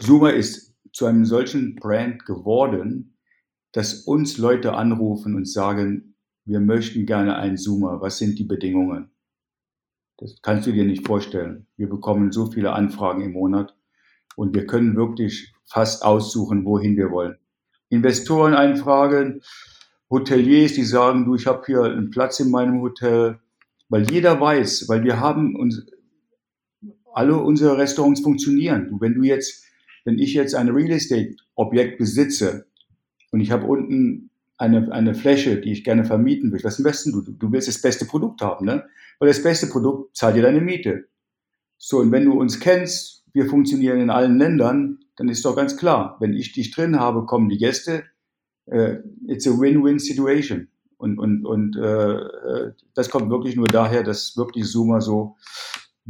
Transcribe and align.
Zuma 0.00 0.30
ist 0.30 0.74
zu 0.92 1.06
einem 1.06 1.24
solchen 1.24 1.76
Brand 1.76 2.24
geworden, 2.24 3.16
dass 3.72 4.02
uns 4.02 4.38
Leute 4.38 4.74
anrufen 4.74 5.34
und 5.34 5.48
sagen, 5.48 6.16
wir 6.44 6.60
möchten 6.60 7.06
gerne 7.06 7.36
einen 7.36 7.56
Zoomer. 7.56 8.00
Was 8.00 8.18
sind 8.18 8.38
die 8.38 8.44
Bedingungen? 8.44 9.10
Das 10.16 10.42
kannst 10.42 10.66
du 10.66 10.72
dir 10.72 10.84
nicht 10.84 11.06
vorstellen. 11.06 11.66
Wir 11.76 11.88
bekommen 11.88 12.32
so 12.32 12.50
viele 12.50 12.72
Anfragen 12.72 13.22
im 13.22 13.32
Monat 13.32 13.76
und 14.36 14.54
wir 14.54 14.66
können 14.66 14.96
wirklich 14.96 15.54
fast 15.64 16.04
aussuchen, 16.04 16.64
wohin 16.64 16.96
wir 16.96 17.10
wollen. 17.10 17.36
Investoren 17.88 18.54
einfragen, 18.54 19.42
Hoteliers, 20.10 20.74
die 20.74 20.84
sagen, 20.84 21.24
du, 21.24 21.36
ich 21.36 21.46
habe 21.46 21.62
hier 21.66 21.84
einen 21.84 22.10
Platz 22.10 22.40
in 22.40 22.50
meinem 22.50 22.80
Hotel, 22.80 23.38
weil 23.88 24.10
jeder 24.10 24.40
weiß, 24.40 24.88
weil 24.88 25.04
wir 25.04 25.20
haben 25.20 25.56
uns 25.56 25.86
alle 27.12 27.36
unsere 27.36 27.78
Restaurants 27.78 28.20
funktionieren. 28.20 28.96
Wenn 29.00 29.14
du 29.14 29.22
jetzt, 29.22 29.64
wenn 30.04 30.18
ich 30.18 30.34
jetzt 30.34 30.54
ein 30.54 30.68
Real 30.68 30.90
Estate 30.90 31.36
Objekt 31.54 31.98
besitze 31.98 32.66
und 33.30 33.40
ich 33.40 33.50
habe 33.50 33.66
unten 33.66 34.30
eine, 34.56 34.92
eine 34.92 35.14
Fläche, 35.14 35.60
die 35.60 35.72
ich 35.72 35.84
gerne 35.84 36.04
vermieten 36.04 36.52
will, 36.52 36.60
was 36.62 36.78
investen 36.78 37.12
du? 37.12 37.22
Du 37.22 37.50
willst 37.50 37.68
das 37.68 37.80
beste 37.80 38.04
Produkt 38.04 38.42
haben, 38.42 38.66
ne? 38.66 38.84
Weil 39.18 39.28
das 39.28 39.42
beste 39.42 39.68
Produkt 39.68 40.16
zahlt 40.16 40.36
dir 40.36 40.42
deine 40.42 40.60
Miete. 40.60 41.08
So, 41.78 41.98
und 41.98 42.12
wenn 42.12 42.26
du 42.26 42.32
uns 42.38 42.60
kennst, 42.60 43.24
wir 43.32 43.46
funktionieren 43.46 44.00
in 44.00 44.10
allen 44.10 44.36
Ländern, 44.36 44.98
dann 45.16 45.28
ist 45.28 45.44
doch 45.44 45.56
ganz 45.56 45.76
klar, 45.76 46.16
wenn 46.20 46.34
ich 46.34 46.52
dich 46.52 46.72
drin 46.72 46.98
habe, 46.98 47.24
kommen 47.24 47.48
die 47.48 47.58
Gäste. 47.58 48.04
Äh, 48.66 48.98
it's 49.26 49.46
a 49.46 49.50
win-win 49.50 49.98
situation. 49.98 50.68
Und, 50.98 51.18
und, 51.18 51.46
und 51.46 51.76
äh, 51.76 52.16
äh 52.16 52.72
das 52.94 53.08
kommt 53.08 53.30
wirklich 53.30 53.56
nur 53.56 53.66
daher, 53.66 54.02
dass 54.02 54.36
wirklich 54.36 54.66
Zoomer 54.66 55.00
so 55.00 55.36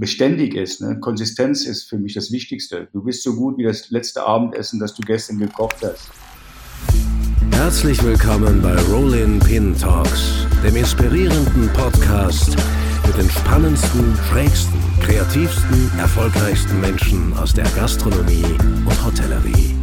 beständig 0.01 0.55
ist. 0.55 0.81
Ne? 0.81 0.99
Konsistenz 0.99 1.67
ist 1.67 1.89
für 1.89 1.99
mich 1.99 2.15
das 2.15 2.33
Wichtigste. 2.33 2.89
Du 2.93 3.05
bist 3.05 3.23
so 3.23 3.37
gut 3.37 3.59
wie 3.59 3.65
das 3.65 3.91
letzte 3.91 4.25
Abendessen, 4.25 4.81
das 4.81 4.95
du 4.95 5.03
gestern 5.03 5.39
gekocht 5.39 5.77
hast. 5.83 6.11
Herzlich 7.53 8.03
willkommen 8.03 8.63
bei 8.63 8.75
Rollin 8.91 9.39
Pin 9.39 9.77
Talks, 9.79 10.47
dem 10.65 10.75
inspirierenden 10.75 11.69
Podcast 11.75 12.57
mit 13.07 13.17
den 13.19 13.31
spannendsten, 13.31 14.17
schrägsten, 14.31 14.81
kreativsten, 15.03 15.91
erfolgreichsten 15.99 16.81
Menschen 16.81 17.37
aus 17.37 17.53
der 17.53 17.67
Gastronomie 17.77 18.57
und 18.87 19.05
Hotellerie. 19.05 19.80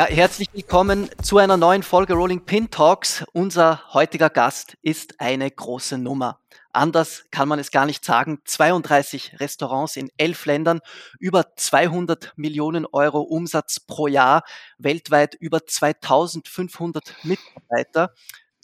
Ja, 0.00 0.06
herzlich 0.06 0.48
willkommen 0.54 1.10
zu 1.22 1.36
einer 1.36 1.58
neuen 1.58 1.82
Folge 1.82 2.14
Rolling 2.14 2.46
Pin 2.46 2.70
Talks. 2.70 3.22
Unser 3.34 3.92
heutiger 3.92 4.30
Gast 4.30 4.78
ist 4.80 5.20
eine 5.20 5.50
große 5.50 5.98
Nummer. 5.98 6.40
Anders 6.72 7.26
kann 7.30 7.48
man 7.48 7.58
es 7.58 7.70
gar 7.70 7.84
nicht 7.84 8.02
sagen. 8.02 8.40
32 8.46 9.40
Restaurants 9.40 9.96
in 9.96 10.10
elf 10.16 10.46
Ländern, 10.46 10.80
über 11.18 11.54
200 11.54 12.32
Millionen 12.36 12.86
Euro 12.86 13.20
Umsatz 13.20 13.78
pro 13.78 14.06
Jahr, 14.06 14.42
weltweit 14.78 15.34
über 15.34 15.66
2500 15.66 17.16
Mitarbeiter, 17.22 18.14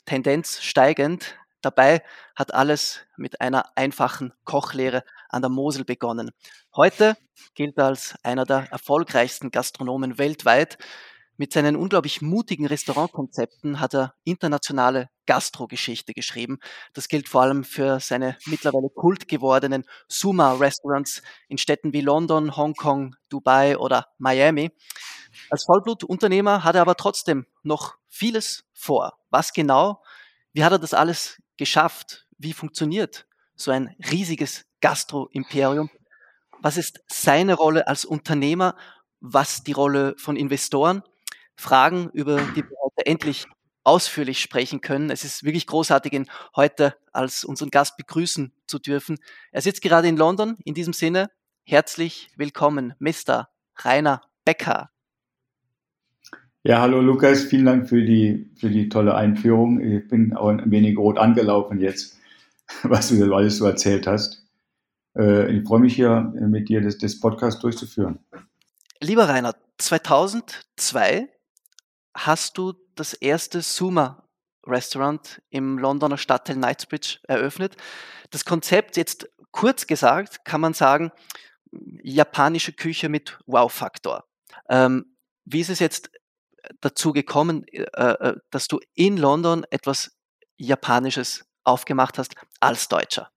Tendenz 0.07 0.63
steigend. 0.63 1.35
Dabei 1.61 2.01
hat 2.35 2.55
alles 2.55 3.01
mit 3.15 3.41
einer 3.41 3.65
einfachen 3.75 4.33
Kochlehre 4.43 5.03
an 5.29 5.43
der 5.43 5.51
Mosel 5.51 5.85
begonnen. 5.85 6.31
Heute 6.75 7.15
gilt 7.53 7.77
er 7.77 7.85
als 7.85 8.15
einer 8.23 8.45
der 8.45 8.71
erfolgreichsten 8.71 9.51
Gastronomen 9.51 10.17
weltweit. 10.17 10.79
Mit 11.39 11.53
seinen 11.53 11.75
unglaublich 11.75 12.23
mutigen 12.23 12.65
Restaurantkonzepten 12.65 13.79
hat 13.79 13.93
er 13.93 14.15
internationale 14.23 15.11
Gastrogeschichte 15.27 16.13
geschrieben. 16.13 16.57
Das 16.93 17.09
gilt 17.09 17.29
vor 17.29 17.43
allem 17.43 17.63
für 17.63 17.99
seine 17.99 18.37
mittlerweile 18.47 18.89
kult 18.89 19.27
gewordenen 19.27 19.83
Suma-Restaurants 20.07 21.21
in 21.47 21.59
Städten 21.59 21.93
wie 21.93 22.01
London, 22.01 22.57
Hongkong, 22.57 23.15
Dubai 23.29 23.77
oder 23.77 24.07
Miami. 24.17 24.71
Als 25.51 25.65
Vollblutunternehmer 25.65 26.63
hat 26.63 26.73
er 26.73 26.81
aber 26.81 26.95
trotzdem 26.95 27.45
noch 27.61 27.97
vieles 28.07 28.63
vor. 28.73 29.19
Was 29.29 29.53
genau? 29.53 30.01
Wie 30.53 30.63
hat 30.63 30.71
er 30.71 30.79
das 30.79 30.95
alles 30.95 31.39
geschafft? 31.55 32.25
Wie 32.39 32.53
funktioniert 32.53 33.27
so 33.55 33.69
ein 33.69 33.95
riesiges 34.11 34.65
Gastro-Imperium? 34.81 35.91
Was 36.63 36.77
ist 36.77 37.01
seine 37.07 37.53
Rolle 37.53 37.87
als 37.87 38.05
Unternehmer? 38.05 38.75
Was 39.19 39.63
die 39.63 39.73
Rolle 39.73 40.15
von 40.17 40.35
Investoren? 40.35 41.03
Fragen, 41.57 42.09
über 42.13 42.37
die 42.55 42.63
wir 42.63 42.77
heute 42.81 43.05
endlich 43.05 43.47
ausführlich 43.83 44.41
sprechen 44.41 44.81
können. 44.81 45.09
Es 45.09 45.23
ist 45.23 45.43
wirklich 45.43 45.65
großartig, 45.65 46.13
ihn 46.13 46.29
heute 46.55 46.95
als 47.13 47.43
unseren 47.43 47.71
Gast 47.71 47.97
begrüßen 47.97 48.53
zu 48.67 48.79
dürfen. 48.79 49.17
Er 49.51 49.61
sitzt 49.61 49.81
gerade 49.81 50.07
in 50.07 50.17
London. 50.17 50.57
In 50.65 50.73
diesem 50.73 50.93
Sinne, 50.93 51.29
herzlich 51.63 52.29
willkommen, 52.35 52.93
Mr. 52.99 53.47
Rainer 53.77 54.21
Becker. 54.45 54.89
Ja, 56.63 56.81
hallo 56.81 56.99
Lukas, 56.99 57.45
vielen 57.45 57.65
Dank 57.65 57.87
für 57.87 58.03
die, 58.03 58.51
für 58.59 58.69
die 58.69 58.89
tolle 58.89 59.15
Einführung. 59.15 59.79
Ich 59.79 60.05
bin 60.09 60.35
auch 60.35 60.49
ein 60.49 60.69
wenig 60.69 60.97
rot 60.97 61.17
angelaufen 61.17 61.79
jetzt, 61.79 62.19
was 62.83 63.07
du 63.07 63.33
alles 63.33 63.57
so 63.57 63.65
erzählt 63.65 64.05
hast. 64.05 64.45
Äh, 65.17 65.49
ich 65.55 65.65
freue 65.65 65.79
mich 65.79 65.95
hier 65.95 66.33
mit 66.35 66.67
dir 66.67 66.81
das, 66.81 66.97
das 66.97 67.21
Podcast 67.21 67.63
durchzuführen. 67.63 68.19
Lieber 68.99 69.29
Rainer, 69.29 69.55
2002 69.77 71.29
hast 72.17 72.57
du 72.57 72.73
das 72.95 73.13
erste 73.13 73.61
Suma 73.61 74.27
Restaurant 74.65 75.41
im 75.49 75.77
Londoner 75.77 76.17
Stadtteil 76.17 76.57
Knightsbridge 76.57 77.19
eröffnet. 77.23 77.77
Das 78.31 78.43
Konzept, 78.43 78.97
jetzt 78.97 79.29
kurz 79.51 79.87
gesagt, 79.87 80.43
kann 80.43 80.61
man 80.61 80.73
sagen, 80.73 81.11
japanische 82.03 82.73
Küche 82.73 83.07
mit 83.07 83.39
Wow-Faktor. 83.45 84.25
Ähm, 84.69 85.15
wie 85.45 85.61
ist 85.61 85.69
es 85.69 85.79
jetzt 85.79 86.11
dazu 86.81 87.13
gekommen, 87.13 87.65
äh, 87.67 87.81
äh, 87.83 88.35
dass 88.51 88.67
du 88.67 88.79
in 88.93 89.17
London 89.17 89.63
etwas 89.69 90.17
Japanisches 90.57 91.45
aufgemacht 91.63 92.17
hast 92.17 92.35
als 92.59 92.87
Deutscher? 92.87 93.31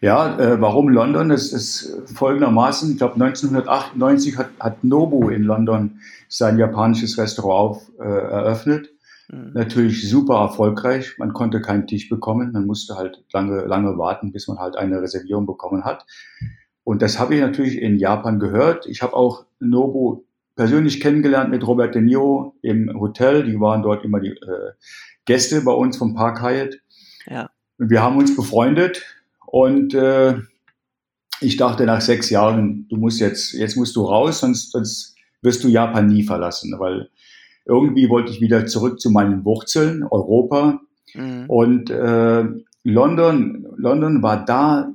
Ja, 0.00 0.38
äh, 0.38 0.60
warum 0.60 0.88
London? 0.88 1.28
Das 1.28 1.52
ist 1.52 2.02
folgendermaßen, 2.14 2.92
ich 2.92 2.98
glaube 2.98 3.14
1998 3.14 4.36
hat, 4.36 4.50
hat 4.60 4.84
Nobu 4.84 5.28
in 5.30 5.42
London 5.42 6.00
sein 6.28 6.58
japanisches 6.58 7.18
Restaurant 7.18 7.76
auf, 7.76 7.90
äh, 7.98 8.04
eröffnet. 8.04 8.90
Mhm. 9.28 9.52
Natürlich 9.54 10.08
super 10.08 10.36
erfolgreich. 10.36 11.16
Man 11.18 11.32
konnte 11.32 11.60
keinen 11.60 11.86
Tisch 11.86 12.08
bekommen. 12.08 12.52
Man 12.52 12.66
musste 12.66 12.96
halt 12.96 13.24
lange, 13.32 13.64
lange 13.64 13.98
warten, 13.98 14.32
bis 14.32 14.48
man 14.48 14.58
halt 14.58 14.76
eine 14.76 15.00
Reservierung 15.00 15.46
bekommen 15.46 15.84
hat. 15.84 16.04
Und 16.84 17.02
das 17.02 17.18
habe 17.18 17.34
ich 17.34 17.40
natürlich 17.40 17.80
in 17.80 17.96
Japan 17.96 18.38
gehört. 18.38 18.86
Ich 18.86 19.02
habe 19.02 19.14
auch 19.14 19.46
Nobu 19.58 20.24
persönlich 20.54 21.00
kennengelernt 21.00 21.50
mit 21.50 21.66
Robert 21.66 21.94
De 21.94 22.02
Niro 22.02 22.54
im 22.62 22.98
Hotel. 22.98 23.44
Die 23.44 23.58
waren 23.60 23.82
dort 23.82 24.04
immer 24.04 24.20
die 24.20 24.30
äh, 24.30 24.72
Gäste 25.24 25.62
bei 25.62 25.72
uns 25.72 25.96
vom 25.96 26.14
Park 26.14 26.42
Hyatt. 26.42 26.76
Ja. 27.26 27.50
Und 27.78 27.90
wir 27.90 28.02
haben 28.02 28.16
uns 28.16 28.34
befreundet 28.36 29.04
und 29.46 29.94
äh, 29.94 30.34
ich 31.40 31.56
dachte 31.56 31.84
nach 31.84 32.00
sechs 32.00 32.30
Jahren, 32.30 32.86
du 32.88 32.96
musst 32.96 33.20
jetzt, 33.20 33.52
jetzt 33.52 33.76
musst 33.76 33.96
du 33.96 34.04
raus, 34.04 34.40
sonst, 34.40 34.72
sonst 34.72 35.14
wirst 35.42 35.64
du 35.64 35.68
Japan 35.68 36.06
nie 36.06 36.22
verlassen, 36.22 36.74
weil 36.78 37.10
irgendwie 37.64 38.08
wollte 38.08 38.32
ich 38.32 38.40
wieder 38.40 38.66
zurück 38.66 39.00
zu 39.00 39.10
meinen 39.10 39.44
Wurzeln, 39.44 40.04
Europa. 40.04 40.80
Mhm. 41.14 41.44
Und 41.48 41.90
äh, 41.90 42.44
London, 42.84 43.66
London 43.76 44.22
war 44.22 44.44
da, 44.44 44.92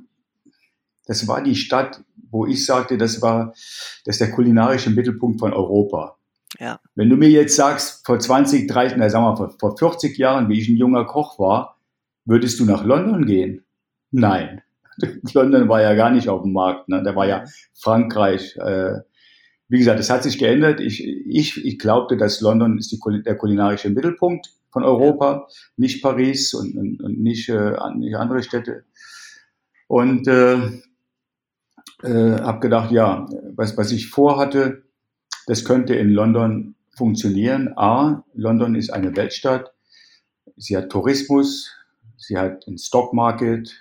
das 1.06 1.28
war 1.28 1.42
die 1.42 1.54
Stadt, 1.54 2.02
wo 2.30 2.46
ich 2.46 2.64
sagte, 2.64 2.96
das 2.96 3.20
war 3.20 3.52
das 4.04 4.14
ist 4.16 4.20
der 4.20 4.30
kulinarische 4.30 4.90
Mittelpunkt 4.90 5.38
von 5.38 5.52
Europa. 5.52 6.16
Ja. 6.58 6.80
Wenn 6.94 7.08
du 7.08 7.16
mir 7.16 7.30
jetzt 7.30 7.56
sagst, 7.56 8.04
vor 8.04 8.18
20, 8.18 8.68
30, 8.68 8.98
na, 8.98 9.08
sagen 9.08 9.24
wir, 9.24 9.36
vor, 9.36 9.54
vor 9.58 9.76
40 9.76 10.16
Jahren, 10.18 10.48
wie 10.48 10.58
ich 10.58 10.68
ein 10.68 10.76
junger 10.76 11.04
Koch 11.04 11.38
war, 11.38 11.78
würdest 12.24 12.60
du 12.60 12.64
nach 12.64 12.84
London 12.84 13.26
gehen? 13.26 13.64
Nein. 14.12 14.62
London 15.32 15.68
war 15.68 15.82
ja 15.82 15.94
gar 15.94 16.10
nicht 16.10 16.28
auf 16.28 16.42
dem 16.42 16.52
Markt. 16.52 16.88
Ne? 16.88 17.02
Da 17.02 17.16
war 17.16 17.26
ja 17.26 17.44
Frankreich. 17.74 18.56
Äh, 18.56 19.00
wie 19.68 19.78
gesagt, 19.78 19.98
es 19.98 20.10
hat 20.10 20.22
sich 20.22 20.38
geändert. 20.38 20.80
Ich, 20.80 21.02
ich, 21.02 21.64
ich 21.64 21.78
glaubte, 21.78 22.16
dass 22.16 22.40
London 22.40 22.78
ist 22.78 22.92
die, 22.92 23.22
der 23.22 23.36
kulinarische 23.36 23.90
Mittelpunkt 23.90 24.50
von 24.70 24.84
Europa, 24.84 25.48
nicht 25.76 26.02
Paris 26.02 26.54
und, 26.54 26.76
und, 26.76 27.02
und 27.02 27.20
nicht, 27.20 27.48
äh, 27.48 27.72
nicht 27.96 28.16
andere 28.16 28.42
Städte. 28.42 28.84
Und 29.88 30.28
äh, 30.28 30.56
äh, 32.02 32.40
habe 32.40 32.60
gedacht, 32.60 32.90
ja, 32.90 33.26
was, 33.54 33.76
was 33.76 33.92
ich 33.92 34.08
vorhatte, 34.08 34.84
das 35.46 35.64
könnte 35.64 35.94
in 35.94 36.10
London 36.10 36.74
funktionieren. 36.96 37.72
A, 37.76 38.24
London 38.34 38.74
ist 38.74 38.90
eine 38.90 39.16
Weltstadt. 39.16 39.72
Sie 40.56 40.76
hat 40.76 40.90
Tourismus, 40.90 41.74
sie 42.16 42.36
hat 42.36 42.66
ein 42.66 42.78
Stockmarket, 42.78 43.74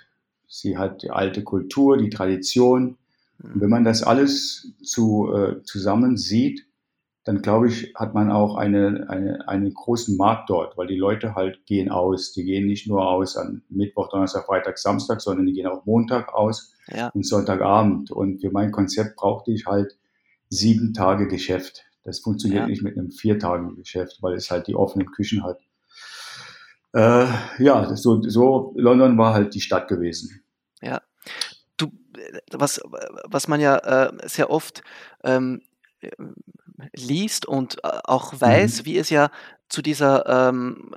sie 0.51 0.77
hat 0.77 1.01
die 1.01 1.09
alte 1.09 1.43
Kultur, 1.43 1.97
die 1.97 2.09
Tradition. 2.09 2.97
Und 3.41 3.61
wenn 3.61 3.69
man 3.69 3.85
das 3.85 4.03
alles 4.03 4.73
zu, 4.83 5.33
äh, 5.33 5.63
zusammen 5.63 6.17
sieht, 6.17 6.67
dann 7.23 7.41
glaube 7.41 7.69
ich, 7.69 7.93
hat 7.95 8.13
man 8.13 8.31
auch 8.31 8.55
eine, 8.55 9.05
eine, 9.07 9.47
einen 9.47 9.73
großen 9.73 10.17
Markt 10.17 10.49
dort, 10.49 10.77
weil 10.77 10.87
die 10.87 10.97
Leute 10.97 11.35
halt 11.35 11.65
gehen 11.65 11.89
aus. 11.89 12.33
Die 12.33 12.43
gehen 12.43 12.67
nicht 12.67 12.87
nur 12.87 13.07
aus 13.07 13.37
an 13.37 13.63
Mittwoch, 13.69 14.09
Donnerstag, 14.09 14.45
Freitag, 14.45 14.77
Samstag, 14.77 15.21
sondern 15.21 15.45
die 15.45 15.53
gehen 15.53 15.67
auch 15.67 15.85
Montag 15.85 16.33
aus 16.33 16.73
ja. 16.87 17.09
und 17.09 17.25
Sonntagabend. 17.25 18.11
Und 18.11 18.41
für 18.41 18.51
mein 18.51 18.71
Konzept 18.71 19.15
brauchte 19.15 19.51
ich 19.51 19.65
halt 19.65 19.97
sieben 20.49 20.93
Tage 20.93 21.27
Geschäft. 21.27 21.85
Das 22.03 22.19
funktioniert 22.19 22.63
ja. 22.63 22.67
nicht 22.67 22.83
mit 22.83 22.97
einem 22.97 23.11
vier 23.11 23.39
Tagen 23.39 23.75
Geschäft, 23.75 24.17
weil 24.21 24.33
es 24.33 24.51
halt 24.51 24.67
die 24.67 24.75
offenen 24.75 25.11
Küchen 25.11 25.43
hat. 25.43 25.59
Äh, 26.93 27.27
ja, 27.59 27.95
so, 27.95 28.21
so 28.23 28.73
London 28.75 29.17
war 29.17 29.33
halt 29.33 29.53
die 29.55 29.61
Stadt 29.61 29.87
gewesen. 29.87 30.40
Was, 32.51 32.81
was 33.25 33.47
man 33.47 33.59
ja 33.59 33.77
äh, 33.77 34.27
sehr 34.27 34.49
oft 34.49 34.83
ähm, 35.23 35.61
liest 36.93 37.45
und 37.45 37.83
äh, 37.83 37.89
auch 38.03 38.33
weiß, 38.39 38.81
mhm. 38.81 38.85
wie 38.85 38.97
es 38.97 39.09
ja 39.09 39.29
zu 39.69 39.81
dieser, 39.81 40.49
ähm, 40.49 40.93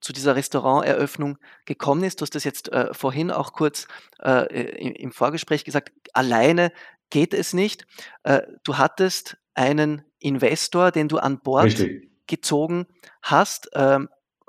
zu 0.00 0.12
dieser 0.12 0.36
Restauranteröffnung 0.36 1.38
gekommen 1.64 2.04
ist. 2.04 2.20
Du 2.20 2.22
hast 2.22 2.34
das 2.34 2.44
jetzt 2.44 2.72
äh, 2.72 2.92
vorhin 2.92 3.30
auch 3.30 3.52
kurz 3.52 3.88
äh, 4.22 4.46
im, 4.76 4.94
im, 4.94 5.12
Vorgespräch 5.12 5.64
gesagt, 5.64 5.92
alleine 6.12 6.72
geht 7.10 7.34
es 7.34 7.52
nicht. 7.52 7.86
Äh, 8.22 8.42
du 8.64 8.78
hattest 8.78 9.36
einen 9.54 10.02
Investor, 10.20 10.90
den 10.90 11.08
du 11.08 11.18
an 11.18 11.40
Bord 11.40 11.64
Richtig. 11.64 12.10
gezogen 12.26 12.86
hast, 13.22 13.70
ähm, 13.74 14.08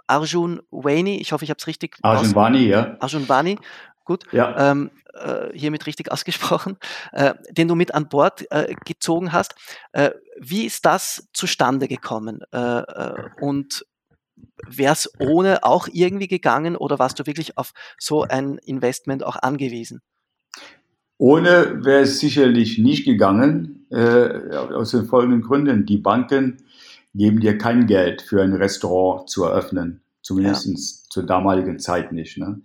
Arjun 0.09 0.61
Waini, 0.71 1.17
ich 1.17 1.31
hoffe, 1.31 1.43
ich 1.43 1.51
habe 1.51 1.59
es 1.59 1.67
richtig 1.67 1.97
Arjun 2.01 2.33
Wani, 2.33 2.65
ja. 2.65 2.97
Arjun 2.99 3.29
Wani, 3.29 3.59
gut. 4.09 4.25
Ja. 4.31 4.71
Ähm, 4.71 4.89
äh, 5.13 5.57
hiermit 5.57 5.85
richtig 5.85 6.11
ausgesprochen, 6.11 6.77
äh, 7.13 7.35
den 7.51 7.67
du 7.67 7.75
mit 7.75 7.93
an 7.93 8.09
Bord 8.09 8.45
äh, 8.51 8.73
gezogen 8.85 9.31
hast. 9.31 9.55
Äh, 9.91 10.11
wie 10.39 10.65
ist 10.65 10.85
das 10.85 11.29
zustande 11.33 11.87
gekommen? 11.87 12.41
Äh, 12.51 12.57
äh, 12.57 13.29
und 13.39 13.85
wäre 14.67 14.93
es 14.93 15.09
ohne 15.19 15.63
auch 15.63 15.87
irgendwie 15.91 16.27
gegangen 16.27 16.75
oder 16.75 16.97
warst 16.97 17.19
du 17.19 17.27
wirklich 17.27 17.57
auf 17.57 17.73
so 17.97 18.23
ein 18.23 18.57
Investment 18.57 19.23
auch 19.23 19.35
angewiesen? 19.35 20.01
Ohne 21.17 21.83
wäre 21.83 22.03
es 22.03 22.19
sicherlich 22.19 22.77
nicht 22.77 23.03
gegangen, 23.03 23.85
aus 23.91 24.91
den 24.91 25.05
folgenden 25.05 25.41
Gründen. 25.41 25.85
Die 25.85 25.97
Banken 25.97 26.63
geben 27.13 27.41
dir 27.41 27.57
kein 27.57 27.87
Geld 27.87 28.21
für 28.21 28.41
ein 28.41 28.53
Restaurant 28.53 29.29
zu 29.29 29.43
eröffnen, 29.43 29.99
zumindest 30.21 30.67
ja. 30.67 31.09
zur 31.09 31.25
damaligen 31.25 31.79
Zeit 31.79 32.13
nicht. 32.13 32.37
Ne? 32.37 32.61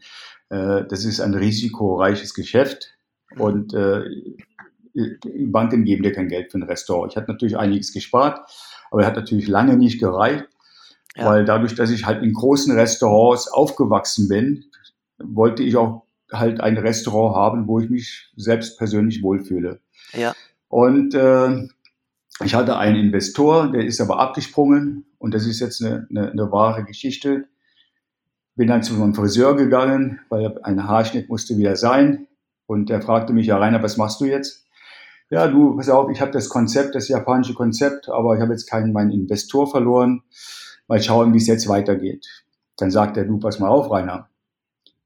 Äh, 0.54 0.86
das 0.88 1.04
ist 1.04 1.20
ein 1.20 1.34
risikoreiches 1.34 2.34
Geschäft 2.34 2.94
und 3.36 3.74
äh, 3.74 4.04
Banken 5.46 5.84
geben 5.84 6.04
dir 6.04 6.12
kein 6.12 6.28
Geld 6.28 6.52
für 6.52 6.58
ein 6.58 6.62
Restaurant. 6.62 7.10
Ich 7.10 7.16
hatte 7.16 7.32
natürlich 7.32 7.58
einiges 7.58 7.92
gespart, 7.92 8.40
aber 8.90 9.02
er 9.02 9.08
hat 9.08 9.16
natürlich 9.16 9.48
lange 9.48 9.76
nicht 9.76 9.98
gereicht, 9.98 10.46
ja. 11.16 11.26
weil 11.26 11.44
dadurch, 11.44 11.74
dass 11.74 11.90
ich 11.90 12.06
halt 12.06 12.22
in 12.22 12.32
großen 12.32 12.72
Restaurants 12.72 13.48
aufgewachsen 13.48 14.28
bin, 14.28 14.66
wollte 15.18 15.64
ich 15.64 15.76
auch 15.76 16.04
halt 16.32 16.60
ein 16.60 16.78
Restaurant 16.78 17.34
haben, 17.34 17.66
wo 17.66 17.80
ich 17.80 17.90
mich 17.90 18.32
selbst 18.36 18.78
persönlich 18.78 19.22
wohlfühle. 19.22 19.80
Ja. 20.12 20.34
Und 20.68 21.14
äh, 21.14 21.68
ich 22.44 22.54
hatte 22.54 22.76
einen 22.76 22.96
Investor, 22.96 23.72
der 23.72 23.84
ist 23.84 24.00
aber 24.00 24.20
abgesprungen 24.20 25.06
und 25.18 25.34
das 25.34 25.46
ist 25.46 25.58
jetzt 25.58 25.82
eine, 25.82 26.06
eine, 26.10 26.30
eine 26.30 26.52
wahre 26.52 26.84
Geschichte. 26.84 27.48
Bin 28.56 28.68
dann 28.68 28.82
zu 28.82 28.94
meinem 28.94 29.14
Friseur 29.14 29.56
gegangen, 29.56 30.20
weil 30.28 30.58
ein 30.62 30.86
Haarschnitt 30.86 31.28
musste 31.28 31.56
wieder 31.56 31.76
sein. 31.76 32.28
Und 32.66 32.88
er 32.88 33.02
fragte 33.02 33.32
mich, 33.32 33.46
ja 33.46 33.58
Rainer, 33.58 33.82
was 33.82 33.96
machst 33.96 34.20
du 34.20 34.26
jetzt? 34.26 34.66
Ja, 35.30 35.48
du, 35.48 35.76
pass 35.76 35.88
auf, 35.88 36.10
ich 36.10 36.20
habe 36.20 36.30
das 36.30 36.48
Konzept, 36.48 36.94
das 36.94 37.08
japanische 37.08 37.54
Konzept, 37.54 38.08
aber 38.08 38.36
ich 38.36 38.40
habe 38.40 38.52
jetzt 38.52 38.70
keinen 38.70 38.92
meinen 38.92 39.10
Investor 39.10 39.68
verloren. 39.68 40.22
Mal 40.86 41.02
schauen, 41.02 41.32
wie 41.32 41.38
es 41.38 41.46
jetzt 41.46 41.68
weitergeht. 41.68 42.26
Dann 42.76 42.90
sagt 42.90 43.16
er, 43.16 43.24
du, 43.24 43.38
pass 43.38 43.58
mal 43.58 43.68
auf, 43.68 43.90
Rainer. 43.90 44.28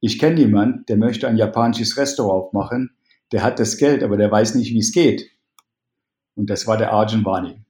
Ich 0.00 0.18
kenne 0.18 0.40
jemanden, 0.40 0.84
der 0.86 0.96
möchte 0.96 1.26
ein 1.28 1.36
japanisches 1.36 1.96
Restaurant 1.96 2.46
aufmachen. 2.46 2.90
Der 3.32 3.42
hat 3.42 3.58
das 3.58 3.78
Geld, 3.78 4.02
aber 4.02 4.16
der 4.16 4.30
weiß 4.30 4.54
nicht, 4.54 4.72
wie 4.72 4.78
es 4.78 4.92
geht. 4.92 5.30
Und 6.34 6.50
das 6.50 6.66
war 6.66 6.76
der 6.76 6.92
Arjun 6.92 7.22
Bani. 7.22 7.62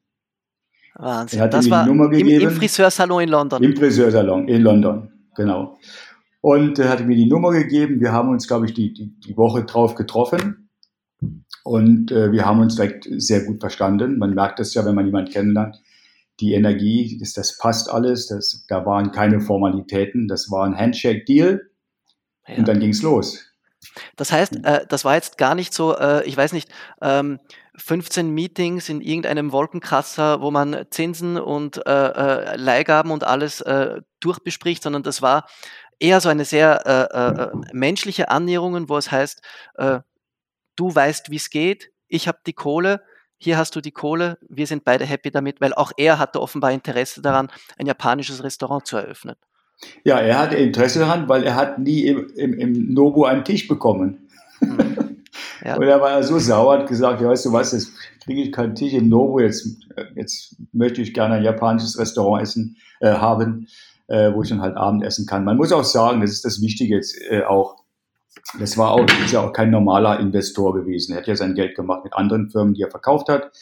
Wahnsinn. 0.95 1.39
Er 1.39 1.45
hat 1.45 1.55
das 1.55 1.69
mir 1.69 1.85
die 1.85 1.89
Nummer 1.89 2.09
gegeben. 2.09 2.29
Im, 2.29 2.49
Im 2.49 2.51
Friseursalon 2.51 3.23
in 3.23 3.29
London. 3.29 3.63
Im 3.63 3.77
Friseursalon 3.77 4.49
in 4.49 4.63
London 4.63 5.13
genau. 5.39 5.79
Und 6.41 6.79
er 6.79 6.91
hatte 6.91 7.05
mir 7.05 7.17
die 7.17 7.27
Nummer 7.27 7.53
gegeben. 7.53 8.01
Wir 8.01 8.13
haben 8.13 8.29
uns, 8.29 8.47
glaube 8.47 8.67
ich, 8.67 8.75
die, 8.75 8.93
die, 8.93 9.19
die 9.21 9.37
Woche 9.37 9.65
drauf 9.65 9.95
getroffen. 9.95 10.69
Und 11.65 12.13
äh, 12.13 12.31
wir 12.31 12.45
haben 12.45 12.61
uns 12.61 12.77
direkt 12.77 13.09
sehr 13.11 13.45
gut 13.45 13.61
verstanden. 13.61 14.19
Man 14.19 14.35
merkt 14.35 14.59
das 14.59 14.75
ja, 14.75 14.85
wenn 14.85 14.95
man 14.95 15.07
jemanden 15.07 15.33
kennenlernt. 15.33 15.83
Die 16.41 16.53
Energie, 16.53 17.19
das, 17.19 17.33
das 17.33 17.59
passt 17.59 17.91
alles. 17.91 18.29
Das, 18.29 18.65
da 18.69 18.87
waren 18.87 19.11
keine 19.11 19.41
Formalitäten. 19.41 20.29
Das 20.29 20.51
war 20.51 20.65
ein 20.65 20.77
Handshake-Deal. 20.77 21.63
Ja. 22.47 22.57
Und 22.57 22.69
dann 22.69 22.79
ging 22.79 22.91
es 22.91 23.03
los. 23.03 23.48
Das 24.17 24.33
heißt, 24.33 24.65
äh, 24.65 24.87
das 24.89 25.05
war 25.05 25.15
jetzt 25.15 25.39
gar 25.39 25.55
nicht 25.55 25.73
so, 25.73 25.97
äh, 25.97 26.25
ich 26.25 26.37
weiß 26.37 26.53
nicht, 26.53 26.71
ähm, 27.01 27.39
15 27.77 28.31
Meetings 28.31 28.89
in 28.89 29.01
irgendeinem 29.01 29.53
Wolkenkrasser, 29.53 30.41
wo 30.41 30.51
man 30.51 30.87
Zinsen 30.91 31.39
und 31.39 31.87
äh, 31.87 31.91
äh, 31.91 32.57
Leihgaben 32.57 33.13
und 33.13 33.25
alles 33.25 33.61
äh, 33.61 34.01
durchbespricht, 34.21 34.83
sondern 34.83 35.03
das 35.03 35.23
war 35.23 35.49
eher 36.01 36.21
so 36.21 36.29
eine 36.29 36.45
sehr 36.45 36.87
äh, 36.87 37.57
menschliche 37.73 38.31
Annäherung, 38.31 38.89
wo 38.89 38.97
es 38.97 39.11
heißt, 39.11 39.43
du 40.77 40.95
weißt, 40.95 41.31
wie 41.31 41.37
es 41.37 41.51
geht, 41.51 41.91
ich 42.07 42.29
habe 42.29 42.39
die 42.47 42.53
Kohle, 42.53 43.03
hier 43.37 43.59
hast 43.59 43.75
du 43.75 43.81
die 43.81 43.91
Kohle, 43.91 44.39
wir 44.49 44.69
sind 44.69 44.85
beide 44.85 45.05
happy 45.05 45.33
damit, 45.33 45.61
weil 45.61 45.75
auch 45.75 45.91
er 45.97 46.21
hatte 46.21 46.41
offenbar 46.41 46.71
Interesse 46.71 47.21
daran, 47.21 47.51
ein 47.79 47.87
japanisches 47.87 48.45
Restaurant 48.45 48.87
zu 48.87 48.97
eröffnen. 48.97 49.35
Ja, 50.05 50.19
er 50.19 50.39
hatte 50.39 50.57
Interesse 50.57 51.01
daran, 51.01 51.29
weil 51.29 51.45
er 51.45 51.55
hat 51.55 51.79
nie 51.79 52.03
im, 52.07 52.29
im, 52.35 52.55
im 52.55 52.95
Nobu 52.95 53.25
einen 53.25 53.45
Tisch 53.45 53.69
bekommen. 53.69 54.29
Mhm. 54.61 55.25
Ja. 55.65 55.77
Und 55.79 55.85
er 55.85 56.01
war 56.01 56.23
so 56.23 56.39
sauer, 56.39 56.79
hat 56.79 56.89
gesagt, 56.89 57.21
ja, 57.21 57.29
weißt 57.29 57.47
du 57.47 57.53
was, 57.53 57.73
jetzt 57.73 57.93
kriege 58.25 58.43
ich 58.43 58.53
keinen 58.53 58.75
Tisch 58.75 58.93
im 58.93 59.09
Nobu, 59.09 59.41
jetzt, 59.41 59.77
jetzt 60.15 60.57
möchte 60.73 61.03
ich 61.03 61.15
gerne 61.15 61.37
ein 61.37 61.45
japanisches 61.45 61.99
Restaurant 61.99 62.43
essen, 62.43 62.77
äh, 63.01 63.13
haben, 63.13 63.69
äh, 64.09 64.33
wo 64.33 64.43
ich 64.43 64.49
dann 64.49 64.61
halt 64.61 64.77
Abend 64.77 65.05
essen 65.05 65.27
kann. 65.27 65.45
Man 65.45 65.57
muss 65.57 65.73
auch 65.73 65.85
sagen, 65.85 66.21
das 66.21 66.31
ist 66.31 66.45
das 66.45 66.61
Wichtige 66.61 66.97
jetzt 66.97 67.17
äh, 67.31 67.43
auch, 67.43 67.77
das 68.59 68.77
war 68.79 68.93
auch, 68.93 69.07
ist 69.25 69.33
ja 69.33 69.41
auch 69.41 69.53
kein 69.53 69.71
normaler 69.71 70.19
Investor 70.21 70.75
gewesen. 70.75 71.13
Er 71.13 71.19
hat 71.19 71.27
ja 71.27 71.37
sein 71.37 71.55
Geld 71.55 71.77
gemacht 71.77 72.05
mit 72.05 72.15
anderen 72.15 72.51
Firmen, 72.51 72.75
die 72.75 72.83
er 72.83 72.91
verkauft 72.91 73.29
hat 73.29 73.53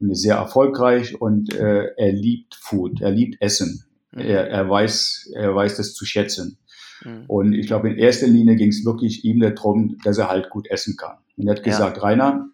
und 0.00 0.10
ist 0.10 0.22
sehr 0.22 0.36
erfolgreich 0.36 1.20
und 1.20 1.54
äh, 1.54 1.86
er 1.96 2.12
liebt 2.12 2.54
Food, 2.54 3.00
er 3.00 3.10
liebt 3.10 3.40
Essen. 3.40 3.84
Mhm. 4.16 4.22
Er, 4.22 4.48
er 4.48 4.68
weiß, 4.68 5.30
er 5.34 5.54
weiß 5.54 5.76
das 5.76 5.94
zu 5.94 6.04
schätzen. 6.04 6.58
Mhm. 7.04 7.24
Und 7.26 7.52
ich 7.52 7.66
glaube, 7.66 7.90
in 7.90 7.98
erster 7.98 8.26
Linie 8.26 8.56
ging 8.56 8.70
es 8.70 8.84
wirklich 8.84 9.24
ihm 9.24 9.40
darum, 9.40 9.98
dass 10.04 10.18
er 10.18 10.28
halt 10.28 10.50
gut 10.50 10.68
essen 10.68 10.96
kann. 10.96 11.18
Und 11.36 11.46
er 11.46 11.56
hat 11.56 11.62
gesagt, 11.62 11.98
ja. 11.98 12.02
Rainer, 12.02 12.48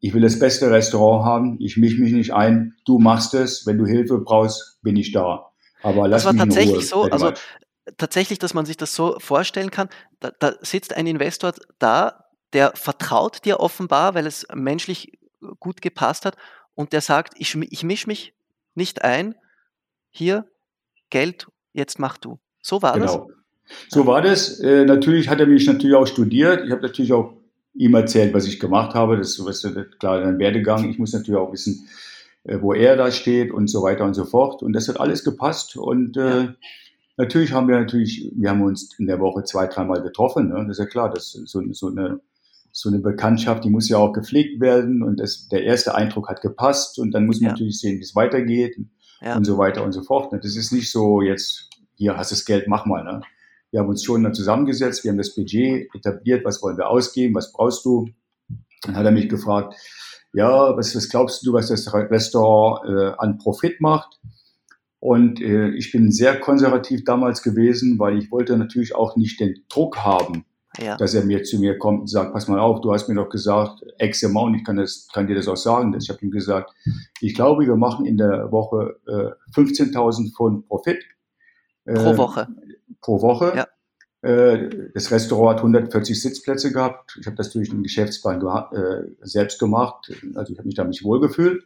ich 0.00 0.14
will 0.14 0.22
das 0.22 0.38
beste 0.38 0.70
Restaurant 0.70 1.24
haben, 1.24 1.56
ich 1.60 1.76
mische 1.76 2.00
mich 2.00 2.12
nicht 2.12 2.32
ein, 2.32 2.74
du 2.86 2.98
machst 2.98 3.34
es, 3.34 3.66
wenn 3.66 3.76
du 3.76 3.86
Hilfe 3.86 4.18
brauchst, 4.18 4.78
bin 4.82 4.96
ich 4.96 5.12
da. 5.12 5.50
Aber 5.82 6.08
lass 6.08 6.22
das 6.22 6.26
war 6.26 6.32
mich 6.32 6.42
tatsächlich 6.42 6.94
Ruhe, 6.94 7.08
so, 7.08 7.10
also 7.10 7.32
tatsächlich, 7.98 8.38
dass 8.38 8.54
man 8.54 8.64
sich 8.64 8.76
das 8.76 8.94
so 8.94 9.16
vorstellen 9.18 9.70
kann, 9.70 9.88
da, 10.20 10.30
da 10.38 10.54
sitzt 10.62 10.96
ein 10.96 11.06
Investor 11.06 11.52
da, 11.78 12.24
der 12.54 12.72
vertraut 12.76 13.44
dir 13.44 13.60
offenbar, 13.60 14.14
weil 14.14 14.26
es 14.26 14.46
menschlich 14.54 15.18
gut 15.58 15.82
gepasst 15.82 16.24
hat 16.24 16.36
und 16.74 16.92
der 16.92 17.02
sagt, 17.02 17.34
ich, 17.36 17.54
ich 17.54 17.82
mische 17.82 18.06
mich 18.06 18.32
nicht 18.74 19.02
ein, 19.02 19.34
hier 20.14 20.46
Geld, 21.10 21.48
jetzt 21.72 21.98
mach 21.98 22.16
du. 22.16 22.38
So 22.62 22.80
war 22.82 22.94
genau. 22.94 23.06
das. 23.06 23.76
So 23.88 24.06
war 24.06 24.22
das. 24.22 24.60
Äh, 24.60 24.84
natürlich 24.84 25.28
hat 25.28 25.40
er 25.40 25.46
mich 25.46 25.66
natürlich 25.66 25.96
auch 25.96 26.06
studiert. 26.06 26.64
Ich 26.64 26.70
habe 26.70 26.82
natürlich 26.82 27.12
auch 27.12 27.34
ihm 27.74 27.94
erzählt, 27.94 28.32
was 28.32 28.46
ich 28.46 28.60
gemacht 28.60 28.94
habe. 28.94 29.16
Das 29.16 29.38
ist 29.38 29.98
klar 29.98 30.22
ein 30.22 30.38
Werdegang. 30.38 30.88
Ich 30.88 30.98
muss 30.98 31.12
natürlich 31.12 31.40
auch 31.40 31.52
wissen, 31.52 31.88
äh, 32.44 32.58
wo 32.60 32.72
er 32.72 32.96
da 32.96 33.10
steht 33.10 33.52
und 33.52 33.68
so 33.68 33.82
weiter 33.82 34.04
und 34.04 34.14
so 34.14 34.24
fort. 34.24 34.62
Und 34.62 34.72
das 34.72 34.88
hat 34.88 35.00
alles 35.00 35.24
gepasst. 35.24 35.76
Und 35.76 36.16
äh, 36.16 36.48
natürlich 37.16 37.52
haben 37.52 37.68
wir 37.68 37.78
natürlich, 37.78 38.30
wir 38.34 38.50
haben 38.50 38.62
uns 38.62 38.96
in 38.98 39.06
der 39.06 39.20
Woche 39.20 39.44
zwei, 39.44 39.66
dreimal 39.66 40.02
getroffen. 40.02 40.48
Ne? 40.48 40.64
Das 40.68 40.78
ist 40.78 40.84
ja 40.84 40.86
klar, 40.86 41.10
das 41.10 41.34
ist 41.34 41.48
so, 41.48 41.62
so 41.72 41.88
eine 41.88 42.20
so 42.76 42.88
eine 42.88 42.98
Bekanntschaft, 42.98 43.62
die 43.62 43.70
muss 43.70 43.88
ja 43.88 43.98
auch 43.98 44.12
gepflegt 44.12 44.60
werden 44.60 45.04
und 45.04 45.20
das, 45.20 45.46
der 45.46 45.62
erste 45.62 45.94
Eindruck 45.94 46.28
hat 46.28 46.42
gepasst 46.42 46.98
und 46.98 47.12
dann 47.12 47.24
muss 47.24 47.40
man 47.40 47.44
ja. 47.44 47.52
natürlich 47.52 47.78
sehen, 47.78 47.98
wie 47.98 48.02
es 48.02 48.16
weitergeht 48.16 48.76
ja. 49.24 49.36
und 49.36 49.44
so 49.44 49.58
weiter 49.58 49.84
und 49.84 49.92
so 49.92 50.02
fort. 50.02 50.32
Ne? 50.32 50.40
Das 50.40 50.56
ist 50.56 50.72
nicht 50.72 50.90
so 50.90 51.22
jetzt, 51.22 51.68
hier 51.96 52.16
hast 52.16 52.30
du 52.30 52.34
das 52.34 52.44
Geld, 52.44 52.68
mach 52.68 52.86
mal. 52.86 53.04
Ne? 53.04 53.22
Wir 53.70 53.80
haben 53.80 53.88
uns 53.88 54.04
schon 54.04 54.22
dann 54.22 54.34
zusammengesetzt, 54.34 55.04
wir 55.04 55.10
haben 55.10 55.18
das 55.18 55.34
Budget 55.34 55.88
etabliert, 55.94 56.44
was 56.44 56.62
wollen 56.62 56.76
wir 56.76 56.88
ausgeben, 56.88 57.34
was 57.34 57.52
brauchst 57.52 57.84
du? 57.84 58.08
Dann 58.82 58.96
hat 58.96 59.06
er 59.06 59.12
mich 59.12 59.28
gefragt, 59.28 59.74
ja, 60.32 60.76
was, 60.76 60.94
was 60.94 61.08
glaubst 61.08 61.46
du, 61.46 61.52
was 61.52 61.68
das 61.68 61.92
Restaurant 61.92 62.88
äh, 62.88 63.12
an 63.18 63.38
Profit 63.38 63.80
macht? 63.80 64.20
Und 65.00 65.40
äh, 65.40 65.70
ich 65.70 65.92
bin 65.92 66.10
sehr 66.10 66.40
konservativ 66.40 67.04
damals 67.04 67.42
gewesen, 67.42 67.98
weil 67.98 68.18
ich 68.18 68.30
wollte 68.30 68.56
natürlich 68.56 68.94
auch 68.94 69.16
nicht 69.16 69.38
den 69.38 69.64
Druck 69.68 69.98
haben, 69.98 70.44
ja. 70.78 70.96
dass 70.96 71.14
er 71.14 71.24
mir 71.24 71.42
zu 71.42 71.58
mir 71.58 71.78
kommt 71.78 72.00
und 72.00 72.06
sagt, 72.08 72.32
pass 72.32 72.48
mal 72.48 72.58
auf, 72.58 72.80
du 72.80 72.92
hast 72.92 73.08
mir 73.08 73.14
doch 73.14 73.28
gesagt, 73.28 73.84
X 73.98 74.24
Amount, 74.24 74.56
ich 74.56 74.64
kann, 74.64 74.76
das, 74.76 75.08
kann 75.12 75.26
dir 75.26 75.36
das 75.36 75.48
auch 75.48 75.56
sagen. 75.56 75.94
Ich 75.98 76.08
habe 76.08 76.20
ihm 76.22 76.30
gesagt, 76.30 76.72
ich 77.20 77.34
glaube, 77.34 77.66
wir 77.66 77.76
machen 77.76 78.06
in 78.06 78.16
der 78.16 78.50
Woche 78.50 78.96
äh, 79.06 79.58
15.000 79.58 80.34
Pfund 80.34 80.66
Profit. 80.68 81.04
Äh, 81.84 81.94
pro 81.94 82.16
Woche. 82.16 82.48
Pro 83.00 83.22
Woche. 83.22 83.52
Ja. 83.56 83.66
Äh, 84.28 84.90
das 84.94 85.10
Restaurant 85.10 85.58
hat 85.58 85.58
140 85.58 86.20
Sitzplätze 86.20 86.72
gehabt. 86.72 87.18
Ich 87.20 87.26
habe 87.26 87.36
das 87.36 87.50
durch 87.50 87.70
den 87.70 87.82
Geschäftsplan 87.82 88.40
äh, 88.72 89.02
selbst 89.22 89.58
gemacht. 89.58 90.10
Also 90.34 90.52
ich 90.52 90.58
habe 90.58 90.66
mich 90.66 90.74
da 90.74 90.84
nicht 90.84 91.04
wohlgefühlt. 91.04 91.64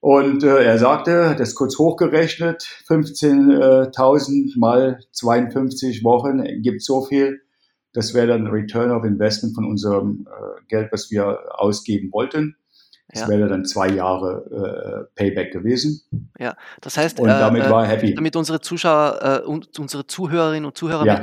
Und 0.00 0.42
äh, 0.44 0.64
er 0.64 0.78
sagte, 0.78 1.36
das 1.36 1.54
kurz 1.54 1.78
hochgerechnet, 1.78 2.66
15.000 2.88 4.58
mal 4.58 5.00
52 5.12 6.02
Wochen 6.02 6.42
gibt 6.62 6.82
so 6.82 7.02
viel. 7.02 7.42
Das 7.92 8.14
wäre 8.14 8.28
dann 8.28 8.46
Return 8.46 8.90
of 8.90 9.04
Investment 9.04 9.54
von 9.54 9.64
unserem 9.64 10.26
äh, 10.28 10.64
Geld, 10.68 10.92
was 10.92 11.10
wir 11.10 11.38
ausgeben 11.60 12.12
wollten. 12.12 12.56
Das 13.08 13.22
ja. 13.22 13.28
wäre 13.28 13.48
dann 13.48 13.64
zwei 13.64 13.88
Jahre 13.88 15.08
äh, 15.08 15.16
Payback 15.16 15.52
gewesen. 15.52 16.02
Ja, 16.38 16.56
das 16.80 16.96
heißt, 16.96 17.18
und 17.18 17.26
damit 17.26 17.64
äh, 17.64 17.70
war 17.70 17.84
happy. 17.84 18.14
Damit 18.14 18.36
unsere 18.36 18.60
Zuschauer 18.60 19.42
und 19.46 19.76
äh, 19.76 19.80
unsere 19.80 20.06
Zuhörerinnen 20.06 20.64
und 20.64 20.76
Zuhörer 20.76 21.04
ja. 21.04 21.22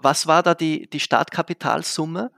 Was 0.00 0.26
war 0.26 0.42
da 0.42 0.54
die, 0.54 0.88
die 0.88 1.00
Startkapitalsumme? 1.00 2.30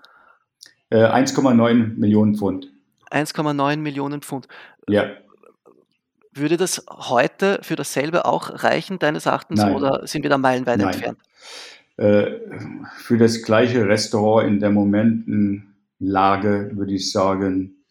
1,9 0.90 1.70
äh, 1.70 1.75
Millionen 1.75 2.34
Pfund. 2.34 2.68
1,9 3.10 3.76
Millionen 3.76 4.22
Pfund. 4.22 4.49
Ja. 4.88 5.04
Würde 6.32 6.56
das 6.56 6.84
heute 6.88 7.58
für 7.62 7.76
dasselbe 7.76 8.25
auch 8.25 8.62
reichen, 8.62 8.99
deines 8.99 9.26
Erachtens, 9.26 9.60
Nein. 9.60 9.75
oder 9.75 10.06
sind 10.06 10.22
wir 10.22 10.30
da 10.30 10.38
meilenweit 10.38 10.78
Nein. 10.78 10.88
entfernt? 10.88 11.18
Äh, 12.00 12.40
für 12.97 13.19
das 13.19 13.42
gleiche 13.42 13.87
Restaurant 13.87 14.49
in 14.49 14.59
der 14.59 14.71
momenten 14.71 15.76
Lage 15.99 16.71
würde 16.73 16.95
ich 16.95 17.12
sagen, 17.12 17.85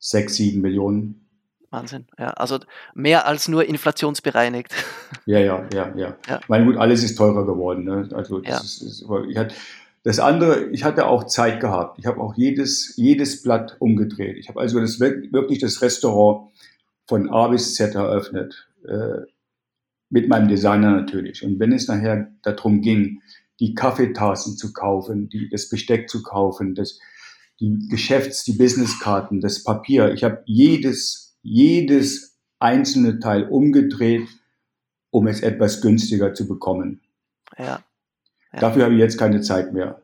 sechs, 0.00 0.34
sieben 0.34 0.62
Millionen. 0.62 1.28
Wahnsinn, 1.70 2.08
ja. 2.18 2.30
Also 2.30 2.58
mehr 2.92 3.28
als 3.28 3.46
nur 3.46 3.64
inflationsbereinigt. 3.64 4.74
Ja, 5.26 5.38
ja, 5.38 5.68
ja, 5.72 5.92
ja. 5.96 6.16
ja. 6.28 6.40
Mein 6.48 6.64
gut, 6.64 6.76
alles 6.76 7.04
ist 7.04 7.16
teurer 7.16 7.44
geworden. 7.44 7.84
Ne? 7.84 8.08
Also 8.14 8.40
das, 8.40 8.48
ja. 8.48 8.60
ist, 8.60 8.82
ist, 8.82 9.06
ich 9.28 9.36
hatte, 9.36 9.54
das 10.02 10.18
andere, 10.18 10.70
ich 10.70 10.82
hatte 10.82 11.06
auch 11.06 11.24
Zeit 11.24 11.60
gehabt. 11.60 11.98
Ich 11.98 12.06
habe 12.06 12.20
auch 12.20 12.34
jedes, 12.34 12.96
jedes 12.96 13.42
Blatt 13.42 13.76
umgedreht. 13.80 14.38
Ich 14.38 14.48
habe 14.48 14.60
also 14.60 14.80
das, 14.80 14.98
wirklich 14.98 15.58
das 15.58 15.82
Restaurant 15.82 16.50
von 17.06 17.28
A 17.30 17.48
bis 17.48 17.74
Z 17.74 17.94
eröffnet. 17.94 18.68
Äh, 18.88 19.26
mit 20.10 20.28
meinem 20.28 20.48
Designer 20.48 20.90
natürlich. 20.90 21.44
Und 21.44 21.58
wenn 21.58 21.72
es 21.72 21.88
nachher 21.88 22.32
darum 22.42 22.82
ging, 22.82 23.22
die 23.58 23.74
Kaffeetassen 23.74 24.56
zu 24.56 24.72
kaufen, 24.72 25.28
die, 25.28 25.48
das 25.48 25.68
Besteck 25.68 26.08
zu 26.08 26.22
kaufen, 26.22 26.74
das, 26.74 26.98
die 27.60 27.88
Geschäfts-, 27.88 28.44
die 28.44 28.54
Businesskarten, 28.54 29.40
das 29.40 29.64
Papier, 29.64 30.12
ich 30.12 30.24
habe 30.24 30.42
jedes 30.46 31.30
jedes 31.42 32.38
einzelne 32.58 33.18
Teil 33.20 33.44
umgedreht, 33.44 34.28
um 35.10 35.26
es 35.26 35.40
etwas 35.40 35.80
günstiger 35.80 36.34
zu 36.34 36.46
bekommen. 36.46 37.00
Ja. 37.58 37.82
ja. 38.52 38.60
Dafür 38.60 38.84
habe 38.84 38.94
ich 38.94 39.00
jetzt 39.00 39.18
keine 39.18 39.40
Zeit 39.40 39.72
mehr. 39.72 40.00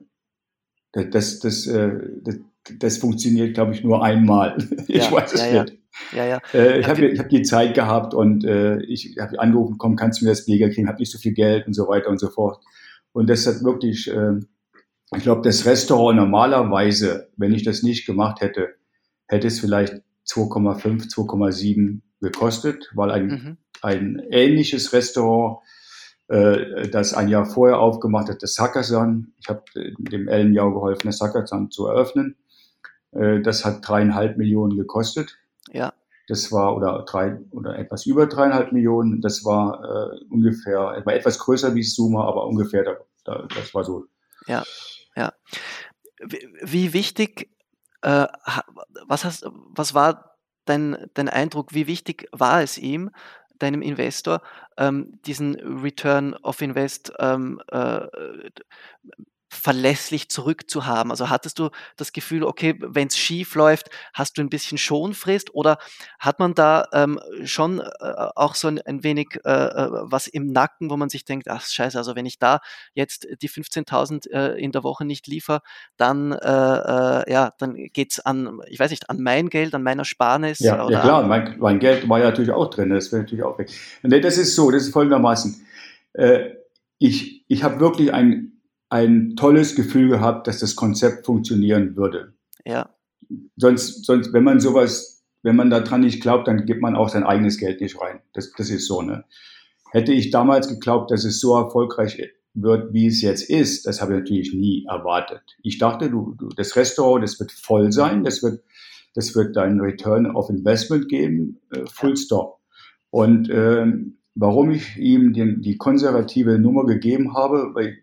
Das, 0.92 1.10
das, 1.10 1.38
das, 1.40 1.66
äh, 1.66 1.92
das, 2.22 2.36
das 2.78 2.98
funktioniert, 2.98 3.54
glaube 3.54 3.74
ich, 3.74 3.84
nur 3.84 4.02
einmal. 4.02 4.56
Ich 4.88 5.04
ja, 5.04 5.12
weiß 5.12 5.32
es 5.34 5.40
ja, 5.40 5.64
nicht. 5.64 5.78
Ja, 6.12 6.24
ja. 6.24 6.40
Äh, 6.52 6.80
ich 6.80 6.88
habe 6.88 7.18
hab 7.18 7.28
die 7.28 7.42
Zeit 7.42 7.74
gehabt 7.74 8.14
und 8.14 8.44
äh, 8.44 8.80
ich 8.82 9.16
habe 9.18 9.38
angerufen, 9.38 9.76
komm, 9.78 9.96
kannst 9.96 10.20
du 10.20 10.24
mir 10.24 10.30
das 10.30 10.42
Pfleger 10.42 10.70
kriegen, 10.70 10.88
habe 10.88 10.98
nicht 10.98 11.12
so 11.12 11.18
viel 11.18 11.32
Geld 11.32 11.66
und 11.66 11.74
so 11.74 11.88
weiter 11.88 12.08
und 12.08 12.18
so 12.18 12.28
fort. 12.28 12.62
Und 13.12 13.28
das 13.30 13.46
hat 13.46 13.62
wirklich, 13.62 14.10
äh, 14.10 14.40
ich 15.16 15.22
glaube, 15.22 15.42
das 15.42 15.64
Restaurant 15.66 16.16
normalerweise, 16.16 17.30
wenn 17.36 17.54
ich 17.54 17.64
das 17.64 17.82
nicht 17.82 18.06
gemacht 18.06 18.40
hätte, 18.40 18.74
hätte 19.26 19.46
es 19.46 19.60
vielleicht 19.60 19.94
2,5, 20.26 21.08
2,7 21.12 22.00
gekostet, 22.20 22.90
weil 22.94 23.10
ein, 23.10 23.26
mhm. 23.26 23.56
ein 23.82 24.22
ähnliches 24.30 24.92
Restaurant, 24.92 25.58
äh, 26.28 26.88
das 26.88 27.14
ein 27.14 27.28
Jahr 27.28 27.46
vorher 27.46 27.78
aufgemacht 27.78 28.28
hat, 28.28 28.42
das 28.42 28.54
Sakasan, 28.54 29.32
ich 29.38 29.48
habe 29.48 29.62
dem 29.74 30.28
Ellen 30.28 30.52
Jau 30.52 30.72
geholfen, 30.72 31.06
das 31.06 31.18
Sakasan 31.18 31.70
zu 31.70 31.86
eröffnen, 31.86 32.36
äh, 33.12 33.40
das 33.40 33.64
hat 33.64 33.86
dreieinhalb 33.86 34.36
Millionen 34.36 34.76
gekostet. 34.76 35.38
Ja. 35.72 35.92
Das 36.28 36.50
war, 36.50 36.76
oder 36.76 37.04
drei, 37.08 37.38
oder 37.52 37.78
etwas 37.78 38.04
über 38.04 38.26
dreieinhalb 38.26 38.72
Millionen, 38.72 39.20
das 39.20 39.44
war 39.44 40.12
äh, 40.12 40.24
ungefähr, 40.28 41.02
war 41.04 41.14
etwas 41.14 41.38
größer 41.38 41.74
wie 41.74 41.84
Suma, 41.84 42.24
aber 42.24 42.46
ungefähr, 42.46 42.82
da, 42.82 42.96
da, 43.24 43.46
das 43.54 43.72
war 43.74 43.84
so. 43.84 44.06
Ja, 44.46 44.64
ja. 45.14 45.32
Wie 46.62 46.92
wichtig 46.92 47.50
äh, 48.02 48.26
was, 49.06 49.24
hast, 49.24 49.46
was 49.50 49.94
war 49.94 50.36
dein, 50.64 51.10
dein 51.14 51.28
Eindruck? 51.28 51.74
Wie 51.74 51.86
wichtig 51.86 52.28
war 52.32 52.62
es 52.62 52.78
ihm, 52.78 53.10
deinem 53.58 53.82
Investor, 53.82 54.42
ähm, 54.76 55.18
diesen 55.26 55.56
Return 55.80 56.34
of 56.34 56.60
Invest 56.60 57.12
ähm, 57.18 57.60
äh, 57.68 58.06
verlässlich 59.48 60.28
zurückzuhaben? 60.28 61.10
Also 61.10 61.30
hattest 61.30 61.58
du 61.58 61.70
das 61.96 62.12
Gefühl, 62.12 62.44
okay, 62.44 62.74
wenn 62.80 63.08
es 63.08 63.16
schief 63.16 63.54
läuft, 63.54 63.90
hast 64.12 64.38
du 64.38 64.42
ein 64.42 64.48
bisschen 64.48 64.78
Schonfrist 64.78 65.54
oder 65.54 65.78
hat 66.18 66.38
man 66.38 66.54
da 66.54 66.88
ähm, 66.92 67.20
schon 67.44 67.80
äh, 67.80 67.84
auch 68.34 68.54
so 68.54 68.68
ein, 68.68 68.80
ein 68.82 69.04
wenig 69.04 69.38
äh, 69.44 69.50
äh 69.50 69.90
was 70.08 70.26
im 70.26 70.46
Nacken, 70.48 70.90
wo 70.90 70.96
man 70.96 71.08
sich 71.08 71.24
denkt, 71.24 71.48
ach 71.48 71.64
scheiße, 71.64 71.96
also 71.96 72.16
wenn 72.16 72.26
ich 72.26 72.38
da 72.38 72.60
jetzt 72.94 73.26
die 73.40 73.48
15.000 73.48 74.30
äh, 74.30 74.60
in 74.60 74.72
der 74.72 74.82
Woche 74.82 75.04
nicht 75.04 75.26
liefere, 75.26 75.60
dann, 75.96 76.32
äh, 76.32 76.36
äh, 76.36 77.32
ja, 77.32 77.52
dann 77.58 77.74
geht's 77.92 78.20
an, 78.20 78.60
ich 78.68 78.78
weiß 78.78 78.90
nicht, 78.90 79.08
an 79.10 79.20
mein 79.20 79.48
Geld, 79.48 79.74
an 79.74 79.82
meiner 79.82 80.04
Sparnis. 80.04 80.58
Ja, 80.58 80.88
ja 80.90 81.00
klar, 81.00 81.22
mein, 81.22 81.56
mein, 81.58 81.78
Geld 81.78 82.08
war 82.08 82.18
ja 82.18 82.26
natürlich 82.26 82.50
auch 82.50 82.70
drin, 82.70 82.90
das 82.90 83.12
wäre 83.12 83.22
natürlich 83.22 83.44
auch 83.44 83.58
weg. 83.58 83.70
Nee, 84.02 84.20
das 84.20 84.38
ist 84.38 84.54
so, 84.54 84.70
das 84.70 84.82
ist 84.82 84.92
folgendermaßen. 84.92 85.66
ich 86.98 87.44
ich 87.48 87.62
habe 87.62 87.80
wirklich 87.80 88.12
ein 88.12 88.55
ein 88.96 89.36
tolles 89.36 89.74
Gefühl 89.74 90.08
gehabt, 90.08 90.46
dass 90.46 90.60
das 90.60 90.74
Konzept 90.74 91.26
funktionieren 91.26 91.96
würde. 91.96 92.32
Ja. 92.64 92.88
Sonst, 93.56 94.06
sonst, 94.06 94.32
wenn 94.32 94.44
man 94.44 94.60
sowas, 94.60 95.24
wenn 95.42 95.56
man 95.56 95.70
daran 95.70 96.00
nicht 96.00 96.22
glaubt, 96.22 96.48
dann 96.48 96.64
gibt 96.64 96.80
man 96.80 96.96
auch 96.96 97.08
sein 97.08 97.24
eigenes 97.24 97.58
Geld 97.58 97.80
nicht 97.80 98.00
rein. 98.00 98.20
Das, 98.32 98.52
das 98.56 98.70
ist 98.70 98.86
so, 98.86 99.02
ne? 99.02 99.24
Hätte 99.90 100.12
ich 100.12 100.30
damals 100.30 100.68
geglaubt, 100.68 101.10
dass 101.10 101.24
es 101.24 101.40
so 101.40 101.56
erfolgreich 101.56 102.20
wird, 102.54 102.92
wie 102.92 103.06
es 103.06 103.20
jetzt 103.22 103.48
ist, 103.48 103.86
das 103.86 104.00
habe 104.00 104.14
ich 104.14 104.20
natürlich 104.20 104.54
nie 104.54 104.86
erwartet. 104.88 105.42
Ich 105.62 105.78
dachte, 105.78 106.10
du, 106.10 106.34
du 106.38 106.48
das 106.48 106.74
Restaurant, 106.74 107.22
das 107.22 107.38
wird 107.38 107.52
voll 107.52 107.92
sein, 107.92 108.24
das 108.24 108.42
wird, 108.42 108.62
das 109.14 109.34
wird 109.36 109.56
deinen 109.56 109.80
Return 109.80 110.26
of 110.26 110.50
Investment 110.50 111.08
geben, 111.08 111.60
äh, 111.70 111.84
full 111.92 112.16
stop. 112.16 112.60
Und 113.10 113.48
ähm, 113.50 114.18
warum 114.34 114.70
ich 114.70 114.96
ihm 114.96 115.32
den, 115.32 115.60
die 115.62 115.76
konservative 115.76 116.58
Nummer 116.58 116.84
gegeben 116.84 117.34
habe, 117.34 117.70
weil 117.74 117.98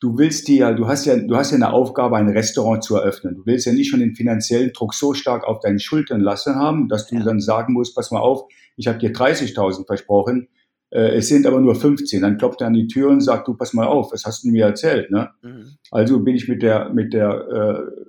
du 0.00 0.16
willst 0.16 0.48
dir, 0.48 0.72
du 0.74 0.86
hast 0.86 1.06
ja, 1.06 1.16
du 1.16 1.36
hast 1.36 1.50
ja 1.50 1.56
eine 1.56 1.72
Aufgabe, 1.72 2.16
ein 2.16 2.28
Restaurant 2.28 2.84
zu 2.84 2.96
eröffnen. 2.96 3.34
Du 3.34 3.46
willst 3.46 3.66
ja 3.66 3.72
nicht 3.72 3.88
schon 3.88 4.00
den 4.00 4.14
finanziellen 4.14 4.72
Druck 4.72 4.94
so 4.94 5.14
stark 5.14 5.44
auf 5.44 5.60
deinen 5.60 5.80
Schultern 5.80 6.20
lassen 6.20 6.54
haben, 6.54 6.88
dass 6.88 7.06
du 7.06 7.16
ja. 7.16 7.24
dann 7.24 7.40
sagen 7.40 7.72
musst, 7.72 7.94
pass 7.94 8.10
mal 8.10 8.20
auf, 8.20 8.44
ich 8.76 8.86
habe 8.86 8.98
dir 8.98 9.12
30.000 9.12 9.86
versprochen, 9.86 10.48
äh, 10.90 11.16
es 11.16 11.28
sind 11.28 11.46
aber 11.46 11.60
nur 11.60 11.74
15. 11.74 12.22
Dann 12.22 12.38
klopft 12.38 12.60
er 12.60 12.68
an 12.68 12.74
die 12.74 12.86
Tür 12.86 13.10
und 13.10 13.20
sagt, 13.20 13.48
du 13.48 13.54
pass 13.54 13.74
mal 13.74 13.86
auf, 13.86 14.12
was 14.12 14.24
hast 14.24 14.44
du 14.44 14.48
mir 14.48 14.66
erzählt? 14.66 15.10
Ne? 15.10 15.30
Mhm. 15.42 15.76
Also 15.90 16.20
bin 16.20 16.36
ich 16.36 16.48
mit 16.48 16.62
der 16.62 16.90
mit 16.90 17.12
der 17.12 17.30
äh, 17.48 18.04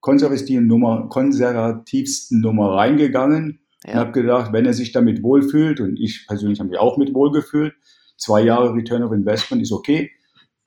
konservativen 0.00 0.66
Nummer, 0.66 1.08
konservativsten 1.08 2.40
Nummer 2.40 2.74
reingegangen 2.74 3.60
ja. 3.84 3.94
und 3.94 3.98
habe 3.98 4.12
gedacht, 4.12 4.52
wenn 4.52 4.66
er 4.66 4.74
sich 4.74 4.92
damit 4.92 5.22
wohlfühlt 5.22 5.80
und 5.80 5.98
ich 5.98 6.26
persönlich 6.28 6.60
habe 6.60 6.68
mich 6.68 6.78
auch 6.78 6.96
mit 6.96 7.12
wohlgefühlt, 7.12 7.74
zwei 8.16 8.42
Jahre 8.42 8.72
Return 8.74 9.02
of 9.02 9.12
Investment 9.12 9.62
ist 9.62 9.72
okay 9.72 10.10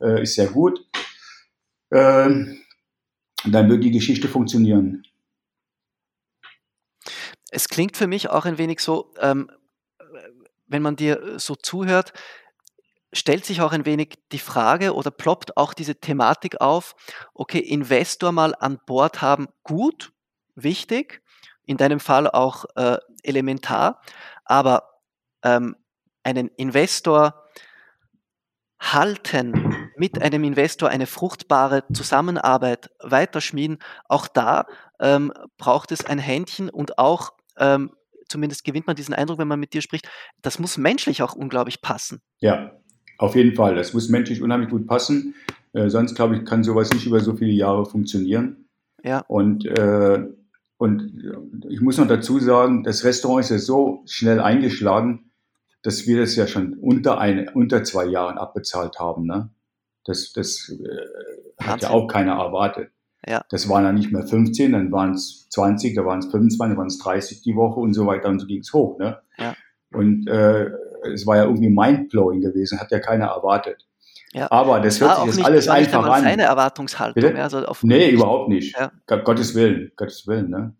äh, 0.01 0.23
ist 0.23 0.35
sehr 0.35 0.47
gut. 0.47 0.85
Ähm, 1.91 2.61
dann 3.45 3.69
wird 3.69 3.83
die 3.83 3.91
Geschichte 3.91 4.27
funktionieren. 4.27 5.03
Es 7.51 7.67
klingt 7.67 7.97
für 7.97 8.07
mich 8.07 8.29
auch 8.29 8.45
ein 8.45 8.57
wenig 8.57 8.79
so, 8.79 9.13
ähm, 9.19 9.49
wenn 10.67 10.81
man 10.81 10.95
dir 10.95 11.39
so 11.39 11.55
zuhört, 11.55 12.13
stellt 13.11 13.45
sich 13.45 13.61
auch 13.61 13.71
ein 13.71 13.85
wenig 13.85 14.19
die 14.31 14.39
Frage 14.39 14.93
oder 14.93 15.09
ploppt 15.09 15.57
auch 15.57 15.73
diese 15.73 15.95
Thematik 15.95 16.61
auf, 16.61 16.95
okay, 17.33 17.59
Investor 17.59 18.31
mal 18.31 18.53
an 18.55 18.79
Bord 18.85 19.21
haben, 19.21 19.47
gut, 19.63 20.11
wichtig, 20.55 21.23
in 21.65 21.77
deinem 21.77 21.99
Fall 21.99 22.29
auch 22.29 22.65
äh, 22.75 22.97
elementar, 23.23 24.01
aber 24.45 25.01
ähm, 25.43 25.75
einen 26.23 26.49
Investor 26.49 27.45
halten, 28.79 29.68
mit 29.99 30.21
einem 30.21 30.43
Investor 30.43 30.89
eine 30.89 31.05
fruchtbare 31.05 31.83
Zusammenarbeit 31.93 32.89
weiterschmieden, 33.03 33.79
auch 34.07 34.27
da 34.27 34.65
ähm, 34.99 35.31
braucht 35.57 35.91
es 35.91 36.05
ein 36.05 36.19
Händchen 36.19 36.69
und 36.69 36.97
auch, 36.97 37.33
ähm, 37.57 37.91
zumindest 38.27 38.63
gewinnt 38.63 38.87
man 38.87 38.95
diesen 38.95 39.13
Eindruck, 39.13 39.39
wenn 39.39 39.47
man 39.47 39.59
mit 39.59 39.73
dir 39.73 39.81
spricht, 39.81 40.09
das 40.41 40.59
muss 40.59 40.77
menschlich 40.77 41.21
auch 41.21 41.35
unglaublich 41.35 41.81
passen. 41.81 42.21
Ja, 42.39 42.71
Auf 43.17 43.35
jeden 43.35 43.55
Fall, 43.55 43.75
das 43.75 43.93
muss 43.93 44.07
menschlich 44.07 44.41
unheimlich 44.41 44.69
gut 44.69 44.87
passen. 44.87 45.35
Äh, 45.73 45.89
sonst, 45.89 46.15
glaube 46.15 46.37
ich, 46.37 46.45
kann 46.45 46.63
sowas 46.63 46.91
nicht 46.91 47.05
über 47.05 47.19
so 47.19 47.35
viele 47.35 47.51
Jahre 47.51 47.85
funktionieren. 47.85 48.69
Ja. 49.03 49.25
Und, 49.27 49.65
äh, 49.65 50.25
und 50.77 51.65
ich 51.69 51.81
muss 51.81 51.97
noch 51.97 52.07
dazu 52.07 52.39
sagen, 52.39 52.83
das 52.83 53.03
Restaurant 53.03 53.43
ist 53.43 53.51
ja 53.51 53.57
so 53.57 54.03
schnell 54.05 54.39
eingeschlagen, 54.39 55.31
dass 55.81 56.07
wir 56.07 56.21
das 56.21 56.35
ja 56.37 56.47
schon 56.47 56.73
unter, 56.75 57.19
eine, 57.19 57.51
unter 57.53 57.83
zwei 57.83 58.05
Jahren 58.05 58.37
abbezahlt 58.37 58.99
haben. 58.99 59.25
Ne? 59.25 59.49
Das, 60.05 60.31
das 60.33 60.69
äh, 60.69 61.63
hat 61.63 61.81
ja 61.81 61.89
auch 61.91 62.07
keiner 62.07 62.33
erwartet. 62.33 62.91
Ja. 63.27 63.43
Das 63.49 63.67
waren 63.67 63.83
dann 63.83 63.95
nicht 63.95 64.11
mehr 64.11 64.25
15, 64.25 64.71
dann 64.71 64.91
waren 64.91 65.11
es 65.13 65.47
20, 65.49 65.93
da 65.95 66.05
waren 66.05 66.19
es 66.19 66.25
25, 66.27 66.57
dann 66.69 66.77
waren 66.77 66.87
es 66.87 66.99
30 66.99 67.41
die 67.41 67.55
Woche 67.55 67.79
und 67.79 67.93
so 67.93 68.05
weiter 68.07 68.29
und 68.29 68.39
so 68.39 68.47
ging 68.47 68.61
es 68.61 68.71
hoch. 68.73 68.97
Ne? 68.97 69.19
Ja. 69.37 69.55
Und 69.91 70.27
äh, 70.27 70.69
es 71.13 71.27
war 71.27 71.35
ja 71.37 71.43
irgendwie 71.43 71.69
mindblowing 71.69 72.41
gewesen, 72.41 72.79
hat 72.79 72.91
ja 72.91 72.99
keiner 72.99 73.25
erwartet. 73.27 73.85
Ja. 74.31 74.49
Aber 74.51 74.79
das 74.79 75.01
hört 75.01 75.17
sich 75.17 75.25
jetzt 75.25 75.35
nicht, 75.37 75.45
alles 75.45 75.67
war 75.67 75.75
einfach 75.75 76.03
nicht 76.05 76.13
an. 76.13 76.23
seine 76.23 76.43
Erwartungshaltung. 76.43 77.21
Bitte? 77.21 77.41
Also 77.41 77.65
auf 77.65 77.83
Nee, 77.83 78.11
überhaupt 78.11 78.49
nicht. 78.49 78.77
Ja. 78.77 78.91
Gott- 79.07 79.25
Gottes 79.25 79.55
Willen, 79.55 79.91
Gottes 79.95 80.27
Willen, 80.27 80.49
ne? 80.49 80.75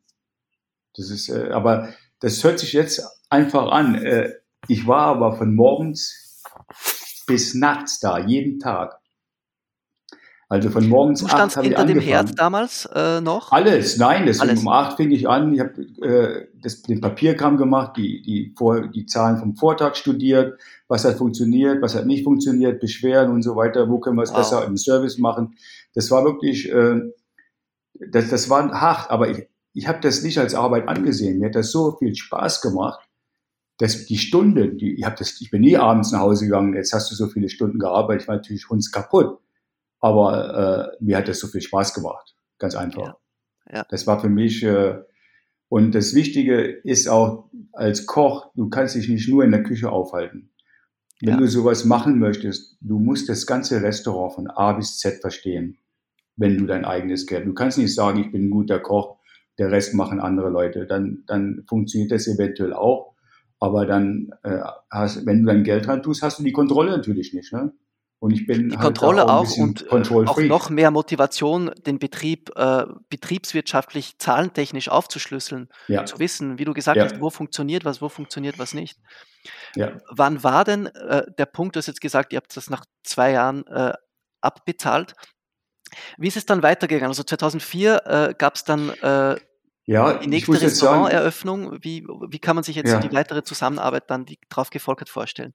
Das 0.96 1.10
ist, 1.10 1.30
äh, 1.30 1.50
aber 1.52 1.90
das 2.20 2.44
hört 2.44 2.60
sich 2.60 2.74
jetzt 2.74 3.02
einfach 3.30 3.72
an. 3.72 3.96
Äh, 3.96 4.34
ich 4.68 4.86
war 4.88 5.08
aber 5.08 5.36
von 5.36 5.56
morgens 5.56 6.44
bis 7.28 7.54
nachts 7.56 8.00
da, 8.00 8.20
jeden 8.20 8.60
Tag. 8.60 8.99
Also 10.52 10.72
von 10.72 10.90
morgens 10.90 11.20
Du 11.20 11.28
acht 11.28 11.56
habe 11.56 11.68
ich 11.68 11.78
hinter 11.78 11.86
dem. 11.86 12.00
Herd 12.00 12.40
damals 12.40 12.90
äh, 12.96 13.22
noch. 13.22 13.52
Alles, 13.52 13.98
nein, 13.98 14.26
das 14.26 14.40
Alles. 14.40 14.62
um 14.62 14.68
acht 14.68 14.98
fing 14.98 15.12
ich 15.12 15.30
an. 15.30 15.54
Ich 15.54 15.60
habe 15.60 15.82
äh, 16.02 16.48
das, 16.56 16.82
den 16.82 17.02
Papierkram 17.02 17.58
gemacht, 17.58 17.98
die, 17.98 18.24
die, 18.24 18.56
vor, 18.58 18.88
die 18.88 19.06
Zahlen 19.06 19.38
vom 19.38 19.56
Vortag 19.56 19.96
studiert, 19.96 20.60
was 20.88 21.06
hat 21.06 21.18
funktioniert, 21.18 21.84
was 21.84 21.94
hat 21.94 22.08
nicht 22.08 22.24
funktioniert, 22.24 22.80
Beschwerden 22.80 23.32
und 23.32 23.44
so 23.44 23.56
weiter, 23.56 23.90
wo 23.90 24.00
können 24.00 24.16
wir 24.18 24.24
es 24.24 24.32
Wow. 24.32 24.38
besser 24.38 24.66
im 24.66 24.76
Service 24.76 25.20
machen. 25.20 25.56
Das 25.94 26.10
war 26.10 26.26
wirklich, 26.26 26.68
äh, 26.72 27.00
das, 28.10 28.30
das 28.30 28.50
war 28.50 28.72
hart, 28.72 29.12
aber 29.12 29.30
ich, 29.30 29.48
ich 29.76 29.88
habe 29.88 30.00
das 30.02 30.24
nicht 30.24 30.40
als 30.40 30.56
Arbeit 30.56 30.88
angesehen. 30.88 31.38
Mir 31.38 31.50
hat 31.50 31.56
das 31.56 31.72
so 31.72 31.96
viel 32.00 32.16
Spaß 32.16 32.62
gemacht, 32.62 33.00
dass 33.78 34.08
die 34.08 34.18
Stunde, 34.18 34.70
die, 34.70 34.96
ich, 34.96 35.06
hab 35.06 35.16
das, 35.18 35.40
ich 35.42 35.52
bin 35.52 35.62
nie 35.62 35.78
abends 35.78 36.12
nach 36.12 36.22
Hause 36.22 36.46
gegangen, 36.46 36.74
jetzt 36.74 36.92
hast 36.92 37.12
du 37.12 37.16
so 37.16 37.28
viele 37.28 37.50
Stunden 37.50 37.78
gearbeitet, 37.78 38.24
ich 38.24 38.28
war 38.28 38.36
natürlich 38.38 38.68
hunds 38.68 38.92
kaputt. 38.92 39.38
Aber 40.00 40.94
äh, 41.00 41.04
mir 41.04 41.18
hat 41.18 41.28
das 41.28 41.40
so 41.40 41.48
viel 41.48 41.62
Spaß 41.62 41.94
gemacht. 41.94 42.36
Ganz 42.58 42.76
einfach. 42.76 43.04
Ja. 43.04 43.18
Ja. 43.72 43.86
Das 43.90 44.08
war 44.08 44.20
für 44.20 44.30
mich, 44.30 44.64
äh, 44.64 44.96
und 45.68 45.94
das 45.94 46.16
Wichtige 46.16 46.62
ist 46.62 47.08
auch 47.08 47.50
als 47.74 48.06
Koch, 48.06 48.52
du 48.56 48.70
kannst 48.70 48.96
dich 48.96 49.10
nicht 49.10 49.30
nur 49.30 49.44
in 49.44 49.52
der 49.52 49.64
Küche 49.64 49.92
aufhalten. 49.92 50.52
Wenn 51.22 51.32
Ja. 51.32 51.38
du 51.38 51.48
sowas 51.48 51.86
machen 51.86 52.18
möchtest, 52.18 52.78
du 52.82 52.98
musst 52.98 53.30
das 53.30 53.46
ganze 53.46 53.82
Restaurant 53.82 54.34
von 54.34 54.48
A 54.48 54.74
bis 54.74 54.98
Z 54.98 55.20
verstehen, 55.22 55.78
wenn 56.38 56.58
du 56.58 56.66
dein 56.66 56.86
eigenes 56.86 57.28
Geld. 57.28 57.46
Du 57.46 57.54
kannst 57.54 57.78
nicht 57.78 57.94
sagen, 57.94 58.20
ich 58.22 58.32
bin 58.32 58.48
ein 58.48 58.52
guter 58.52 58.80
Koch, 58.80 59.18
der 59.58 59.70
Rest 59.72 59.94
machen 59.94 60.22
andere 60.22 60.50
Leute. 60.50 60.88
Dann, 60.88 61.24
dann 61.28 61.66
funktioniert 61.68 62.12
das 62.12 62.28
eventuell 62.28 62.74
auch. 62.74 63.14
Aber 63.60 63.86
dann, 63.86 64.32
äh, 64.44 64.60
hast, 64.90 65.26
wenn 65.26 65.42
du 65.42 65.48
dein 65.48 65.66
Geld 65.66 65.86
dran 65.86 66.02
tust, 66.02 66.24
hast 66.24 66.40
du 66.40 66.44
die 66.44 66.54
Kontrolle 66.54 66.92
natürlich 66.92 67.34
nicht. 67.34 67.52
Ne? 67.52 67.74
Und 68.22 68.32
ich 68.32 68.46
bin 68.46 68.68
Die 68.70 68.76
halt 68.76 68.84
Kontrolle 68.84 69.30
auch 69.30 69.44
bisschen 69.44 69.70
und 69.70 69.82
äh, 69.84 69.86
Control 69.86 70.28
auch 70.28 70.38
noch 70.40 70.70
mehr 70.70 70.92
Motivation, 70.92 71.72
den 71.86 72.00
Betrieb 72.00 72.52
äh, 72.58 72.86
betriebswirtschaftlich, 73.10 74.18
zahlentechnisch 74.20 74.90
aufzuschlüsseln, 74.90 75.70
Ja, 75.88 76.06
zu 76.06 76.20
wissen, 76.20 76.60
wie 76.60 76.66
du 76.66 76.74
gesagt 76.74 76.98
Ja. 76.98 77.06
hast, 77.06 77.22
wo 77.22 77.30
funktioniert 77.30 77.86
was, 77.86 78.02
wo 78.02 78.10
funktioniert 78.10 78.60
was 78.60 78.74
nicht. 78.74 79.00
ja. 79.76 79.98
Wann 80.10 80.44
war 80.44 80.66
denn 80.66 80.88
äh, 80.88 81.24
der 81.38 81.46
Punkt, 81.46 81.76
du 81.76 81.78
hast 81.78 81.88
jetzt 81.88 82.02
gesagt, 82.02 82.34
ihr 82.34 82.38
habt 82.38 82.56
das 82.58 82.70
nach 82.70 82.84
zwei 83.04 83.32
Jahren 83.32 83.66
äh, 83.68 83.94
abbezahlt. 84.42 85.14
Wie 86.18 86.28
ist 86.28 86.38
es 86.38 86.46
dann 86.46 86.62
weitergegangen? 86.62 87.12
Also 87.12 87.24
2004 87.24 88.02
äh, 88.06 88.34
gab 88.38 88.56
es 88.56 88.66
dann 88.66 88.90
äh, 88.90 89.38
ja 89.86 90.14
die 90.20 90.28
nächste 90.28 90.60
Restauranteröffnung. 90.62 91.82
Wie, 91.84 92.06
wie 92.06 92.40
kann 92.40 92.56
man 92.56 92.64
sich 92.66 92.76
jetzt 92.76 93.02
die 93.02 93.12
weitere 93.14 93.44
Zusammenarbeit 93.44 94.10
dann, 94.12 94.26
die 94.26 94.38
drauf 94.50 94.70
gefolgt 94.72 95.02
hat, 95.02 95.10
vorstellen? 95.10 95.54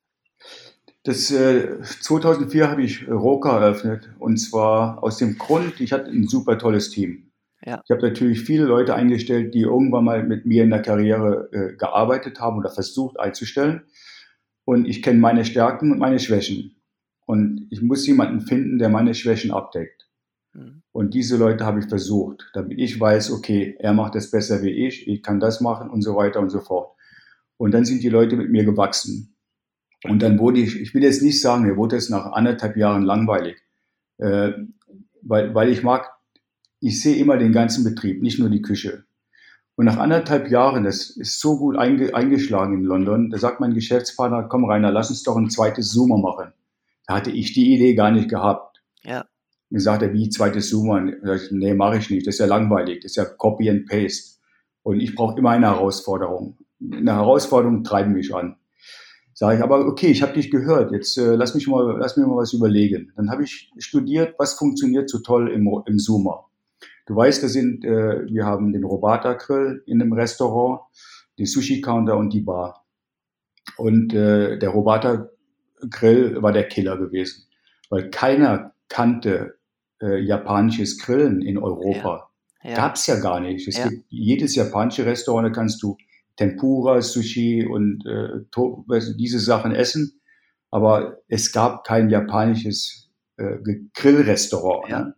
Das, 1.05 1.31
äh, 1.31 1.83
2004 1.83 2.71
habe 2.71 2.83
ich 2.83 3.09
Roka 3.09 3.61
eröffnet 3.61 4.11
und 4.19 4.39
zwar 4.39 5.03
aus 5.03 5.19
dem 5.19 5.37
Grund, 5.37 5.81
ich 5.81 5.93
hatte 5.93 6.11
ein 6.11 6.27
super 6.27 6.59
tolles 6.59 6.91
Team. 6.91 7.31
Ja. 7.65 7.83
Ich 7.85 7.91
habe 7.91 8.09
natürlich 8.09 8.41
viele 8.41 8.65
Leute 8.65 8.95
eingestellt, 8.95 9.55
die 9.55 9.61
irgendwann 9.61 10.05
mal 10.05 10.23
mit 10.23 10.47
mir 10.47 10.65
in 10.65 10.71
der 10.71 10.83
Karriere 10.83 11.49
äh, 11.53 11.77
gearbeitet 11.77 12.41
haben 12.41 12.59
oder 12.59 12.71
versucht 12.71 13.19
einzustellen. 13.19 13.83
Und 14.65 14.87
ich 14.87 15.03
kenne 15.03 15.19
meine 15.19 15.45
Stärken 15.45 15.93
und 15.93 15.99
meine 15.99 16.19
Schwächen. 16.19 16.77
Und 17.27 17.67
ich 17.71 17.83
muss 17.83 18.07
jemanden 18.07 18.41
finden, 18.41 18.79
der 18.79 18.89
meine 18.89 19.15
Schwächen 19.15 19.51
abdeckt. 19.51 20.09
Mhm. 20.55 20.83
Und 20.93 21.15
diese 21.15 21.37
Leute 21.37 21.65
habe 21.65 21.81
ich 21.81 21.87
versucht, 21.87 22.51
damit 22.55 22.79
ich 22.79 22.99
weiß, 22.99 23.31
okay, 23.33 23.77
er 23.79 23.93
macht 23.93 24.15
das 24.15 24.31
besser 24.31 24.63
wie 24.63 24.87
ich, 24.87 25.07
ich 25.09 25.23
kann 25.23 25.41
das 25.41 25.61
machen 25.61 25.91
und 25.91 26.03
so 26.03 26.17
weiter 26.17 26.41
und 26.41 26.51
so 26.51 26.61
fort. 26.61 26.95
Und 27.57 27.73
dann 27.73 27.85
sind 27.85 28.03
die 28.03 28.09
Leute 28.09 28.37
mit 28.37 28.51
mir 28.51 28.65
gewachsen. 28.65 29.34
Und 30.05 30.23
dann 30.23 30.39
wurde 30.39 30.61
ich, 30.61 30.81
ich 30.81 30.95
will 30.95 31.03
jetzt 31.03 31.23
nicht 31.23 31.41
sagen, 31.41 31.65
mir 31.65 31.77
wurde 31.77 31.97
es 31.97 32.11
nach 32.11 32.33
anderthalb 32.33 32.77
Jahren 32.77 33.03
langweilig, 33.03 33.57
äh, 34.19 34.53
weil, 35.23 35.55
weil 35.55 35.71
ich 35.71 35.83
mag, 35.83 36.11
ich 36.81 37.01
sehe 37.01 37.17
immer 37.17 37.39
den 37.39 37.53
ganzen 37.53 37.85
Betrieb, 37.85 38.23
nicht 38.23 38.39
nur 38.39 38.51
die 38.51 38.63
Küche. 38.63 39.05
Und 39.77 39.87
nach 39.87 39.97
anderthalb 39.97 40.51
Jahren, 40.51 40.85
das 40.85 41.11
ist 41.11 41.41
so 41.41 41.59
gut 41.59 41.77
einge, 41.77 42.15
eingeschlagen 42.15 42.75
in 42.75 42.85
London, 42.85 43.31
da 43.31 43.39
sagt 43.39 43.61
mein 43.61 43.75
Geschäftspartner, 43.75 44.45
komm 44.45 44.67
Rainer, 44.67 44.93
lass 44.93 45.11
uns 45.11 45.23
doch 45.23 45.37
ein 45.37 45.51
zweites 45.51 45.91
Zoomer 45.91 46.19
machen. 46.19 46.53
Da 47.07 47.15
hatte 47.15 47.31
ich 47.31 47.55
die 47.55 47.75
Idee 47.75 47.95
gar 47.95 48.11
nicht 48.11 48.29
gehabt. 48.29 48.83
Ja, 49.03 49.21
Und 49.21 49.27
dann 49.71 49.81
sagt 49.81 50.03
er, 50.03 50.13
wie 50.13 50.29
zweites 50.29 50.69
Zoomer? 50.69 51.07
Ich, 51.35 51.51
nee, 51.51 51.75
mache 51.75 51.99
ich 51.99 52.11
nicht, 52.11 52.27
das 52.27 52.37
ist 52.37 52.41
ja 52.41 52.47
langweilig, 52.47 53.01
das 53.01 53.13
ist 53.13 53.17
ja 53.17 53.25
Copy 53.25 53.69
and 53.69 53.87
Paste. 53.87 54.39
Und 54.83 55.01
ich 55.01 55.15
brauche 55.15 55.39
immer 55.39 55.51
eine 55.51 55.67
Herausforderung. 55.67 56.59
Eine 56.81 57.15
Herausforderung 57.15 57.83
treiben 57.83 58.13
mich 58.13 58.35
an. 58.35 58.57
Sage 59.37 59.59
ich, 59.59 59.63
aber 59.65 59.87
okay, 59.87 60.07
ich 60.07 60.23
habe 60.23 60.33
dich 60.35 60.51
gehört, 60.51 60.93
jetzt 60.93 61.19
äh, 61.19 61.35
lass, 61.35 61.55
mich 61.55 61.67
mal, 61.67 61.97
lass 61.99 62.17
mir 62.17 62.27
mal 62.27 62.37
was 62.37 62.53
überlegen. 62.53 63.13
Dann 63.17 63.31
habe 63.31 63.43
ich 63.43 63.71
studiert, 63.79 64.37
was 64.39 64.55
funktioniert 64.55 65.11
so 65.11 65.19
toll 65.19 65.51
im, 65.51 65.69
im 65.87 65.99
Zoomer. 65.99 66.47
Du 67.07 67.17
weißt, 67.17 67.43
das 67.43 67.53
sind, 67.53 67.85
äh, 67.85 68.25
wir 68.27 68.47
haben 68.47 68.73
den 68.73 68.85
Robata 68.85 69.35
Grill 69.35 69.83
in 69.87 69.99
dem 69.99 70.13
Restaurant, 70.13 70.81
den 71.39 71.47
Sushi 71.47 71.81
Counter 71.81 72.17
und 72.17 72.33
die 72.33 72.41
Bar. 72.43 72.87
Und 73.77 74.15
äh, 74.15 74.57
der 74.59 74.69
Robata 74.71 75.29
Grill 75.91 76.41
war 76.41 76.53
der 76.53 76.69
Killer 76.69 76.97
gewesen, 76.97 77.45
weil 77.91 78.11
keiner 78.11 78.73
kannte 78.89 79.57
äh, 80.01 80.21
japanisches 80.21 80.99
Grillen 80.99 81.43
in 81.43 81.59
Europa. 81.59 82.31
ja. 82.63 82.75
Gab's 82.77 83.07
ja 83.09 83.19
gar 83.19 83.41
nicht. 83.41 83.67
Es 83.67 83.77
Ja. 83.79 83.89
gibt 83.89 84.05
jedes 84.11 84.55
japanische 84.55 85.05
Restaurant, 85.05 85.47
da 85.49 85.51
kannst 85.51 85.83
du 85.83 85.97
Tempura, 86.37 87.01
Sushi 87.01 87.67
und 87.67 88.05
äh, 88.07 89.01
diese 89.17 89.39
Sachen 89.39 89.75
essen, 89.75 90.21
aber 90.71 91.19
es 91.29 91.53
gab 91.53 91.85
kein 91.85 92.11
japanisches 92.11 93.11
äh, 93.37 93.59
Grillrestaurant. 93.95 94.89
Ja. 94.89 95.01
Ne? 95.01 95.15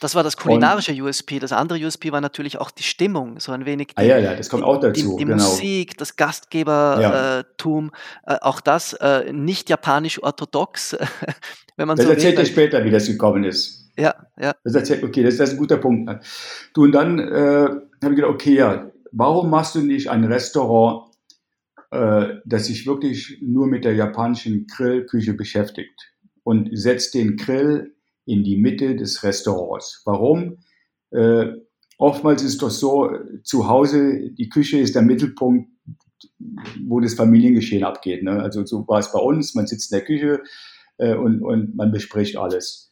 Das 0.00 0.14
war 0.14 0.22
das 0.22 0.36
kulinarische 0.36 0.92
USP. 0.92 1.38
Das 1.38 1.52
andere 1.52 1.78
USP 1.84 2.12
war 2.12 2.20
natürlich 2.20 2.58
auch 2.58 2.70
die 2.70 2.82
Stimmung, 2.82 3.40
so 3.40 3.52
ein 3.52 3.66
wenig 3.66 3.88
die, 3.88 3.96
Ah 3.96 4.02
ja, 4.02 4.18
ja, 4.18 4.34
das 4.34 4.48
kommt 4.48 4.64
auch 4.64 4.80
die, 4.80 4.86
dazu. 4.86 5.16
die 5.18 5.24
genau. 5.24 5.36
Musik, 5.36 5.96
das 5.98 6.16
Gastgebertum, 6.16 7.90
äh, 8.26 8.36
auch 8.40 8.60
das 8.60 8.94
äh, 8.94 9.32
nicht 9.32 9.68
japanisch 9.68 10.22
orthodox, 10.22 10.96
wenn 11.76 11.88
man 11.88 11.96
Das 11.96 12.06
so 12.06 12.12
erzählt 12.12 12.38
dir 12.38 12.46
später, 12.46 12.84
wie 12.84 12.90
das 12.90 13.06
gekommen 13.06 13.44
ist. 13.44 13.90
Ja, 13.98 14.14
ja, 14.38 14.54
Das 14.62 14.74
erzählt, 14.74 15.02
okay, 15.02 15.22
das, 15.22 15.36
das 15.36 15.50
ist 15.50 15.54
ein 15.54 15.58
guter 15.58 15.78
Punkt. 15.78 16.10
Du, 16.74 16.84
und 16.84 16.92
dann 16.92 17.18
äh, 17.18 17.68
habe 18.02 18.14
ich 18.14 18.16
gedacht, 18.16 18.30
okay, 18.30 18.54
ja, 18.54 18.90
warum 19.12 19.50
machst 19.50 19.74
du 19.74 19.80
nicht 19.80 20.08
ein 20.10 20.24
Restaurant, 20.24 21.10
äh, 21.90 22.34
das 22.44 22.66
sich 22.66 22.86
wirklich 22.86 23.38
nur 23.40 23.66
mit 23.66 23.84
der 23.84 23.94
japanischen 23.94 24.66
Grillküche 24.66 25.34
beschäftigt 25.34 26.12
und 26.42 26.70
setzt 26.72 27.14
den 27.14 27.36
Grill 27.36 27.94
in 28.24 28.44
die 28.44 28.56
Mitte 28.56 28.96
des 28.96 29.22
Restaurants? 29.22 30.02
Warum? 30.04 30.58
Äh, 31.10 31.46
oftmals 31.98 32.42
ist 32.42 32.62
doch 32.62 32.70
so, 32.70 33.10
zu 33.42 33.68
Hause, 33.68 34.30
die 34.30 34.48
Küche 34.48 34.78
ist 34.78 34.94
der 34.94 35.02
Mittelpunkt, 35.02 35.70
wo 36.86 37.00
das 37.00 37.14
Familiengeschehen 37.14 37.84
abgeht. 37.84 38.22
Ne? 38.22 38.42
Also 38.42 38.64
so 38.64 38.86
war 38.88 38.98
es 38.98 39.12
bei 39.12 39.18
uns, 39.18 39.54
man 39.54 39.66
sitzt 39.66 39.92
in 39.92 39.98
der 39.98 40.06
Küche 40.06 40.42
äh, 40.98 41.14
und, 41.14 41.42
und 41.42 41.76
man 41.76 41.92
bespricht 41.92 42.36
alles. 42.36 42.90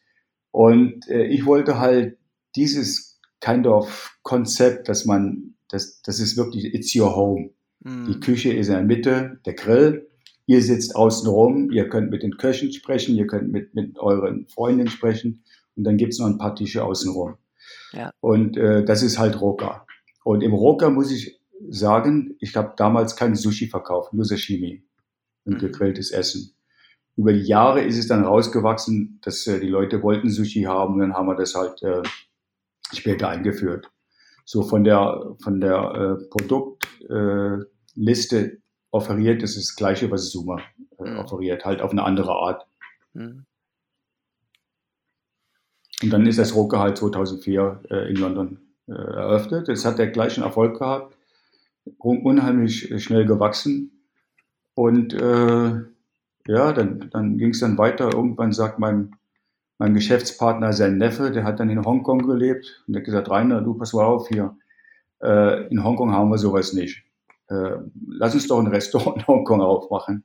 Und 0.51 1.09
äh, 1.09 1.25
ich 1.25 1.47
wollte 1.47 1.79
halt 1.79 2.19
dieses 2.55 3.21
kind 3.41 3.67
of 3.67 4.17
Konzept, 4.23 4.89
dass 4.89 5.05
man, 5.05 5.54
das, 5.75 6.01
das 6.03 6.21
ist 6.21 6.37
wirklich, 6.37 6.73
it's 6.75 6.95
your 6.95 7.15
home. 7.15 7.51
mm, 7.81 8.07
Die 8.07 8.21
Küche 8.21 8.53
ist 8.53 8.69
in 8.69 8.75
der 8.75 8.83
Mitte, 8.85 9.41
der 9.45 9.55
Grill. 9.55 10.09
Ihr 10.47 10.63
sitzt 10.63 10.95
außen 10.95 11.29
rum, 11.29 11.71
ihr 11.71 11.89
könnt 11.89 12.11
mit 12.11 12.23
den 12.23 12.37
Köchen 12.37 12.73
sprechen, 12.73 13.17
ihr 13.17 13.27
könnt 13.27 13.51
mit, 13.51 13.75
mit 13.75 13.99
euren 13.99 14.47
Freundinnen 14.47 14.91
sprechen 14.91 15.43
und 15.77 15.85
dann 15.85 15.97
gibt's 15.97 16.19
noch 16.19 16.27
ein 16.27 16.39
paar 16.39 16.55
Tische 16.55 16.85
außen 16.85 17.11
rum. 17.13 17.35
Ja. 17.93 18.11
Und 18.21 18.57
äh, 18.57 18.85
das 18.85 19.03
ist 19.03 19.19
halt 19.19 19.41
Roka. 19.41 19.87
Und 20.23 20.43
im 20.43 20.53
Roka 20.53 20.91
muss 20.91 21.11
ich 21.11 21.41
sagen, 21.71 22.37
ich 22.41 22.55
habe 22.57 22.75
damals 22.77 23.17
kein 23.17 23.35
Sushi 23.37 23.69
verkauft, 23.69 24.13
nur 24.13 24.25
Sashimi 24.27 24.85
und 25.45 25.55
Mhm. 25.55 25.59
gegrilltes 25.59 26.11
Essen. 26.11 26.51
über 27.17 27.33
die 27.33 27.43
Jahre 27.47 27.81
ist 27.83 27.97
es 27.97 28.09
dann 28.09 28.25
rausgewachsen, 28.25 29.21
dass 29.23 29.47
äh, 29.47 29.61
die 29.61 29.69
Leute 29.69 30.03
wollten 30.03 30.31
Sushi 30.31 30.63
haben 30.65 30.95
und 30.95 31.01
dann 31.01 31.15
haben 31.15 31.27
wir 31.29 31.37
das 31.37 31.55
halt 31.55 31.83
äh, 31.83 32.03
später 32.93 33.29
eingeführt. 33.29 33.91
So 34.45 34.63
von 34.63 34.85
der, 34.85 35.35
von 35.43 35.61
der 35.61 35.95
äh, 35.95 36.17
Produktliste 36.29 38.39
äh, 38.39 38.59
offeriert, 38.91 39.43
das 39.43 39.57
ist 39.57 39.71
das 39.71 39.77
gleiche, 39.77 40.11
was 40.11 40.31
Zoomer 40.31 40.61
äh, 40.99 41.11
mhm. 41.11 41.19
offeriert, 41.19 41.65
halt 41.65 41.81
auf 41.81 41.93
eine 41.93 42.05
andere 42.05 42.33
Art. 42.33 42.67
Mhm. 43.15 43.47
Und 46.03 46.11
dann 46.11 46.27
ist 46.27 46.39
das 46.39 46.55
Roke 46.55 46.79
halt 46.79 46.99
2004 46.99 47.83
äh, 47.91 48.11
in 48.11 48.17
London 48.17 48.59
äh, 48.87 48.93
eröffnet. 48.93 49.69
Es 49.69 49.85
hat 49.85 49.99
der 49.99 50.09
gleichen 50.09 50.43
Erfolg 50.43 50.79
gehabt, 50.79 51.17
unheimlich 51.99 53.03
schnell 53.03 53.25
gewachsen. 53.25 53.91
Und 54.75 55.15
äh, 55.15 55.81
ja, 56.47 56.73
dann, 56.73 57.09
dann 57.11 57.39
ging 57.39 57.51
es 57.51 57.61
dann 57.61 57.79
weiter. 57.79 58.13
Irgendwann 58.13 58.53
sagt 58.53 58.79
mein, 58.79 59.17
mein 59.79 59.95
Geschäftspartner, 59.95 60.73
sein 60.73 60.99
Neffe, 60.99 61.31
der 61.31 61.45
hat 61.45 61.61
dann 61.61 61.71
in 61.71 61.85
Hongkong 61.85 62.27
gelebt 62.27 62.85
und 62.87 62.95
der 62.95 63.01
hat 63.01 63.07
gesagt, 63.07 63.31
Rainer, 63.31 63.61
du 63.61 63.75
pass 63.75 63.93
mal 63.93 64.05
auf 64.05 64.29
hier. 64.29 64.57
Äh, 65.23 65.69
in 65.69 65.83
Hongkong 65.83 66.13
haben 66.13 66.31
wir 66.31 66.39
sowas 66.39 66.73
nicht. 66.73 67.03
Äh, 67.49 67.79
lass 68.09 68.35
uns 68.35 68.47
doch 68.47 68.59
ein 68.59 68.69
Restaurant 68.69 69.19
in 69.19 69.27
Hongkong 69.27 69.61
aufmachen. 69.61 70.25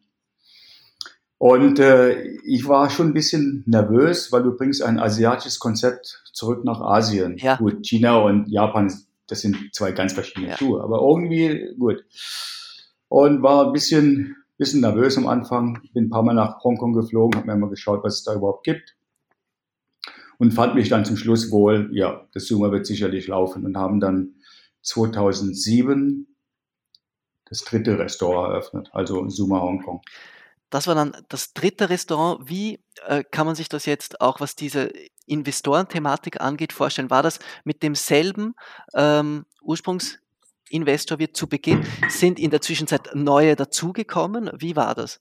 Und 1.39 1.79
äh, 1.79 2.21
ich 2.43 2.67
war 2.67 2.89
schon 2.89 3.07
ein 3.07 3.13
bisschen 3.13 3.63
nervös, 3.65 4.31
weil 4.31 4.43
du 4.43 4.55
bringst 4.57 4.83
ein 4.83 4.99
asiatisches 4.99 5.57
Konzept 5.57 6.21
zurück 6.33 6.65
nach 6.65 6.81
Asien. 6.81 7.37
Ja. 7.37 7.55
Gut, 7.55 7.85
China 7.85 8.17
und 8.17 8.49
Japan, 8.49 8.93
das 9.27 9.41
sind 9.41 9.73
zwei 9.73 9.93
ganz 9.93 10.13
verschiedene 10.13 10.49
ja. 10.49 10.57
Schuhe, 10.57 10.83
aber 10.83 10.99
irgendwie 10.99 11.73
gut. 11.79 12.03
Und 13.07 13.41
war 13.41 13.67
ein 13.67 13.73
bisschen, 13.73 14.35
bisschen 14.57 14.81
nervös 14.81 15.17
am 15.17 15.27
Anfang. 15.27 15.81
Bin 15.93 16.05
ein 16.05 16.09
paar 16.09 16.23
Mal 16.23 16.33
nach 16.33 16.61
Hongkong 16.61 16.91
geflogen, 16.91 17.39
habe 17.39 17.47
mir 17.47 17.57
mal 17.57 17.69
geschaut, 17.69 18.03
was 18.03 18.15
es 18.15 18.23
da 18.23 18.35
überhaupt 18.35 18.65
gibt. 18.65 18.97
Und 20.39 20.53
fand 20.53 20.73
mich 20.73 20.87
dann 20.87 21.03
zum 21.03 21.17
Schluss 21.17 21.51
wohl, 21.51 21.89
ja, 21.91 22.25
das 22.33 22.45
Zoomer 22.45 22.71
wird 22.71 22.85
sicherlich 22.85 23.27
laufen 23.27 23.65
und 23.65 23.75
haben 23.77 23.99
dann 23.99 24.35
2007 24.81 26.27
das 27.45 27.65
dritte 27.65 27.99
Restaurant 27.99 28.53
eröffnet, 28.53 28.89
also 28.93 29.27
Zuma 29.27 29.59
Hongkong. 29.59 30.01
Das 30.69 30.87
war 30.87 30.95
dann 30.95 31.11
das 31.27 31.53
dritte 31.53 31.89
Restaurant. 31.89 32.47
Wie 32.47 32.79
äh, 33.05 33.23
kann 33.29 33.47
man 33.47 33.55
sich 33.55 33.69
das 33.69 33.85
jetzt 33.85 34.21
auch, 34.21 34.39
was 34.39 34.55
diese 34.55 34.93
Investorenthematik 35.25 36.39
angeht, 36.39 36.73
vorstellen? 36.73 37.09
War 37.09 37.23
das 37.23 37.39
mit 37.65 37.83
demselben 37.83 38.53
ähm, 38.93 39.45
Ursprungsinvestor 39.61 41.19
wie 41.19 41.31
zu 41.31 41.49
Beginn? 41.49 41.85
Sind 42.07 42.39
in 42.39 42.51
der 42.51 42.61
Zwischenzeit 42.61 43.13
neue 43.13 43.55
dazugekommen? 43.55 44.51
Wie 44.57 44.75
war 44.75 44.95
das? 44.95 45.19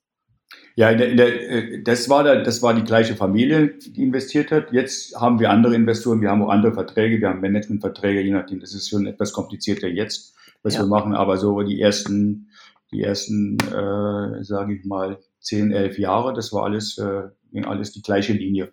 Ja, 0.79 0.91
in 0.91 0.99
der, 0.99 1.11
in 1.11 1.17
der, 1.17 1.51
äh, 1.51 1.83
das, 1.83 2.09
war 2.09 2.23
der, 2.23 2.45
das 2.45 2.63
war 2.63 2.73
die 2.73 2.85
gleiche 2.85 3.17
Familie, 3.17 3.67
die 3.67 4.01
investiert 4.01 4.53
hat. 4.53 4.71
Jetzt 4.73 5.13
haben 5.17 5.41
wir 5.41 5.51
andere 5.51 5.75
Investoren, 5.75 6.21
wir 6.21 6.31
haben 6.31 6.41
auch 6.41 6.51
andere 6.51 6.73
Verträge, 6.73 7.21
wir 7.21 7.31
haben 7.31 7.41
Managementverträge, 7.41 8.21
je 8.21 8.31
nachdem. 8.31 8.61
Das 8.61 8.73
ist 8.75 8.89
schon 8.89 9.09
etwas 9.09 9.33
komplizierter 9.33 9.89
jetzt, 9.89 10.37
was 10.63 10.75
ja. 10.75 10.83
wir 10.83 10.87
machen. 10.87 11.17
Aber 11.17 11.37
so 11.37 11.63
die 11.63 11.81
ersten, 11.81 12.51
die 12.93 13.03
ersten, 13.03 13.59
äh, 13.59 14.45
sage 14.45 14.77
ich 14.77 14.85
mal, 14.85 15.19
zehn, 15.41 15.73
elf 15.73 15.99
Jahre, 15.99 16.33
das 16.33 16.53
war 16.53 16.63
alles, 16.63 16.97
äh, 16.97 17.23
alles 17.65 17.91
die 17.91 18.03
gleiche 18.03 18.35
Linie. 18.35 18.71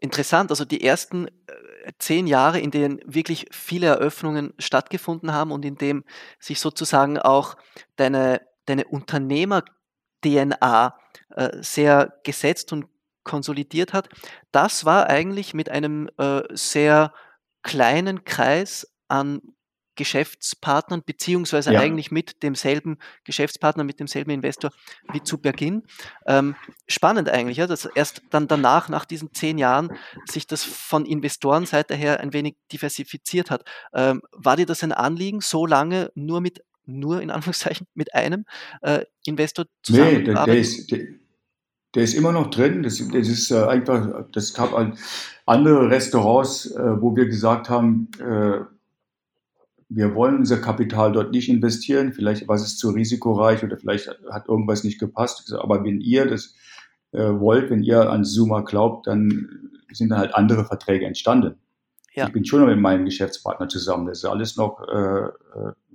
Interessant, 0.00 0.52
also 0.52 0.64
die 0.64 0.82
ersten 0.82 1.26
äh, 1.26 1.92
zehn 1.98 2.26
Jahre, 2.26 2.60
in 2.60 2.70
denen 2.70 3.02
wirklich 3.04 3.44
viele 3.50 3.88
Eröffnungen 3.88 4.54
stattgefunden 4.58 5.34
haben 5.34 5.52
und 5.52 5.66
in 5.66 5.76
dem 5.76 6.02
sich 6.40 6.60
sozusagen 6.60 7.18
auch 7.18 7.58
deine, 7.96 8.40
deine 8.64 8.86
Unternehmer-DNA 10.24 10.96
äh, 11.30 11.50
sehr 11.60 12.14
gesetzt 12.24 12.72
und 12.72 12.86
konsolidiert 13.24 13.92
hat, 13.92 14.08
das 14.52 14.84
war 14.84 15.08
eigentlich 15.08 15.54
mit 15.54 15.70
einem 15.70 16.10
äh, 16.18 16.42
sehr 16.50 17.12
kleinen 17.62 18.24
Kreis 18.24 18.86
an 19.08 19.40
Geschäftspartnern, 19.96 21.04
beziehungsweise 21.06 21.72
ja. 21.72 21.80
eigentlich 21.80 22.10
mit 22.10 22.42
demselben 22.42 22.98
Geschäftspartner, 23.22 23.84
mit 23.84 24.00
demselben 24.00 24.30
Investor 24.30 24.72
wie 25.12 25.22
zu 25.22 25.38
Beginn. 25.40 25.84
Ähm, 26.26 26.56
spannend 26.88 27.28
eigentlich, 27.28 27.58
ja, 27.58 27.68
dass 27.68 27.84
erst 27.84 28.22
dann 28.30 28.48
danach, 28.48 28.88
nach 28.88 29.04
diesen 29.04 29.32
zehn 29.32 29.56
Jahren, 29.56 29.96
sich 30.28 30.48
das 30.48 30.64
von 30.64 31.06
Investorenseite 31.06 31.94
her 31.94 32.18
ein 32.18 32.32
wenig 32.32 32.56
diversifiziert 32.72 33.52
hat. 33.52 33.64
Ähm, 33.94 34.20
war 34.32 34.56
dir 34.56 34.66
das 34.66 34.82
ein 34.82 34.92
Anliegen, 34.92 35.40
so 35.40 35.64
lange 35.64 36.10
nur 36.16 36.40
mit, 36.40 36.64
nur 36.86 37.20
in 37.22 37.30
Anführungszeichen, 37.30 37.86
mit 37.94 38.14
einem 38.14 38.44
äh, 38.82 39.04
Investor 39.24 39.66
zusammenzuarbeiten? 39.82 40.24
Nee, 40.26 40.34
der, 40.34 40.44
der 40.46 40.58
ist, 40.58 40.90
der, 40.90 40.98
der 41.94 42.02
ist 42.02 42.14
immer 42.14 42.32
noch 42.32 42.50
drin. 42.50 42.82
Das, 42.82 42.98
das 42.98 43.28
ist 43.28 43.50
äh, 43.50 43.64
einfach, 43.64 44.26
das 44.32 44.54
gab 44.54 44.72
andere 45.46 45.90
Restaurants, 45.90 46.70
äh, 46.72 47.00
wo 47.00 47.14
wir 47.16 47.26
gesagt 47.26 47.68
haben, 47.70 48.08
äh, 48.18 48.60
wir 49.88 50.14
wollen 50.14 50.38
unser 50.38 50.58
Kapital 50.58 51.12
dort 51.12 51.30
nicht 51.30 51.48
investieren, 51.48 52.12
vielleicht 52.12 52.48
war 52.48 52.56
es 52.56 52.76
zu 52.76 52.90
risikoreich 52.90 53.62
oder 53.62 53.76
vielleicht 53.76 54.08
hat 54.30 54.48
irgendwas 54.48 54.82
nicht 54.82 54.98
gepasst. 54.98 55.52
Aber 55.52 55.84
wenn 55.84 56.00
ihr 56.00 56.26
das 56.26 56.54
äh, 57.12 57.28
wollt, 57.28 57.70
wenn 57.70 57.82
ihr 57.82 58.10
an 58.10 58.24
Zuma 58.24 58.62
glaubt, 58.62 59.06
dann 59.06 59.70
sind 59.92 60.08
dann 60.08 60.18
halt 60.18 60.34
andere 60.34 60.64
Verträge 60.64 61.06
entstanden. 61.06 61.56
Ja. 62.14 62.26
Ich 62.26 62.32
bin 62.32 62.44
schon 62.44 62.60
noch 62.60 62.66
mit 62.66 62.78
meinem 62.78 63.04
Geschäftspartner 63.04 63.68
zusammen. 63.68 64.06
Das 64.06 64.18
ist 64.18 64.24
alles 64.24 64.56
noch, 64.56 64.80
äh 64.88 65.28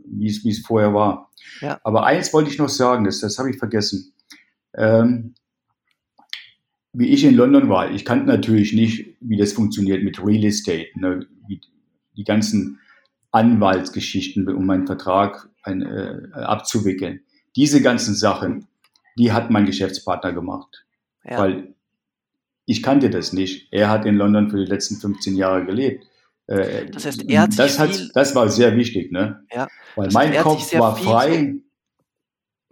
wie 0.05 0.27
es 0.27 0.59
vorher 0.59 0.93
war. 0.93 1.31
Ja. 1.61 1.79
Aber 1.83 2.05
eins 2.05 2.33
wollte 2.33 2.49
ich 2.49 2.57
noch 2.57 2.69
sagen, 2.69 3.05
das, 3.05 3.19
das 3.19 3.37
habe 3.37 3.49
ich 3.49 3.57
vergessen. 3.57 4.13
Ähm, 4.75 5.33
wie 6.93 7.09
ich 7.09 7.23
in 7.23 7.35
London 7.35 7.69
war, 7.69 7.91
ich 7.91 8.05
kannte 8.05 8.25
natürlich 8.25 8.73
nicht, 8.73 9.15
wie 9.19 9.37
das 9.37 9.53
funktioniert 9.53 10.03
mit 10.03 10.25
Real 10.25 10.43
Estate, 10.43 10.89
ne? 10.95 11.27
die 12.19 12.23
ganzen 12.25 12.79
Anwaltsgeschichten, 13.31 14.47
um 14.49 14.65
meinen 14.65 14.85
Vertrag 14.85 15.49
ein, 15.63 15.81
äh, 15.81 16.29
abzuwickeln. 16.33 17.21
Diese 17.55 17.81
ganzen 17.81 18.13
Sachen, 18.13 18.67
die 19.17 19.31
hat 19.31 19.49
mein 19.49 19.65
Geschäftspartner 19.65 20.33
gemacht. 20.33 20.85
Ja. 21.23 21.39
Weil 21.39 21.75
ich 22.65 22.83
kannte 22.83 23.09
das 23.09 23.33
nicht. 23.33 23.67
Er 23.71 23.89
hat 23.89 24.05
in 24.05 24.15
London 24.15 24.49
für 24.49 24.57
die 24.57 24.69
letzten 24.69 24.97
15 24.97 25.35
Jahre 25.35 25.65
gelebt. 25.65 26.05
Äh, 26.49 26.89
das 26.89 27.05
heißt, 27.05 27.29
er 27.29 27.41
hat 27.41 27.59
das, 27.59 27.77
hat, 27.77 28.09
das 28.15 28.33
war 28.33 28.49
sehr 28.49 28.75
wichtig, 28.75 29.11
ne? 29.11 29.45
Ja. 29.53 29.67
Weil 29.95 30.09
mein 30.11 30.35
Kopf 30.41 30.73
war 30.73 30.95
frei. 30.95 31.55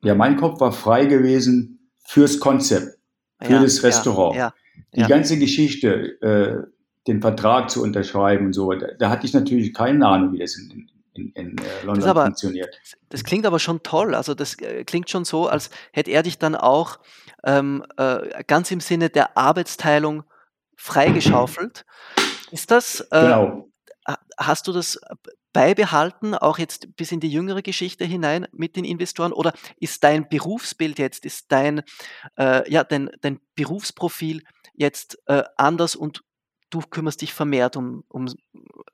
Ja, 0.03 0.15
mein 0.15 0.35
Kopf 0.37 0.59
war 0.59 0.71
frei 0.71 1.05
gewesen 1.05 1.91
fürs 2.03 2.39
Konzept, 2.39 2.97
für 3.41 3.53
ja, 3.53 3.61
das 3.61 3.83
Restaurant. 3.83 4.35
Ja, 4.35 4.53
die 4.95 5.03
ganze 5.03 5.37
Geschichte, 5.37 6.21
äh, 6.21 6.67
den 7.07 7.21
Vertrag 7.21 7.69
zu 7.69 7.83
unterschreiben 7.83 8.47
und 8.47 8.53
so. 8.53 8.71
Da, 8.73 8.87
da 8.97 9.09
hatte 9.09 9.25
ich 9.25 9.33
natürlich 9.33 9.73
keine 9.73 10.07
Ahnung, 10.07 10.33
wie 10.33 10.39
das 10.39 10.55
in, 10.55 10.89
in, 11.13 11.31
in 11.33 11.57
äh, 11.57 11.61
London 11.83 12.01
das 12.01 12.05
aber, 12.05 12.25
funktioniert. 12.25 12.79
Das 13.09 13.23
klingt 13.23 13.45
aber 13.45 13.59
schon 13.59 13.83
toll. 13.83 14.15
Also 14.15 14.33
das 14.33 14.59
äh, 14.59 14.83
klingt 14.85 15.09
schon 15.09 15.23
so, 15.23 15.47
als 15.47 15.69
hätte 15.91 16.11
er 16.11 16.23
dich 16.23 16.39
dann 16.39 16.55
auch 16.55 16.99
ähm, 17.43 17.83
äh, 17.97 18.43
ganz 18.45 18.71
im 18.71 18.79
Sinne 18.79 19.09
der 19.09 19.37
Arbeitsteilung 19.37 20.23
freigeschaufelt. 20.75 21.85
Ist 22.51 22.71
das, 22.71 23.01
äh, 23.11 23.21
genau. 23.21 23.69
hast 24.37 24.67
du 24.67 24.73
das 24.73 24.99
beibehalten, 25.53 26.35
auch 26.35 26.59
jetzt 26.59 26.95
bis 26.97 27.11
in 27.11 27.19
die 27.19 27.29
jüngere 27.29 27.61
Geschichte 27.61 28.05
hinein 28.05 28.47
mit 28.51 28.75
den 28.75 28.85
Investoren? 28.85 29.33
Oder 29.33 29.53
ist 29.79 30.03
dein 30.03 30.29
Berufsbild 30.29 30.99
jetzt, 30.99 31.25
ist 31.25 31.51
dein, 31.51 31.81
äh, 32.37 32.69
ja, 32.71 32.83
dein, 32.83 33.09
dein 33.21 33.39
Berufsprofil 33.55 34.43
jetzt 34.75 35.17
äh, 35.25 35.43
anders 35.55 35.95
und 35.95 36.21
du 36.69 36.81
kümmerst 36.81 37.21
dich 37.21 37.33
vermehrt 37.33 37.75
um, 37.77 38.03
um 38.09 38.27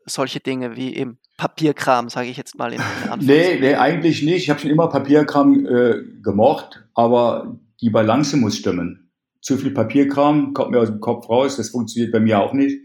solche 0.06 0.40
Dinge 0.40 0.76
wie 0.76 0.96
eben 0.96 1.18
Papierkram, 1.38 2.10
sage 2.10 2.30
ich 2.30 2.38
jetzt 2.38 2.58
mal. 2.58 2.74
In, 2.74 2.80
in 2.80 3.20
nee, 3.26 3.60
nee, 3.60 3.76
eigentlich 3.76 4.22
nicht. 4.22 4.44
Ich 4.44 4.50
habe 4.50 4.60
schon 4.60 4.70
immer 4.70 4.88
Papierkram 4.88 5.66
äh, 5.66 5.96
gemocht, 6.22 6.86
aber 6.94 7.58
die 7.82 7.90
Balance 7.90 8.38
muss 8.38 8.58
stimmen. 8.58 9.12
Zu 9.42 9.58
viel 9.58 9.72
Papierkram 9.72 10.54
kommt 10.54 10.72
mir 10.72 10.80
aus 10.80 10.90
dem 10.90 11.02
Kopf 11.02 11.28
raus, 11.28 11.58
das 11.58 11.70
funktioniert 11.70 12.12
bei 12.12 12.20
mir 12.20 12.40
auch 12.40 12.54
nicht. 12.54 12.80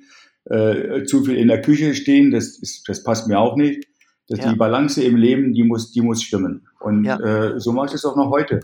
Äh, 0.51 1.05
zu 1.05 1.25
viel 1.25 1.37
in 1.37 1.49
der 1.49 1.63
Küche 1.63 1.95
stehen, 1.95 2.31
das, 2.31 2.59
ist, 2.59 2.89
das 2.89 3.03
passt 3.03 3.29
mir 3.29 3.39
auch 3.39 3.57
nicht. 3.57 3.87
Das, 4.29 4.41
ja. 4.41 4.53
Die 4.53 4.57
Balance 4.57 5.03
im 5.03 5.17
Leben, 5.17 5.53
die 5.53 5.63
muss, 5.63 5.93
die 5.93 6.01
muss 6.01 6.23
stimmen. 6.23 6.67
Und 6.81 7.05
ja. 7.05 7.19
äh, 7.19 7.61
so 7.61 7.73
mache 7.73 7.87
ich 7.87 7.95
es 7.95 8.05
auch 8.05 8.17
noch 8.17 8.31
heute. 8.31 8.61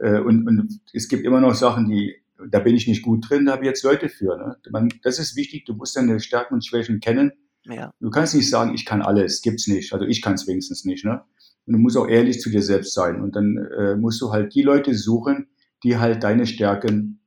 Äh, 0.00 0.18
und, 0.18 0.46
und 0.46 0.80
es 0.92 1.08
gibt 1.08 1.24
immer 1.24 1.40
noch 1.40 1.54
Sachen, 1.54 1.88
die 1.88 2.16
da 2.50 2.58
bin 2.58 2.76
ich 2.76 2.86
nicht 2.86 3.02
gut 3.02 3.28
drin, 3.28 3.46
da 3.46 3.52
habe 3.52 3.64
ich 3.64 3.68
jetzt 3.68 3.84
Leute 3.84 4.08
für. 4.08 4.36
Ne? 4.36 4.56
Man, 4.70 4.88
das 5.02 5.18
ist 5.18 5.36
wichtig, 5.36 5.64
du 5.64 5.74
musst 5.74 5.96
deine 5.96 6.20
Stärken 6.20 6.54
und 6.54 6.66
Schwächen 6.66 7.00
kennen. 7.00 7.32
Ja. 7.64 7.92
Du 8.00 8.10
kannst 8.10 8.34
nicht 8.34 8.50
sagen, 8.50 8.74
ich 8.74 8.84
kann 8.84 9.02
alles, 9.02 9.40
gibt's 9.40 9.66
nicht. 9.66 9.92
Also 9.92 10.04
ich 10.04 10.20
kann 10.20 10.34
es 10.34 10.46
wenigstens 10.46 10.84
nicht. 10.84 11.04
Ne? 11.04 11.22
Und 11.66 11.74
du 11.74 11.78
musst 11.78 11.96
auch 11.96 12.08
ehrlich 12.08 12.40
zu 12.40 12.50
dir 12.50 12.62
selbst 12.62 12.94
sein. 12.94 13.22
Und 13.22 13.36
dann 13.36 13.56
äh, 13.56 13.96
musst 13.96 14.20
du 14.20 14.32
halt 14.32 14.54
die 14.54 14.62
Leute 14.62 14.94
suchen, 14.94 15.48
die 15.82 15.96
halt 15.96 16.22
deine 16.22 16.46
Stärken 16.46 17.20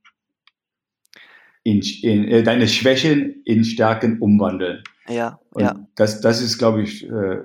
in, 1.68 1.82
in 2.02 2.28
äh, 2.28 2.44
deine 2.44 2.68
Schwächen 2.68 3.42
in 3.44 3.64
Stärken 3.64 4.20
umwandeln. 4.20 4.84
Ja, 5.10 5.40
und 5.52 5.64
ja. 5.64 5.76
Das, 5.96 6.22
das 6.22 6.42
ist, 6.42 6.58
glaube 6.58 6.84
ich, 6.84 7.04
äh, 7.06 7.42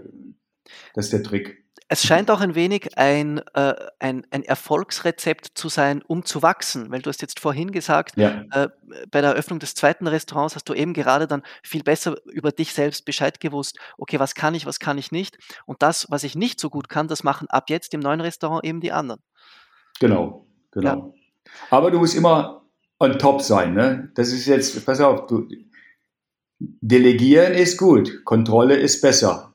das 0.94 1.06
ist 1.06 1.12
der 1.12 1.22
Trick 1.22 1.62
es 1.92 2.06
scheint 2.06 2.30
auch 2.30 2.40
ein 2.40 2.54
wenig 2.54 2.96
ein, 2.96 3.42
äh, 3.52 3.74
ein, 3.98 4.26
ein 4.30 4.44
Erfolgsrezept 4.44 5.50
zu 5.54 5.68
sein, 5.68 6.00
um 6.06 6.24
zu 6.24 6.40
wachsen, 6.40 6.90
weil 6.90 7.02
du 7.02 7.10
hast 7.10 7.20
jetzt 7.20 7.38
vorhin 7.38 7.70
gesagt, 7.70 8.16
Ja, 8.16 8.44
äh, 8.50 8.68
bei 9.10 9.20
der 9.20 9.32
Eröffnung 9.32 9.58
des 9.58 9.74
zweiten 9.74 10.06
Restaurants 10.06 10.54
hast 10.54 10.66
du 10.70 10.72
eben 10.72 10.94
gerade 10.94 11.26
dann 11.26 11.42
viel 11.62 11.82
besser 11.82 12.16
über 12.24 12.50
dich 12.50 12.72
selbst 12.72 13.04
Bescheid 13.04 13.40
gewusst. 13.40 13.78
Okay, 13.98 14.18
was 14.18 14.34
kann 14.34 14.54
ich, 14.54 14.64
was 14.64 14.78
kann 14.78 14.96
ich 14.96 15.12
nicht? 15.12 15.36
Und 15.66 15.82
das, 15.82 16.06
was 16.08 16.24
ich 16.24 16.34
nicht 16.34 16.60
so 16.60 16.70
gut 16.70 16.88
kann, 16.88 17.08
das 17.08 17.24
machen 17.24 17.46
ab 17.50 17.68
jetzt 17.68 17.92
im 17.92 18.00
neuen 18.00 18.22
Restaurant 18.22 18.64
eben 18.64 18.80
die 18.80 18.92
anderen. 18.92 19.20
genau, 20.00 20.46
genau. 20.70 21.12
Aber 21.68 21.90
du 21.90 21.98
musst 21.98 22.14
immer 22.14 22.61
on 23.02 23.18
top 23.18 23.42
sein, 23.42 23.74
ne? 23.74 24.10
Das 24.14 24.32
ist 24.32 24.46
jetzt, 24.46 24.84
pass 24.86 25.00
auf, 25.00 25.26
du, 25.26 25.48
delegieren 26.58 27.52
ist 27.52 27.76
gut, 27.78 28.24
Kontrolle 28.24 28.76
ist 28.76 29.00
besser. 29.00 29.54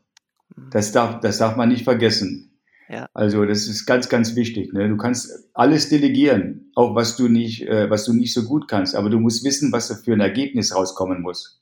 Das 0.71 0.91
darf, 0.91 1.19
das 1.21 1.37
darf 1.37 1.55
man 1.55 1.69
nicht 1.69 1.83
vergessen. 1.83 2.59
Ja. 2.89 3.09
Also 3.13 3.45
das 3.45 3.67
ist 3.67 3.85
ganz, 3.85 4.09
ganz 4.09 4.35
wichtig. 4.35 4.73
Ne? 4.73 4.87
Du 4.89 4.97
kannst 4.97 5.49
alles 5.53 5.89
delegieren, 5.89 6.71
auch 6.75 6.95
was 6.95 7.15
du 7.15 7.27
nicht, 7.27 7.63
äh, 7.67 7.89
was 7.89 8.05
du 8.05 8.13
nicht 8.13 8.33
so 8.33 8.43
gut 8.43 8.67
kannst. 8.67 8.95
Aber 8.95 9.09
du 9.09 9.19
musst 9.19 9.43
wissen, 9.43 9.71
was 9.71 9.87
da 9.89 9.95
für 9.95 10.13
ein 10.13 10.21
Ergebnis 10.21 10.73
rauskommen 10.73 11.21
muss. 11.21 11.61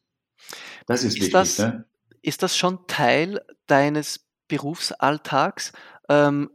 Das 0.85 1.01
ist, 1.03 1.15
Ist 1.15 1.15
wichtig. 1.15 1.33
das, 1.33 1.57
Ne? 1.59 1.85
ist 2.21 2.43
das 2.43 2.55
schon 2.55 2.79
Teil 2.87 3.41
deines 3.67 4.19
Berufsalltags, 4.47 5.73
ähm, 6.09 6.49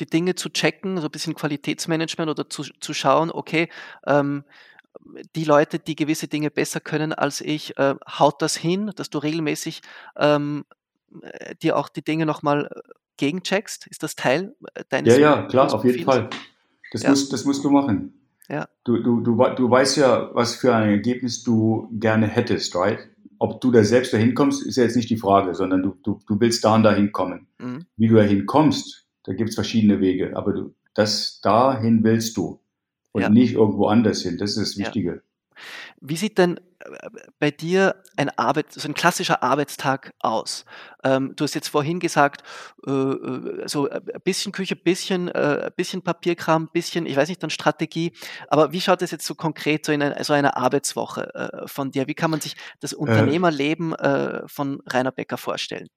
die 0.00 0.06
Dinge 0.06 0.34
zu 0.34 0.48
checken, 0.48 0.98
so 0.98 1.04
ein 1.04 1.10
bisschen 1.10 1.34
Qualitätsmanagement 1.34 2.30
oder 2.30 2.48
zu, 2.48 2.64
zu 2.80 2.94
schauen, 2.94 3.30
okay, 3.30 3.68
ähm, 4.06 4.44
die 5.34 5.44
Leute, 5.44 5.78
die 5.78 5.96
gewisse 5.96 6.28
Dinge 6.28 6.50
besser 6.50 6.80
können 6.80 7.12
als 7.12 7.40
ich, 7.40 7.76
äh, 7.78 7.94
haut 8.18 8.40
das 8.42 8.56
hin, 8.56 8.92
dass 8.96 9.10
du 9.10 9.18
regelmäßig 9.18 9.82
ähm, 10.16 10.64
äh, 11.22 11.54
dir 11.56 11.76
auch 11.76 11.88
die 11.88 12.02
Dinge 12.02 12.26
nochmal 12.26 12.66
äh, 12.66 12.80
gegencheckst? 13.16 13.86
Ist 13.86 14.02
das 14.02 14.14
Teil 14.14 14.54
äh, 14.74 14.80
Ja, 14.80 14.88
deines 14.88 15.18
ja, 15.18 15.42
klar, 15.42 15.74
auf 15.74 15.84
jeden? 15.84 16.04
Fall. 16.04 16.30
Das 16.92 17.02
Ja, 17.02 17.10
musst, 17.10 17.32
das 17.32 17.44
musst 17.44 17.64
du 17.64 17.70
machen. 17.70 18.14
ja, 18.48 18.68
Du, 18.84 18.98
du, 19.02 19.20
du, 19.20 19.36
du 19.56 19.70
weißt 19.70 19.96
ja, 19.96 20.30
was 20.34 20.56
für 20.56 20.74
ein 20.74 20.90
Ergebnis 20.90 21.42
du 21.42 21.88
gerne 21.92 22.26
hättest, 22.26 22.74
right? 22.76 22.98
Ob 23.38 23.60
du 23.60 23.70
da 23.70 23.82
selbst 23.82 24.12
dahin 24.12 24.34
kommst, 24.34 24.64
ist 24.64 24.76
ja 24.76 24.84
jetzt 24.84 24.96
nicht 24.96 25.10
die 25.10 25.16
Frage, 25.16 25.54
sondern 25.54 25.82
du, 25.82 25.96
du, 26.02 26.20
du 26.26 26.38
willst 26.38 26.64
da 26.64 26.74
und 26.74 26.82
dahin 26.82 27.10
kommen. 27.10 27.46
mhm, 27.58 27.86
Wie 27.96 28.08
du 28.08 28.14
dahin 28.16 28.46
kommst, 28.46 29.03
da 29.24 29.32
gibt 29.32 29.50
es 29.50 29.54
verschiedene 29.54 30.00
Wege, 30.00 30.36
aber 30.36 30.52
du, 30.52 30.74
das 30.94 31.40
dahin 31.40 32.04
willst 32.04 32.36
du 32.36 32.60
und 33.12 33.22
ja, 33.22 33.28
nicht 33.28 33.54
irgendwo 33.54 33.86
anders 33.86 34.22
hin. 34.22 34.38
Das 34.38 34.56
ist 34.56 34.58
das 34.58 34.74
ja. 34.76 34.86
Wichtige. 34.86 35.22
Wie 36.00 36.16
sieht 36.16 36.36
denn 36.36 36.58
äh, 36.80 37.08
bei 37.38 37.50
dir 37.50 38.02
ein 38.16 38.28
Arbeit, 38.30 38.72
so 38.72 38.86
ein 38.88 38.94
klassischer 38.94 39.42
Arbeitstag 39.42 40.12
aus? 40.18 40.64
Ähm, 41.04 41.32
du 41.36 41.44
hast 41.44 41.54
jetzt 41.54 41.68
vorhin 41.68 42.00
gesagt, 42.00 42.42
äh, 42.86 42.90
äh, 42.90 43.68
so 43.68 43.88
ein 43.88 44.02
bisschen 44.24 44.52
Küche, 44.52 44.76
bisschen, 44.76 45.28
äh, 45.28 45.70
bisschen 45.76 46.02
Papierkram, 46.02 46.68
bisschen, 46.72 47.06
ich 47.06 47.16
weiß 47.16 47.28
nicht, 47.28 47.42
dann 47.42 47.50
Strategie. 47.50 48.12
Aber 48.48 48.72
wie 48.72 48.80
schaut 48.80 49.00
es 49.02 49.12
jetzt 49.12 49.26
so 49.26 49.34
konkret 49.34 49.86
so 49.86 49.92
in 49.92 50.02
einer, 50.02 50.22
so 50.24 50.32
einer 50.32 50.56
Arbeitswoche 50.56 51.34
äh, 51.34 51.68
von 51.68 51.92
dir? 51.92 52.08
Wie 52.08 52.14
kann 52.14 52.30
man 52.30 52.40
sich 52.40 52.56
das 52.80 52.92
Äh, 52.92 52.96
Unternehmerleben 52.96 53.94
äh, 53.94 54.46
von 54.48 54.82
Rainer 54.86 55.12
Becker 55.12 55.38
vorstellen? 55.38 55.88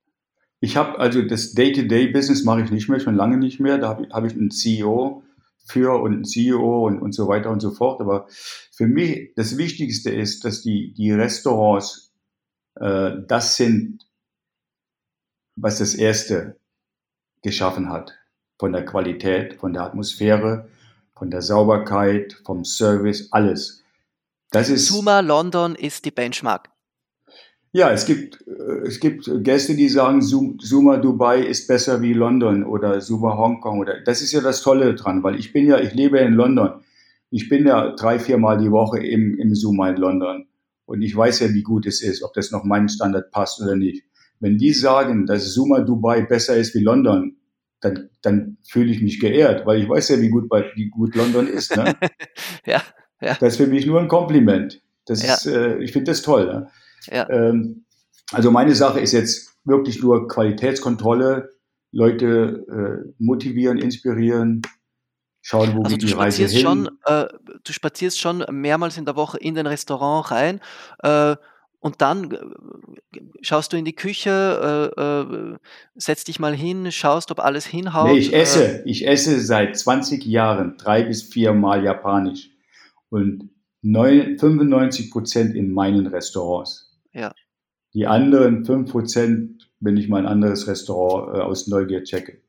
Ich 0.59 0.75
habe 0.77 0.97
also 0.99 1.21
das 1.21 1.53
Day-to-Day-Business 1.53 2.43
mache 2.43 2.61
ich 2.61 2.71
nicht 2.71 2.89
mehr, 2.89 2.99
schon 2.99 3.15
lange 3.15 3.37
nicht 3.37 3.59
mehr. 3.59 3.77
Da 3.77 3.89
habe 3.89 4.05
ich, 4.05 4.09
hab 4.11 4.25
ich 4.25 4.33
einen 4.33 4.51
CEO 4.51 5.23
für 5.65 6.01
und 6.01 6.13
einen 6.13 6.25
CEO 6.25 6.87
und, 6.87 6.99
und 6.99 7.13
so 7.13 7.27
weiter 7.27 7.51
und 7.51 7.59
so 7.59 7.71
fort. 7.71 8.01
Aber 8.01 8.27
für 8.71 8.87
mich 8.87 9.33
das 9.35 9.57
Wichtigste 9.57 10.09
ist, 10.09 10.45
dass 10.45 10.61
die, 10.61 10.93
die 10.93 11.11
Restaurants 11.11 12.11
äh, 12.75 13.11
das 13.27 13.55
sind, 13.55 14.05
was 15.55 15.79
das 15.79 15.93
erste 15.93 16.57
geschaffen 17.43 17.89
hat. 17.89 18.13
Von 18.59 18.71
der 18.71 18.85
Qualität, 18.85 19.55
von 19.55 19.73
der 19.73 19.83
Atmosphäre, 19.83 20.67
von 21.15 21.29
der 21.29 21.43
Sauberkeit, 21.43 22.41
vom 22.45 22.65
Service, 22.65 23.31
alles. 23.31 23.83
Das 24.49 24.69
ist, 24.69 24.87
Suma 24.87 25.19
London 25.19 25.75
ist 25.75 26.05
die 26.05 26.11
Benchmark. 26.11 26.69
Ja, 27.71 27.91
es 27.91 28.05
gibt, 28.05 28.45
äh, 28.47 28.87
es 28.87 28.99
gibt 28.99 29.29
Gäste, 29.43 29.75
die 29.75 29.89
sagen, 29.89 30.21
Zuma 30.21 30.97
Dubai 30.97 31.41
ist 31.41 31.67
besser 31.67 32.01
wie 32.01 32.13
London 32.13 32.63
oder 32.63 32.99
Zuma 32.99 33.37
Hongkong 33.37 33.79
oder, 33.79 34.01
das 34.01 34.21
ist 34.21 34.31
ja 34.31 34.41
das 34.41 34.61
Tolle 34.61 34.95
dran, 34.95 35.23
weil 35.23 35.39
ich 35.39 35.53
bin 35.53 35.67
ja, 35.67 35.79
ich 35.79 35.93
lebe 35.93 36.19
in 36.19 36.33
London. 36.33 36.81
Ich 37.29 37.49
bin 37.49 37.67
ja 37.67 37.93
drei, 37.95 38.19
viermal 38.19 38.57
die 38.57 38.71
Woche 38.71 38.99
im, 38.99 39.37
im 39.37 39.53
Zuma 39.53 39.89
in 39.89 39.97
London. 39.97 40.47
Und 40.85 41.01
ich 41.01 41.15
weiß 41.15 41.41
ja, 41.41 41.53
wie 41.53 41.63
gut 41.63 41.85
es 41.85 42.01
ist, 42.01 42.23
ob 42.23 42.33
das 42.33 42.51
noch 42.51 42.63
meinen 42.63 42.87
Standard 42.87 43.31
passt 43.31 43.61
oder 43.61 43.75
nicht. 43.75 44.03
Wenn 44.39 44.57
die 44.57 44.71
sagen, 44.71 45.25
dass 45.25 45.53
Zuma 45.53 45.81
Dubai 45.81 46.21
besser 46.21 46.55
ist 46.55 46.73
wie 46.73 46.79
London, 46.79 47.35
dann, 47.81 48.09
dann 48.21 48.57
fühle 48.63 48.91
ich 48.91 49.01
mich 49.01 49.19
geehrt, 49.19 49.65
weil 49.65 49.81
ich 49.81 49.89
weiß 49.89 50.09
ja, 50.09 50.21
wie 50.21 50.29
gut, 50.29 50.45
wie 50.75 50.89
gut 50.89 51.15
London 51.15 51.47
ist. 51.47 51.75
Ne? 51.75 51.95
Ja, 52.65 52.81
ja, 53.21 53.35
Das 53.39 53.53
ist 53.53 53.57
für 53.57 53.67
mich 53.67 53.85
nur 53.85 53.99
ein 53.99 54.07
Kompliment. 54.07 54.81
Das 55.05 55.23
ja, 55.23 55.33
ist, 55.35 55.45
äh, 55.45 55.77
ich 55.79 55.91
finde 55.91 56.11
das 56.11 56.21
toll. 56.21 56.45
Ne? 56.45 56.69
Ja. 57.11 57.29
Ähm, 57.29 57.85
also 58.31 58.51
meine 58.51 58.75
Sache 58.75 58.99
ist 58.99 59.13
jetzt 59.13 59.53
wirklich 59.65 60.01
nur 60.01 60.27
Qualitätskontrolle, 60.27 61.49
Leute 61.91 62.65
äh, 63.07 63.13
motivieren, 63.19 63.77
inspirieren, 63.77 64.61
schauen, 65.41 65.75
wo 65.75 65.83
Also 65.83 65.95
geht 65.97 66.09
die 66.09 66.13
Reise 66.13 66.43
spazierst 66.43 66.61
schon, 66.61 66.77
hin. 66.85 66.89
äh, 67.05 67.27
du 67.63 67.73
spazierst 67.73 68.19
schon 68.19 68.45
mehrmals 68.51 68.97
in 68.97 69.05
der 69.05 69.15
Woche 69.15 69.37
in 69.37 69.55
den 69.55 69.65
Restaurant 69.67 70.31
rein 70.31 70.59
äh, 71.03 71.35
und 71.79 72.01
dann 72.01 72.31
äh, 72.31 73.19
schaust 73.41 73.71
du 73.71 73.77
in 73.77 73.85
die 73.85 73.95
Küche, 73.95 74.91
äh, 74.97 75.01
äh, 75.01 75.57
setzt 75.95 76.27
dich 76.27 76.39
mal 76.39 76.53
hin, 76.55 76.91
schaust, 76.91 77.31
ob 77.31 77.39
alles 77.39 77.65
Nee, 77.65 77.77
hinhaut. 77.77 78.17
ich 78.17 78.33
Äh, 78.33 78.41
esse. 78.41 78.83
Ich 78.85 79.07
esse 79.07 79.39
seit 79.39 79.77
20 79.77 80.25
Jahren 80.25 80.75
drei 80.77 81.03
bis 81.03 81.23
vier 81.23 81.53
Mal 81.53 81.83
Japanisch 81.83 82.49
und 83.09 83.49
neun- 83.81 84.37
95 84.37 85.11
Prozent 85.11 85.55
in 85.55 85.71
meinen 85.71 86.07
Restaurants. 86.07 86.86
Ja, 87.17 87.33
Die 87.93 88.07
anderen 88.07 88.65
5 88.65 88.91
Prozent, 88.91 89.71
wenn 89.79 89.97
ich 89.97 90.07
mal 90.07 90.19
ein 90.19 90.27
anderes 90.27 90.67
Restaurant 90.67 91.35
äh, 91.35 91.41
aus 91.41 91.67
Neugier 91.67 92.03
checke. 92.03 92.41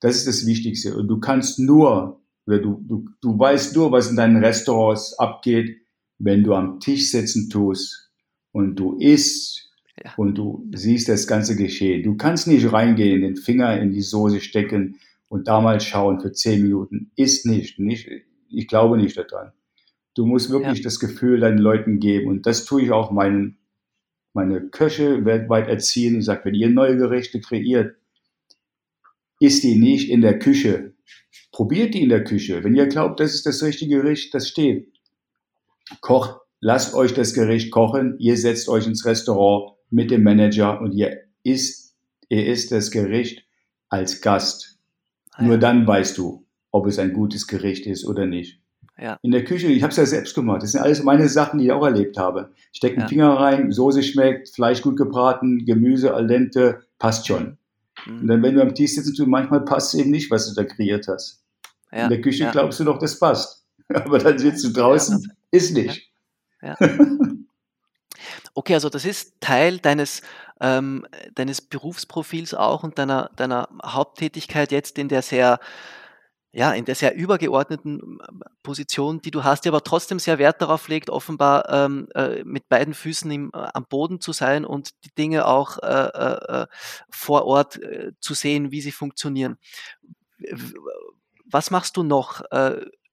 Das 0.00 0.16
ist 0.16 0.26
das 0.26 0.46
Wichtigste. 0.46 0.96
Und 0.96 1.08
du 1.08 1.20
kannst 1.20 1.58
nur, 1.58 2.20
oder 2.46 2.58
du, 2.58 2.82
du, 2.86 3.08
du 3.20 3.38
weißt 3.38 3.76
nur, 3.76 3.92
was 3.92 4.10
in 4.10 4.16
deinen 4.16 4.44
Restaurants 4.44 5.18
abgeht, 5.18 5.76
wenn 6.18 6.44
du 6.44 6.54
am 6.54 6.80
Tisch 6.80 7.10
sitzen 7.10 7.50
tust 7.50 8.10
und 8.52 8.76
du 8.76 8.98
isst 8.98 9.70
ja, 10.02 10.12
und 10.16 10.36
du 10.36 10.68
siehst 10.74 11.08
das 11.08 11.26
ganze 11.26 11.56
Geschehen. 11.56 12.02
Du 12.02 12.16
kannst 12.16 12.46
nicht 12.46 12.72
reingehen, 12.72 13.22
den 13.22 13.36
Finger 13.36 13.78
in 13.80 13.92
die 13.92 14.02
Soße 14.02 14.40
stecken 14.40 14.98
und 15.28 15.48
da 15.48 15.60
mal 15.60 15.80
schauen 15.80 16.20
für 16.20 16.32
10 16.32 16.62
Minuten. 16.62 17.10
Ist 17.16 17.46
nicht, 17.46 17.78
nicht. 17.78 18.08
Ich 18.48 18.68
glaube 18.68 18.96
nicht 18.96 19.16
daran. 19.16 19.52
Du 20.14 20.26
musst 20.26 20.48
ja, 20.48 20.54
wirklich 20.54 20.82
das 20.82 20.98
Gefühl 20.98 21.40
deinen 21.40 21.58
Leuten 21.58 22.00
geben. 22.00 22.28
Und 22.28 22.46
das 22.46 22.64
tue 22.64 22.82
ich 22.82 22.90
auch 22.90 23.10
meinen, 23.10 23.58
meine 24.36 24.68
Köche 24.68 25.24
weltweit 25.24 25.66
erziehen. 25.66 26.18
Ich 26.18 26.26
sage, 26.26 26.44
wenn 26.44 26.54
ihr 26.54 26.68
neue 26.68 26.96
Gerichte 26.96 27.40
kreiert, 27.40 27.96
isst 29.40 29.64
die 29.64 29.76
nicht 29.76 30.10
in 30.10 30.20
der 30.20 30.38
Küche. 30.38 30.92
Probiert 31.52 31.94
die 31.94 32.02
in 32.02 32.10
der 32.10 32.22
Küche. 32.22 32.62
Wenn 32.62 32.76
ihr 32.76 32.86
glaubt, 32.86 33.18
das 33.18 33.34
ist 33.34 33.46
das 33.46 33.62
richtige 33.62 33.96
Gericht, 33.96 34.34
das 34.34 34.46
steht. 34.46 34.92
Kocht, 36.02 36.38
lasst 36.60 36.94
euch 36.94 37.14
das 37.14 37.32
Gericht 37.32 37.70
kochen. 37.70 38.16
Ihr 38.18 38.36
setzt 38.36 38.68
euch 38.68 38.86
ins 38.86 39.06
Restaurant 39.06 39.74
mit 39.90 40.10
dem 40.10 40.22
Manager 40.22 40.80
und 40.80 40.92
ihr 40.92 41.22
isst, 41.42 41.96
ihr 42.28 42.46
isst 42.46 42.72
das 42.72 42.90
Gericht 42.90 43.46
als 43.88 44.20
Gast. 44.20 44.78
ah, 45.32 45.44
Nur 45.44 45.56
dann 45.56 45.86
weißt 45.86 46.18
du, 46.18 46.44
ob 46.70 46.86
es 46.86 46.98
ein 46.98 47.14
gutes 47.14 47.46
Gericht 47.46 47.86
ist 47.86 48.04
oder 48.04 48.26
nicht. 48.26 48.60
Ja, 48.98 49.18
In 49.22 49.30
der 49.30 49.44
Küche, 49.44 49.66
ich 49.66 49.82
habe 49.82 49.90
es 49.90 49.96
ja 49.96 50.06
selbst 50.06 50.34
gemacht. 50.34 50.62
Das 50.62 50.72
sind 50.72 50.80
alles 50.80 51.02
meine 51.02 51.28
Sachen, 51.28 51.58
die 51.58 51.66
ich 51.66 51.72
auch 51.72 51.84
erlebt 51.84 52.16
habe. 52.16 52.50
Steck 52.72 52.92
einen 52.92 53.02
ja, 53.02 53.08
Finger 53.08 53.30
rein, 53.34 53.70
Soße 53.70 54.02
schmeckt, 54.02 54.48
Fleisch 54.48 54.80
gut 54.80 54.96
gebraten, 54.96 55.66
Gemüse 55.66 56.14
al 56.14 56.26
dente, 56.26 56.82
passt 56.98 57.26
schon. 57.26 57.58
Und 58.06 58.22
mhm, 58.22 58.26
dann, 58.26 58.42
wenn 58.42 58.54
du 58.54 58.62
am 58.62 58.74
Tisch 58.74 58.94
sitzt, 58.94 59.18
du 59.18 59.26
manchmal 59.26 59.64
passt 59.64 59.94
es 59.94 60.00
eben 60.00 60.10
nicht, 60.10 60.30
was 60.30 60.48
du 60.48 60.54
da 60.54 60.64
kreiert 60.64 61.08
hast. 61.08 61.42
In 61.92 61.98
ja, 61.98 62.08
der 62.08 62.20
Küche 62.20 62.48
glaubst 62.50 62.80
du 62.80 62.84
doch, 62.84 62.98
das 62.98 63.18
passt. 63.18 63.66
Aber 63.88 64.18
dann 64.18 64.38
sitzt 64.38 64.64
du 64.64 64.70
draußen, 64.70 65.30
ist 65.50 65.74
nicht. 65.74 66.10
Okay, 68.54 68.74
also 68.74 68.88
das 68.88 69.04
ist 69.04 69.40
Teil 69.40 69.78
deines, 69.78 70.22
ähm, 70.60 71.06
deines 71.34 71.60
Berufsprofils 71.60 72.54
auch 72.54 72.82
und 72.82 72.98
deiner, 72.98 73.30
deiner 73.36 73.68
Haupttätigkeit 73.84 74.72
jetzt 74.72 74.98
in 74.98 75.08
der 75.08 75.22
sehr, 75.22 75.60
ja, 76.56 76.72
in 76.72 76.86
der 76.86 76.94
sehr 76.94 77.14
übergeordneten 77.14 78.00
ähm, 78.02 78.42
Position, 78.62 79.20
die 79.20 79.30
du 79.30 79.44
hast, 79.44 79.66
die 79.66 79.68
aber 79.68 79.84
trotzdem 79.84 80.18
sehr 80.18 80.38
Wert 80.38 80.62
darauf 80.62 80.88
legt, 80.88 81.10
offenbar 81.10 81.68
ähm, 81.68 82.08
äh, 82.14 82.44
mit 82.44 82.70
beiden 82.70 82.94
Füßen 82.94 83.30
im, 83.30 83.50
äh, 83.52 83.68
am 83.74 83.84
Boden 83.86 84.22
zu 84.22 84.32
sein 84.32 84.64
und 84.64 84.92
die 85.04 85.10
Dinge 85.18 85.46
auch 85.46 85.76
äh, 85.82 85.86
äh, 85.86 86.62
äh, 86.62 86.66
vor 87.10 87.44
Ort 87.44 87.76
äh, 87.82 88.12
zu 88.20 88.32
sehen, 88.32 88.70
wie 88.70 88.80
sie 88.80 88.90
funktionieren. 88.90 89.58
Was 91.44 91.70
machst 91.70 91.96
du 91.96 92.02
noch? 92.02 92.42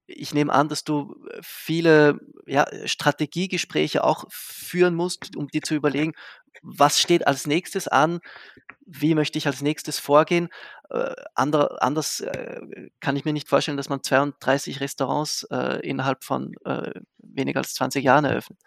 Ich 0.07 0.33
nehme 0.33 0.51
an, 0.51 0.67
dass 0.67 0.83
du 0.83 1.15
viele 1.41 2.19
ja, 2.45 2.65
Strategiegespräche 2.85 4.03
auch 4.03 4.25
führen 4.29 4.95
musst, 4.95 5.35
um 5.37 5.47
dir 5.47 5.61
zu 5.61 5.75
überlegen, 5.75 6.13
was 6.61 6.99
steht 6.99 7.27
als 7.27 7.47
nächstes 7.47 7.87
an, 7.87 8.19
wie 8.85 9.15
möchte 9.15 9.37
ich 9.37 9.47
als 9.47 9.61
nächstes 9.61 9.99
vorgehen. 9.99 10.49
Äh, 10.93 11.13
ander, 11.35 11.81
anders 11.81 12.21
äh, 12.21 12.61
kann 12.99 13.15
ich 13.15 13.25
mir 13.25 13.33
nicht 13.33 13.49
vorstellen, 13.49 13.77
dass 13.77 13.89
man 13.89 14.03
32 14.03 14.79
Restaurants 14.79 15.47
äh, 15.51 15.79
innerhalb 15.87 16.23
von 16.23 16.53
äh, 16.65 16.91
weniger 17.17 17.59
als 17.59 17.73
20 17.73 18.03
Jahren 18.03 18.25
eröffnet. 18.25 18.59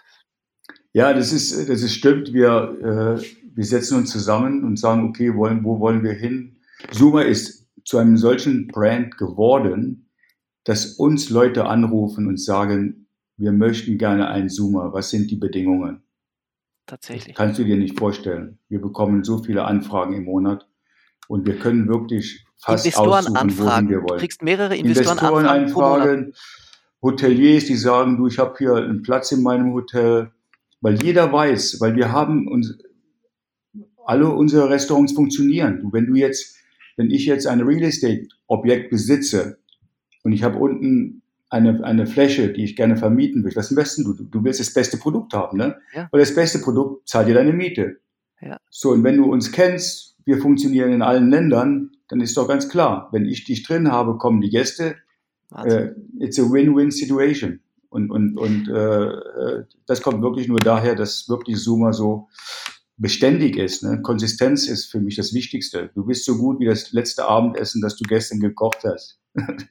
Ja, 0.92 1.12
das 1.12 1.32
ist, 1.32 1.68
das 1.68 1.82
ist 1.82 1.94
stimmt. 1.94 2.32
Wir, 2.32 3.18
äh, 3.20 3.22
wir 3.54 3.64
setzen 3.64 3.98
uns 3.98 4.10
zusammen 4.10 4.64
und 4.64 4.78
sagen, 4.78 5.08
okay, 5.08 5.34
wollen, 5.34 5.64
wo 5.64 5.78
wollen 5.78 6.02
wir 6.02 6.12
hin? 6.12 6.58
Zuma 6.90 7.22
ist 7.22 7.66
zu 7.84 7.98
einem 7.98 8.16
solchen 8.16 8.66
Brand 8.66 9.16
geworden, 9.16 10.10
dass 10.64 10.94
uns 10.94 11.30
Leute 11.30 11.66
anrufen 11.66 12.26
und 12.26 12.40
sagen, 12.40 13.08
wir 13.36 13.52
möchten 13.52 13.98
gerne 13.98 14.28
einen 14.28 14.48
Zoomer. 14.48 14.92
Was 14.92 15.10
sind 15.10 15.30
die 15.30 15.36
Bedingungen? 15.36 16.02
Tatsächlich. 16.86 17.36
Das 17.36 17.36
kannst 17.36 17.58
du 17.58 17.64
dir 17.64 17.76
nicht 17.76 17.98
vorstellen. 17.98 18.58
Wir 18.68 18.80
bekommen 18.80 19.22
so 19.22 19.42
viele 19.42 19.64
Anfragen 19.64 20.14
im 20.14 20.24
Monat 20.24 20.68
und 21.28 21.46
wir 21.46 21.58
können 21.58 21.88
wirklich 21.88 22.44
fast 22.58 22.98
aussuchen, 22.98 23.58
wohin 23.58 23.88
wir 23.88 23.98
wollen. 23.98 24.06
Du 24.06 24.16
kriegst 24.16 24.42
mehrere 24.42 24.76
Investorenanfragen. 24.76 25.62
Investoren 25.62 26.32
Hoteliers, 27.02 27.66
die 27.66 27.76
sagen, 27.76 28.16
du, 28.16 28.26
ich 28.26 28.38
habe 28.38 28.54
hier 28.58 28.74
einen 28.74 29.02
Platz 29.02 29.30
in 29.30 29.42
meinem 29.42 29.72
Hotel, 29.72 30.32
weil 30.80 31.00
jeder 31.02 31.32
weiß, 31.32 31.80
weil 31.80 31.94
wir 31.94 32.10
haben 32.10 32.48
uns 32.48 32.78
alle 34.04 34.30
unsere 34.30 34.70
Restaurants 34.70 35.12
funktionieren. 35.12 35.80
Du, 35.82 35.92
wenn 35.92 36.06
du 36.06 36.14
jetzt, 36.14 36.56
wenn 36.96 37.10
ich 37.10 37.26
jetzt 37.26 37.46
ein 37.46 37.60
Real 37.60 37.82
Estate 37.82 38.28
Objekt 38.46 38.90
besitze 38.90 39.58
und 40.22 40.32
ich 40.32 40.42
habe 40.42 40.58
unten 40.58 41.22
eine, 41.48 41.82
eine 41.84 42.06
Fläche, 42.06 42.52
die 42.52 42.64
ich 42.64 42.76
gerne 42.76 42.96
vermieten 42.96 43.44
will, 43.44 43.54
was 43.54 43.70
am 43.70 44.04
du? 44.04 44.24
Du 44.24 44.44
willst 44.44 44.60
das 44.60 44.72
beste 44.72 44.96
Produkt 44.96 45.32
haben, 45.32 45.58
ne? 45.58 45.76
Ja. 45.94 46.08
Weil 46.10 46.20
das 46.20 46.34
beste 46.34 46.58
Produkt 46.58 47.08
zahlt 47.08 47.28
dir 47.28 47.34
deine 47.34 47.52
Miete. 47.52 48.00
Ja. 48.40 48.58
So, 48.70 48.90
und 48.90 49.04
wenn 49.04 49.16
du 49.16 49.24
uns 49.30 49.52
kennst, 49.52 50.15
wir 50.26 50.38
funktionieren 50.38 50.92
in 50.92 51.02
allen 51.02 51.30
Ländern, 51.30 51.92
dann 52.08 52.20
ist 52.20 52.36
doch 52.36 52.46
ganz 52.46 52.68
klar, 52.68 53.08
wenn 53.12 53.24
ich 53.24 53.44
dich 53.44 53.62
drin 53.62 53.90
habe, 53.90 54.18
kommen 54.18 54.40
die 54.40 54.50
Gäste. 54.50 54.96
Äh, 55.54 55.90
it's 56.18 56.38
a 56.38 56.42
win-win 56.42 56.90
situation. 56.90 57.60
Und, 57.88 58.10
und, 58.10 58.36
und 58.36 58.68
äh, 58.68 59.04
äh, 59.04 59.64
das 59.86 60.02
kommt 60.02 60.20
wirklich 60.22 60.48
nur 60.48 60.58
daher, 60.58 60.96
dass 60.96 61.28
wirklich 61.28 61.58
Zoomer 61.58 61.92
so 61.92 62.28
beständig 62.96 63.56
ist. 63.56 63.84
Ne? 63.84 64.02
Konsistenz 64.02 64.68
ist 64.68 64.86
für 64.86 65.00
mich 65.00 65.16
das 65.16 65.32
Wichtigste. 65.32 65.90
Du 65.94 66.04
bist 66.04 66.24
so 66.24 66.36
gut 66.36 66.58
wie 66.58 66.66
das 66.66 66.92
letzte 66.92 67.26
Abendessen, 67.26 67.80
das 67.80 67.96
du 67.96 68.04
gestern 68.04 68.40
gekocht 68.40 68.84
hast. 68.84 69.20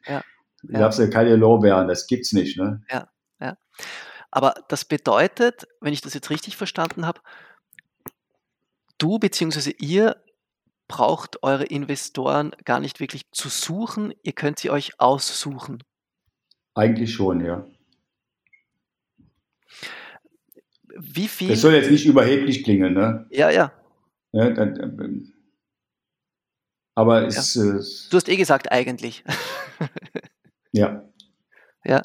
Ja. 0.08 0.22
Du 0.64 0.74
ja. 0.74 0.80
darfst 0.80 0.98
ja 0.98 1.06
keine 1.06 1.36
Lorbeeren, 1.36 1.88
das 1.88 2.08
gibt's 2.08 2.34
nicht. 2.34 2.58
Ne? 2.58 2.82
Ja, 2.90 3.08
ja. 3.40 3.56
Aber 4.32 4.56
das 4.68 4.84
bedeutet, 4.84 5.68
wenn 5.80 5.94
ich 5.94 6.02
das 6.02 6.16
jetzt 6.16 6.32
richtig 6.32 6.58
verstanden 6.58 7.06
habe, 7.06 7.22
du 8.98 9.20
bzw. 9.20 9.76
ihr 9.78 10.16
braucht 10.88 11.44
eure 11.44 11.66
Investoren 11.66 12.52
gar 12.64 12.80
nicht 12.80 13.00
wirklich 13.00 13.24
zu 13.32 13.50
suchen, 13.50 14.14
ihr 14.24 14.34
könnt 14.34 14.60
sie 14.60 14.70
euch 14.70 15.00
aussuchen. 15.00 15.84
Eigentlich 16.74 17.14
schon, 17.14 17.44
ja. 17.44 17.66
Wie 20.98 21.28
viel? 21.28 21.50
Das 21.50 21.62
soll 21.62 21.74
jetzt 21.74 21.92
nicht 21.92 22.06
überheblich 22.06 22.64
klingen, 22.64 22.94
ne? 22.94 23.28
Ja, 23.30 23.50
ja. 23.50 23.74
ja 24.32 24.50
dann, 24.52 25.34
aber 26.96 27.28
es, 27.28 27.54
ja. 27.56 27.64
Du 28.10 28.18
hast 28.18 28.30
eh 28.30 28.38
gesagt, 28.38 28.72
eigentlich. 28.72 29.24
ja. 30.72 31.04
Ja. 31.84 32.02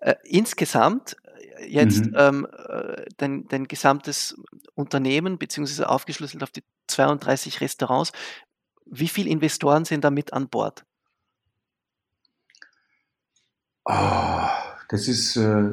Äh, 0.00 0.16
insgesamt 0.24 1.16
jetzt 1.66 2.06
mhm. 2.06 2.14
ähm, 2.16 2.46
äh, 2.68 3.04
dein, 3.16 3.46
dein 3.48 3.68
gesamtes 3.68 4.36
Unternehmen, 4.74 5.38
beziehungsweise 5.38 5.88
aufgeschlüsselt 5.88 6.42
auf 6.42 6.50
die 6.50 6.62
32 6.88 7.60
Restaurants, 7.60 8.12
wie 8.86 9.08
viele 9.08 9.30
Investoren 9.30 9.84
sind 9.84 10.04
da 10.04 10.10
mit 10.10 10.32
an 10.32 10.48
Bord? 10.48 10.84
Oh, 13.84 14.48
das 14.88 15.08
ist, 15.08 15.36
äh, 15.36 15.70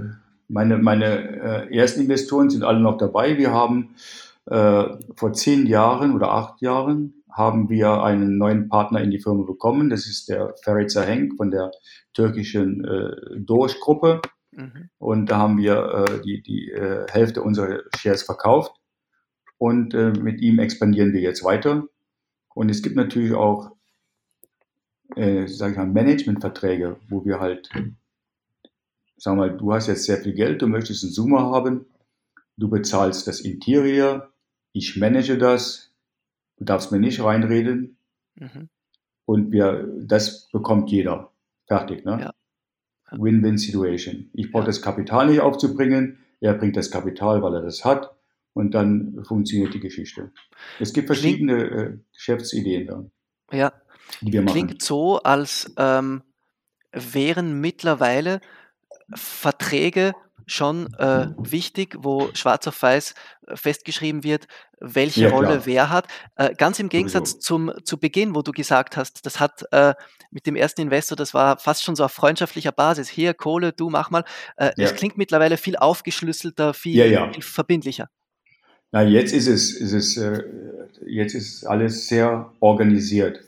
meine, 0.47 0.77
meine 0.77 1.67
äh, 1.69 1.75
ersten 1.75 2.01
Investoren 2.01 2.49
sind 2.49 2.63
alle 2.63 2.79
noch 2.79 2.97
dabei. 2.97 3.37
Wir 3.37 3.51
haben 3.51 3.95
äh, 4.45 4.83
vor 5.15 5.33
zehn 5.33 5.65
Jahren 5.65 6.13
oder 6.13 6.31
acht 6.31 6.61
Jahren 6.61 7.23
haben 7.31 7.69
wir 7.69 8.03
einen 8.03 8.37
neuen 8.37 8.69
Partner 8.69 9.01
in 9.01 9.09
die 9.09 9.19
Firma 9.19 9.43
bekommen. 9.43 9.89
Das 9.89 10.05
ist 10.05 10.29
der 10.29 10.53
Ferit 10.63 10.91
Zahenk 10.91 11.35
von 11.37 11.49
der 11.49 11.71
türkischen 12.13 12.85
äh, 12.85 13.39
Dorsch-Gruppe. 13.39 14.21
Mhm. 14.55 14.89
Und 14.97 15.25
da 15.27 15.37
haben 15.37 15.57
wir 15.57 16.07
äh, 16.07 16.21
die, 16.21 16.41
die 16.41 16.71
äh, 16.71 17.05
Hälfte 17.09 17.41
unserer 17.41 17.81
Shares 17.97 18.23
verkauft. 18.23 18.75
Und 19.57 19.93
äh, 19.93 20.11
mit 20.11 20.41
ihm 20.41 20.59
expandieren 20.59 21.13
wir 21.13 21.21
jetzt 21.21 21.43
weiter. 21.43 21.87
Und 22.53 22.69
es 22.69 22.83
gibt 22.83 22.95
natürlich 22.95 23.33
auch, 23.33 23.71
äh, 25.15 25.47
sage 25.47 25.71
ich 25.71 25.77
mal, 25.77 25.87
Managementverträge, 25.87 26.97
wo 27.07 27.25
wir 27.25 27.39
halt 27.39 27.69
sag 29.23 29.37
mal, 29.37 29.55
du 29.55 29.73
hast 29.73 29.87
jetzt 29.87 30.03
sehr 30.03 30.17
viel 30.17 30.33
Geld, 30.33 30.61
du 30.61 30.67
möchtest 30.67 31.03
einen 31.03 31.13
Zoomer 31.13 31.43
haben, 31.43 31.85
du 32.57 32.69
bezahlst 32.69 33.25
das 33.25 33.39
Interior, 33.39 34.33
ich 34.73 34.97
manage 34.97 35.37
das, 35.37 35.93
du 36.57 36.65
darfst 36.65 36.91
mir 36.91 36.99
nicht 36.99 37.23
reinreden 37.23 37.97
mhm. 38.35 38.67
und 39.25 39.51
wir, 39.53 39.87
das 40.01 40.49
bekommt 40.49 40.91
jeder. 40.91 41.31
Fertig, 41.67 42.03
ne? 42.03 42.19
Ja. 42.19 42.32
Win-Win-Situation. 43.17 44.29
Ich 44.33 44.51
brauche 44.51 44.65
das 44.65 44.81
Kapital 44.81 45.27
nicht 45.27 45.41
aufzubringen, 45.41 46.17
er 46.39 46.53
bringt 46.53 46.75
das 46.75 46.91
Kapital, 46.91 47.41
weil 47.41 47.55
er 47.55 47.61
das 47.61 47.85
hat 47.85 48.11
und 48.53 48.73
dann 48.73 49.23
funktioniert 49.25 49.73
die 49.73 49.79
Geschichte. 49.79 50.31
Es 50.79 50.93
gibt 50.93 51.07
verschiedene 51.07 51.63
äh, 51.63 51.97
Geschäftsideen 52.13 52.87
da. 52.87 53.05
Ja, 53.51 53.73
die 54.21 54.33
wir 54.33 54.41
machen. 54.41 54.53
Klingt 54.53 54.81
so, 54.81 55.19
als 55.19 55.73
ähm, 55.77 56.23
wären 56.91 57.59
mittlerweile 57.59 58.41
Verträge 59.13 60.13
schon 60.45 60.93
äh, 60.95 61.27
wichtig, 61.37 61.95
wo 61.99 62.29
schwarz 62.33 62.67
auf 62.67 62.81
weiß 62.81 63.13
äh, 63.47 63.55
festgeschrieben 63.55 64.23
wird, 64.23 64.47
welche 64.79 65.23
ja, 65.23 65.29
Rolle 65.29 65.47
klar. 65.47 65.65
wer 65.65 65.89
hat. 65.89 66.07
Äh, 66.35 66.53
ganz 66.55 66.79
im 66.79 66.89
Gegensatz 66.89 67.39
zum, 67.39 67.71
zu 67.83 67.97
Beginn, 67.97 68.35
wo 68.35 68.41
du 68.41 68.51
gesagt 68.51 68.97
hast, 68.97 69.25
das 69.25 69.39
hat 69.39 69.65
äh, 69.71 69.93
mit 70.31 70.45
dem 70.45 70.55
ersten 70.55 70.81
Investor, 70.81 71.15
das 71.15 71.33
war 71.33 71.57
fast 71.57 71.83
schon 71.83 71.95
so 71.95 72.03
auf 72.05 72.11
freundschaftlicher 72.11 72.71
Basis. 72.71 73.09
Hier, 73.09 73.33
Kohle, 73.33 73.71
du 73.71 73.89
mach 73.89 74.11
mal. 74.11 74.23
Äh, 74.57 74.65
ja. 74.65 74.71
Das 74.77 74.95
klingt 74.95 75.17
mittlerweile 75.17 75.57
viel 75.57 75.77
aufgeschlüsselter, 75.77 76.73
viel, 76.73 76.95
ja, 76.95 77.31
viel 77.31 77.43
verbindlicher. 77.43 78.09
Na, 78.91 79.01
jetzt 79.01 79.33
ist 79.33 79.47
es, 79.47 79.71
ist 79.71 79.93
es, 79.93 80.17
äh, 80.17 80.43
jetzt 81.07 81.33
ist 81.33 81.65
alles 81.65 82.07
sehr 82.07 82.51
organisiert. 82.59 83.39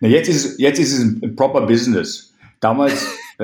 Na, 0.00 0.08
jetzt 0.08 0.28
ist 0.28 0.58
jetzt 0.58 0.78
ist 0.78 0.92
es 0.92 1.00
ein 1.00 1.34
proper 1.34 1.62
Business. 1.66 2.32
Damals, 2.60 3.04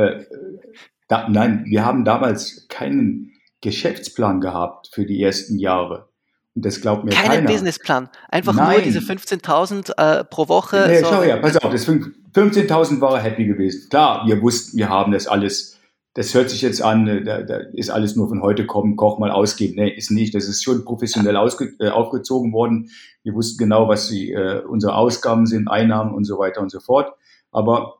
Da, 1.10 1.28
nein, 1.28 1.64
wir 1.66 1.84
haben 1.84 2.04
damals 2.04 2.68
keinen 2.68 3.32
Geschäftsplan 3.62 4.40
gehabt 4.40 4.90
für 4.92 5.04
die 5.04 5.20
ersten 5.20 5.58
Jahre. 5.58 6.08
Und 6.54 6.64
das 6.64 6.80
glaubt 6.80 7.04
mir 7.04 7.10
Keinen 7.10 7.22
keiner. 7.22 7.34
Keinen 7.34 7.46
Businessplan. 7.48 8.08
Einfach 8.28 8.54
nein. 8.54 8.74
nur 8.74 8.82
diese 8.82 9.00
15.000 9.00 9.96
äh, 9.98 10.24
pro 10.24 10.46
Woche. 10.46 10.84
Nee, 10.86 11.00
so. 11.00 11.06
schau 11.06 11.22
her, 11.22 11.38
pass 11.38 11.56
auf, 11.56 11.74
15.000 11.74 13.00
war 13.00 13.16
er 13.16 13.22
happy 13.24 13.44
gewesen. 13.44 13.88
Klar, 13.90 14.24
wir 14.24 14.40
wussten, 14.40 14.78
wir 14.78 14.88
haben 14.88 15.10
das 15.10 15.26
alles. 15.26 15.80
Das 16.14 16.32
hört 16.32 16.48
sich 16.48 16.62
jetzt 16.62 16.80
an, 16.80 17.08
äh, 17.08 17.24
da, 17.24 17.42
da 17.42 17.56
ist 17.72 17.90
alles 17.90 18.14
nur 18.14 18.28
von 18.28 18.40
heute 18.40 18.64
kommen, 18.64 18.94
Koch 18.94 19.18
mal 19.18 19.32
ausgeben. 19.32 19.82
Nee, 19.82 19.90
ist 19.90 20.12
nicht. 20.12 20.32
Das 20.32 20.44
ist 20.44 20.62
schon 20.62 20.84
professionell 20.84 21.36
ausge, 21.36 21.74
äh, 21.80 21.88
aufgezogen 21.88 22.52
worden. 22.52 22.90
Wir 23.24 23.34
wussten 23.34 23.58
genau, 23.58 23.88
was 23.88 24.06
die, 24.06 24.30
äh, 24.30 24.62
unsere 24.62 24.94
Ausgaben 24.94 25.46
sind, 25.46 25.66
Einnahmen 25.66 26.14
und 26.14 26.22
so 26.22 26.38
weiter 26.38 26.60
und 26.60 26.70
so 26.70 26.78
fort. 26.78 27.12
Aber 27.50 27.96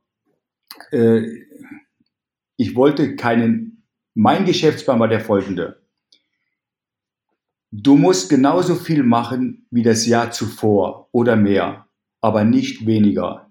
äh, 0.93 1.23
ich 2.61 2.77
wollte 2.77 3.17
keinen, 3.17 3.85
mein 4.13 4.45
Geschäftsplan 4.45 5.01
war 5.01 5.09
der 5.09 5.21
folgende. 5.21 5.81
Du 7.71 7.97
musst 7.97 8.29
genauso 8.29 8.75
viel 8.75 9.03
machen 9.03 9.67
wie 9.71 9.83
das 9.83 10.05
Jahr 10.05 10.31
zuvor 10.31 11.09
oder 11.11 11.37
mehr, 11.37 11.87
aber 12.21 12.45
nicht 12.45 12.85
weniger. 12.85 13.51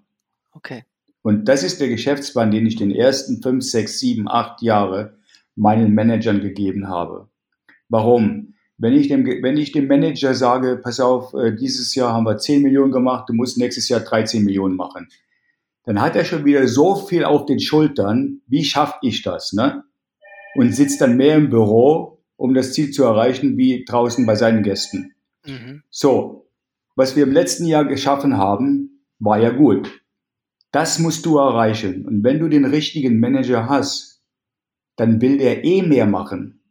Okay. 0.52 0.84
Und 1.22 1.46
das 1.46 1.64
ist 1.64 1.80
der 1.80 1.88
Geschäftsplan, 1.88 2.52
den 2.52 2.66
ich 2.66 2.76
den 2.76 2.92
ersten 2.92 3.42
fünf, 3.42 3.64
sechs, 3.64 3.98
sieben, 3.98 4.28
acht 4.28 4.62
Jahre 4.62 5.18
meinen 5.56 5.92
Managern 5.92 6.40
gegeben 6.40 6.86
habe. 6.86 7.28
Warum? 7.88 8.54
Wenn 8.78 8.92
ich 8.92 9.08
dem, 9.08 9.26
wenn 9.26 9.56
ich 9.56 9.72
dem 9.72 9.88
Manager 9.88 10.34
sage, 10.34 10.76
pass 10.80 11.00
auf, 11.00 11.34
äh, 11.34 11.52
dieses 11.56 11.96
Jahr 11.96 12.12
haben 12.12 12.26
wir 12.26 12.38
10 12.38 12.62
Millionen 12.62 12.92
gemacht, 12.92 13.28
du 13.28 13.34
musst 13.34 13.58
nächstes 13.58 13.88
Jahr 13.88 14.00
13 14.00 14.44
Millionen 14.44 14.76
machen, 14.76 15.08
dann 15.90 16.00
hat 16.00 16.14
er 16.14 16.24
schon 16.24 16.44
wieder 16.44 16.68
so 16.68 16.94
viel 16.94 17.24
auf 17.24 17.46
den 17.46 17.58
Schultern, 17.58 18.42
wie 18.46 18.62
schaffe 18.62 18.98
ich 19.02 19.22
das, 19.22 19.52
ne? 19.52 19.82
Und 20.54 20.72
sitzt 20.72 21.00
dann 21.00 21.16
mehr 21.16 21.34
im 21.34 21.50
Büro, 21.50 22.22
um 22.36 22.54
das 22.54 22.74
Ziel 22.74 22.92
zu 22.92 23.02
erreichen, 23.02 23.56
wie 23.56 23.84
draußen 23.84 24.24
bei 24.24 24.36
seinen 24.36 24.62
Gästen. 24.62 25.16
Mhm. 25.44 25.82
So, 25.90 26.48
was 26.94 27.16
wir 27.16 27.24
im 27.24 27.32
letzten 27.32 27.66
Jahr 27.66 27.84
geschaffen 27.84 28.38
haben, 28.38 29.04
war 29.18 29.40
ja 29.40 29.50
gut. 29.50 30.00
Das 30.70 31.00
musst 31.00 31.26
du 31.26 31.38
erreichen. 31.38 32.06
Und 32.06 32.22
wenn 32.22 32.38
du 32.38 32.46
den 32.46 32.66
richtigen 32.66 33.18
Manager 33.18 33.68
hast, 33.68 34.22
dann 34.94 35.20
will 35.20 35.38
der 35.38 35.64
eh 35.64 35.82
mehr 35.82 36.06
machen. 36.06 36.62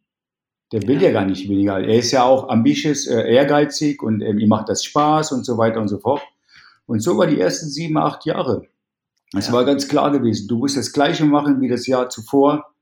Der 0.72 0.84
will 0.84 1.02
ja, 1.02 1.10
ja 1.10 1.12
gar 1.12 1.26
nicht 1.26 1.50
weniger. 1.50 1.78
Er 1.78 2.00
ist 2.00 2.12
ja 2.12 2.24
auch 2.24 2.48
ambitious, 2.48 3.06
äh, 3.06 3.30
ehrgeizig 3.30 4.02
und 4.02 4.22
äh, 4.22 4.32
ihm 4.32 4.48
macht 4.48 4.70
das 4.70 4.86
Spaß 4.86 5.34
und 5.34 5.46
so 5.46 5.58
weiter 5.58 5.82
und 5.82 5.90
so 5.90 6.00
fort. 6.00 6.22
Und 6.86 7.02
so 7.02 7.18
war 7.18 7.28
die 7.28 7.42
ersten 7.42 7.68
sieben, 7.68 7.98
acht 7.98 8.26
Jahre. 8.26 8.66
Es 9.36 9.48
ja. 9.48 9.54
war 9.54 9.66
ganz 9.66 9.88
klar 9.88 10.12
gewesen, 10.12 10.48
du 10.48 10.58
musst 10.58 10.78
das 10.78 10.92
Gleiche 10.92 11.26
machen 11.26 11.62
wie 11.62 11.68
das 11.68 11.86
Jahr 11.88 12.10
zuvor 12.10 12.74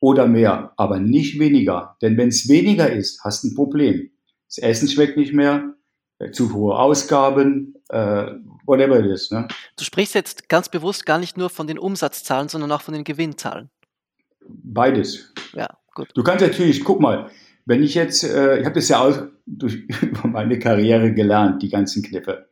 oder 0.00 0.26
mehr, 0.26 0.72
aber 0.76 0.98
nicht 0.98 1.38
weniger. 1.38 1.96
Denn 2.00 2.16
wenn 2.16 2.28
es 2.28 2.48
weniger 2.48 2.90
ist, 2.90 3.22
hast 3.22 3.44
du 3.44 3.48
ein 3.48 3.54
Problem. 3.54 4.10
Das 4.48 4.58
Essen 4.58 4.88
schmeckt 4.88 5.16
nicht 5.16 5.34
mehr, 5.34 5.74
äh, 6.18 6.30
zu 6.30 6.52
hohe 6.54 6.76
Ausgaben, 6.76 7.74
äh, 7.90 8.32
whatever 8.64 8.98
it 8.98 9.06
is. 9.06 9.30
Ne? 9.30 9.46
Du 9.76 9.84
sprichst 9.84 10.14
jetzt 10.14 10.48
ganz 10.48 10.68
bewusst 10.68 11.04
gar 11.04 11.18
nicht 11.18 11.36
nur 11.36 11.50
von 11.50 11.66
den 11.66 11.78
Umsatzzahlen, 11.78 12.48
sondern 12.48 12.72
auch 12.72 12.82
von 12.82 12.94
den 12.94 13.04
Gewinnzahlen. 13.04 13.70
Beides. 14.48 15.32
Ja, 15.52 15.68
gut. 15.94 16.08
Du 16.14 16.22
kannst 16.22 16.44
natürlich, 16.44 16.82
guck 16.82 17.00
mal, 17.00 17.30
wenn 17.66 17.82
ich 17.82 17.94
jetzt, 17.94 18.24
äh, 18.24 18.58
ich 18.58 18.64
habe 18.64 18.74
das 18.74 18.88
ja 18.88 19.00
auch 19.00 19.22
durch, 19.46 19.84
über 20.02 20.28
meine 20.28 20.58
Karriere 20.58 21.12
gelernt, 21.12 21.62
die 21.62 21.68
ganzen 21.68 22.02
Kniffe. 22.02 22.49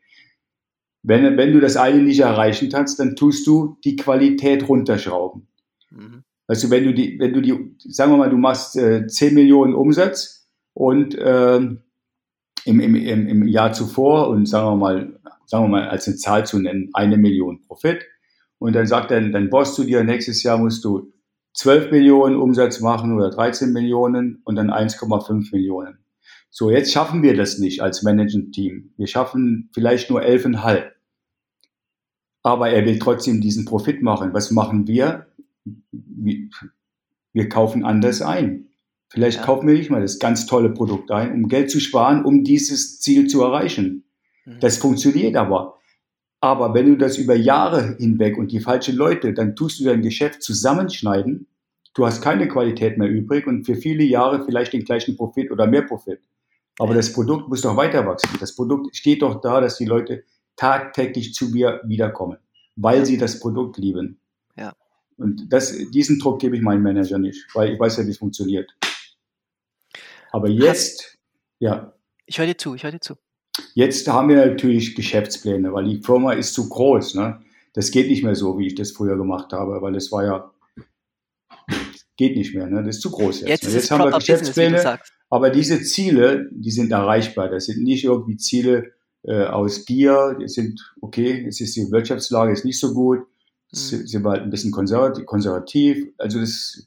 Wenn, 1.03 1.37
wenn 1.37 1.53
du 1.53 1.61
das 1.61 1.77
eine 1.77 2.03
nicht 2.03 2.21
erreichen 2.21 2.71
kannst, 2.71 2.99
dann 2.99 3.17
tust 3.17 3.47
du 3.47 3.79
die 3.85 3.97
Qualität 3.97 4.69
runterschrauben. 4.69 5.49
Mhm. 5.91 6.25
Also 6.47 6.71
wenn 6.71 6.85
du 6.85 6.95
die, 6.95 7.19
wenn 7.19 7.33
du 7.33 7.41
die, 7.41 7.77
sagen 7.89 8.13
wir 8.13 8.17
mal, 8.17 8.31
du 8.31 8.39
machst 8.39 8.77
äh, 8.77 9.07
10 9.07 9.35
Millionen 9.35 9.75
Umsatz 9.75 10.49
und 10.75 11.15
äh, 11.15 11.57
im, 11.57 11.81
im, 12.81 12.95
im, 12.95 13.29
im 13.29 13.47
Jahr 13.47 13.73
zuvor 13.73 14.29
und 14.29 14.47
sagen 14.47 14.67
wir 14.67 14.77
mal, 14.77 15.21
sagen 15.47 15.65
wir 15.65 15.69
mal, 15.69 15.89
als 15.89 16.07
eine 16.07 16.17
Zahl 16.17 16.47
zu 16.47 16.59
nennen, 16.59 16.91
eine 16.95 17.17
Million 17.17 17.63
Profit. 17.63 18.05
Und 18.59 18.75
dann 18.75 18.87
sagt 18.87 19.11
dann 19.11 19.33
dein 19.33 19.51
Boss 19.51 19.75
zu 19.75 19.85
dir, 19.85 20.03
nächstes 20.05 20.43
Jahr 20.43 20.59
musst 20.59 20.85
du 20.85 21.13
12 21.55 21.91
Millionen 21.91 22.37
Umsatz 22.37 22.81
machen 22.81 23.17
oder 23.17 23.31
13 23.31 23.73
Millionen 23.73 24.43
und 24.45 24.57
dann 24.57 24.71
1,5 24.71 25.53
Millionen. 25.53 25.99
So, 26.51 26.71
jetzt 26.71 26.93
schaffen 26.93 27.23
wir 27.23 27.37
das 27.37 27.59
nicht 27.59 27.83
als 27.83 28.03
Management-Team. 28.03 28.95
Wir 28.97 29.07
schaffen 29.07 29.71
vielleicht 29.73 30.11
nur 30.11 30.23
11,5. 30.23 30.91
Aber 32.43 32.71
er 32.71 32.85
will 32.87 32.99
trotzdem 32.99 33.41
diesen 33.41 33.65
Profit 33.65 34.03
machen. 34.03 34.33
Was 34.33 34.51
machen 34.51 34.87
wir? 34.87 35.27
Wir 35.93 37.49
kaufen 37.49 37.85
anders 37.85 38.23
ein. 38.23 38.69
Vielleicht 39.11 39.39
ja. 39.39 39.45
kaufen 39.45 39.67
wir 39.67 39.75
nicht 39.75 39.91
mal 39.91 40.03
das 40.03 40.19
ganz 40.19 40.47
tolle 40.47 40.71
Produkt 40.71 41.11
ein, 41.11 41.33
um 41.33 41.49
Geld 41.49 41.71
zu 41.71 41.81
sparen, 41.81 42.25
um 42.25 42.45
dieses 42.45 43.01
Ziel 43.01 43.27
zu 43.27 43.43
erreichen. 43.43 44.05
Mhm. 44.45 44.61
Das 44.61 44.79
funktioniert 44.79 45.37
aber. 45.37 45.79
Aber 46.41 46.75
wenn 46.75 46.87
du 46.87 46.97
das 46.97 47.19
über 47.19 47.35
Jahre 47.35 47.97
hinweg 47.99 48.39
und 48.39 48.53
die 48.53 48.61
falschen 48.61 48.97
Leute, 48.97 49.33
dann 49.33 49.57
tust 49.57 49.81
du 49.81 49.85
dein 49.85 50.03
Geschäft 50.03 50.43
zusammenschneiden. 50.43 51.49
Du 51.95 52.07
hast 52.07 52.23
keine 52.23 52.47
Qualität 52.47 52.97
mehr 52.97 53.09
übrig 53.09 53.47
und 53.47 53.65
für 53.65 53.75
viele 53.75 54.05
Jahre 54.05 54.45
vielleicht 54.45 54.73
den 54.73 54.85
gleichen 54.85 55.17
Profit 55.17 55.51
oder 55.51 55.67
mehr 55.67 55.83
Profit. 55.83 56.21
Aber 56.79 56.95
das 56.95 57.13
Produkt 57.13 57.49
muss 57.49 57.63
doch 57.63 57.77
weiter 57.77 58.07
wachsen. 58.07 58.31
Das 58.41 58.55
Produkt 58.55 58.97
steht 58.97 59.23
doch 59.23 59.41
da, 59.41 59.61
dass 59.61 59.79
die 59.79 59.85
Leute 59.85 60.25
tagtäglich 60.57 61.35
zu 61.35 61.49
mir 61.49 61.81
wiederkommen, 61.85 62.39
weil 62.77 63.05
sie 63.05 63.19
das 63.19 63.41
Produkt 63.41 63.79
lieben. 63.79 64.21
Ja. 64.57 64.75
Und 65.17 65.53
das, 65.53 65.75
diesen 65.93 66.19
Druck 66.19 66.41
gebe 66.41 66.57
ich 66.57 66.63
meinem 66.63 66.83
Manager 66.83 67.19
nicht, 67.19 67.47
weil 67.55 67.73
ich 67.73 67.81
weiß 67.81 67.99
ja, 67.99 68.07
wie 68.07 68.11
es 68.11 68.19
funktioniert. 68.19 68.71
Aber 70.31 70.49
jetzt, 70.49 71.19
ja. 71.59 71.93
Ich 72.27 72.39
höre 72.39 72.47
dir 72.47 72.59
zu, 72.59 72.75
ich 72.75 72.85
höre 72.85 72.93
dir 72.93 73.01
zu. 73.01 73.15
Jetzt 73.75 74.07
haben 74.09 74.29
wir 74.29 74.47
natürlich 74.47 74.95
Geschäftspläne, 74.95 75.73
weil 75.73 75.85
die 75.85 76.03
Firma 76.03 76.33
ist 76.33 76.55
zu 76.55 76.69
groß. 76.69 77.15
Ne? 77.15 77.41
Das 77.73 77.91
geht 77.91 78.09
nicht 78.09 78.23
mehr 78.23 78.37
so, 78.37 78.59
wie 78.59 78.67
ich 78.67 78.75
das 78.75 78.93
früher 78.93 79.17
gemacht 79.17 79.53
habe, 79.53 79.81
weil 79.83 79.97
es 79.97 80.13
war 80.13 80.25
ja, 80.25 80.51
geht 82.17 82.37
nicht 82.37 82.55
mehr. 82.55 82.67
Ne? 82.67 82.85
Das 82.85 82.97
ist 82.97 83.03
zu 83.03 83.11
groß 83.11 83.41
jetzt. 83.41 83.49
Jetzt, 83.49 83.75
jetzt 83.75 83.91
haben 83.91 84.05
wir 84.05 84.17
Geschäftspläne, 84.17 85.01
aber 85.31 85.51
diese 85.51 85.83
Ziele, 85.83 86.49
die 86.53 86.71
sind 86.71 86.91
erreichbar. 86.91 87.49
Das 87.49 87.67
sind 87.67 87.83
nicht 87.83 88.05
irgendwie 88.05 88.37
Ziele 88.37 88.93
äh, 89.23 89.45
aus 89.45 89.85
Gier. 89.85 90.37
Die 90.41 90.49
sind, 90.49 90.95
okay, 91.01 91.47
es 91.47 91.61
ist 91.61 91.77
die 91.77 91.91
Wirtschaftslage 91.91 92.53
ist 92.53 92.65
nicht 92.65 92.81
so 92.81 92.95
gut. 92.95 93.21
Mhm. 93.21 93.27
Sind 93.77 94.25
wir 94.25 94.31
halt 94.31 94.43
ein 94.43 94.51
bisschen 94.51 94.73
konservativ. 94.73 95.27
konservativ. 95.27 96.09
Also 96.17 96.41
das 96.41 96.87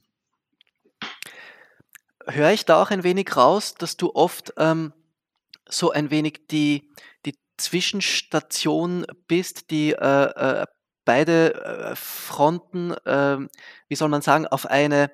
höre 2.27 2.51
ich 2.51 2.65
da 2.65 2.81
auch 2.81 2.89
ein 2.89 3.03
wenig 3.03 3.35
raus, 3.35 3.75
dass 3.75 3.97
du 3.97 4.11
oft 4.13 4.53
ähm, 4.57 4.93
so 5.69 5.91
ein 5.91 6.11
wenig 6.11 6.47
die, 6.49 6.89
die 7.25 7.35
Zwischenstation 7.57 9.05
bist, 9.27 9.71
die 9.71 9.91
äh, 9.91 10.61
äh, 10.61 10.65
beide 11.05 11.53
äh, 11.55 11.95
Fronten, 11.95 12.91
äh, 13.05 13.37
wie 13.87 13.95
soll 13.95 14.09
man 14.09 14.21
sagen, 14.21 14.47
auf 14.47 14.65
eine, 14.65 15.11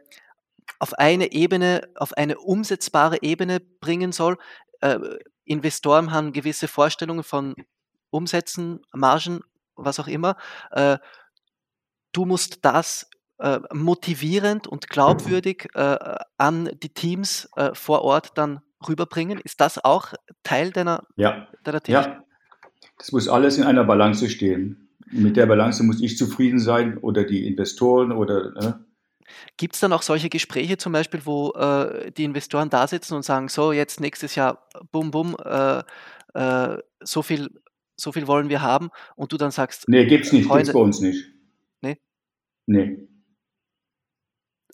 auf 0.79 0.93
eine 0.93 1.31
Ebene, 1.31 1.89
auf 1.95 2.13
eine 2.13 2.37
umsetzbare 2.37 3.21
Ebene 3.21 3.59
bringen 3.59 4.11
soll. 4.11 4.37
Äh, 4.81 4.99
Investoren 5.43 6.11
haben 6.11 6.33
gewisse 6.33 6.67
Vorstellungen 6.67 7.23
von 7.23 7.55
Umsätzen, 8.09 8.81
Margen, 8.93 9.41
was 9.75 9.99
auch 9.99 10.07
immer. 10.07 10.35
Äh, 10.71 10.97
du 12.11 12.25
musst 12.25 12.65
das 12.65 13.09
äh, 13.39 13.59
motivierend 13.73 14.67
und 14.67 14.89
glaubwürdig 14.89 15.69
äh, 15.73 15.97
an 16.37 16.69
die 16.81 16.89
Teams 16.89 17.49
äh, 17.55 17.71
vor 17.73 18.01
Ort 18.01 18.31
dann 18.35 18.61
rüberbringen. 18.87 19.39
Ist 19.39 19.61
das 19.61 19.83
auch 19.83 20.13
Teil 20.43 20.71
deiner, 20.71 21.03
ja. 21.15 21.47
deiner 21.63 21.81
Tätigkeit? 21.81 22.15
Ja, 22.15 22.23
das 22.97 23.11
muss 23.11 23.27
alles 23.27 23.57
in 23.57 23.63
einer 23.63 23.83
Balance 23.83 24.29
stehen. 24.29 24.89
Mit 25.09 25.37
der 25.37 25.45
Balance 25.45 25.83
muss 25.83 26.01
ich 26.01 26.17
zufrieden 26.17 26.59
sein 26.59 26.97
oder 26.97 27.23
die 27.23 27.47
Investoren 27.47 28.11
oder. 28.11 28.85
Gibt 29.57 29.75
es 29.75 29.81
dann 29.81 29.93
auch 29.93 30.01
solche 30.01 30.29
Gespräche 30.29 30.77
zum 30.77 30.93
Beispiel, 30.93 31.25
wo 31.25 31.51
äh, 31.53 32.11
die 32.11 32.23
Investoren 32.23 32.69
da 32.69 32.87
sitzen 32.87 33.15
und 33.15 33.23
sagen, 33.23 33.49
so 33.49 33.71
jetzt 33.71 33.99
nächstes 33.99 34.35
Jahr, 34.35 34.67
bum, 34.91 35.11
bum, 35.11 35.35
äh, 35.43 35.83
äh, 36.33 36.77
so, 37.01 37.21
viel, 37.21 37.49
so 37.95 38.11
viel 38.11 38.27
wollen 38.27 38.49
wir 38.49 38.61
haben 38.61 38.89
und 39.15 39.31
du 39.31 39.37
dann 39.37 39.51
sagst, 39.51 39.87
nee, 39.87 40.05
gibt's 40.05 40.31
nicht, 40.31 40.47
Freunde, 40.47 40.63
gibt's 40.63 40.73
bei 40.73 40.79
uns 40.79 40.99
nicht. 41.01 41.25
Nee? 41.81 41.97
Nee. 42.65 43.07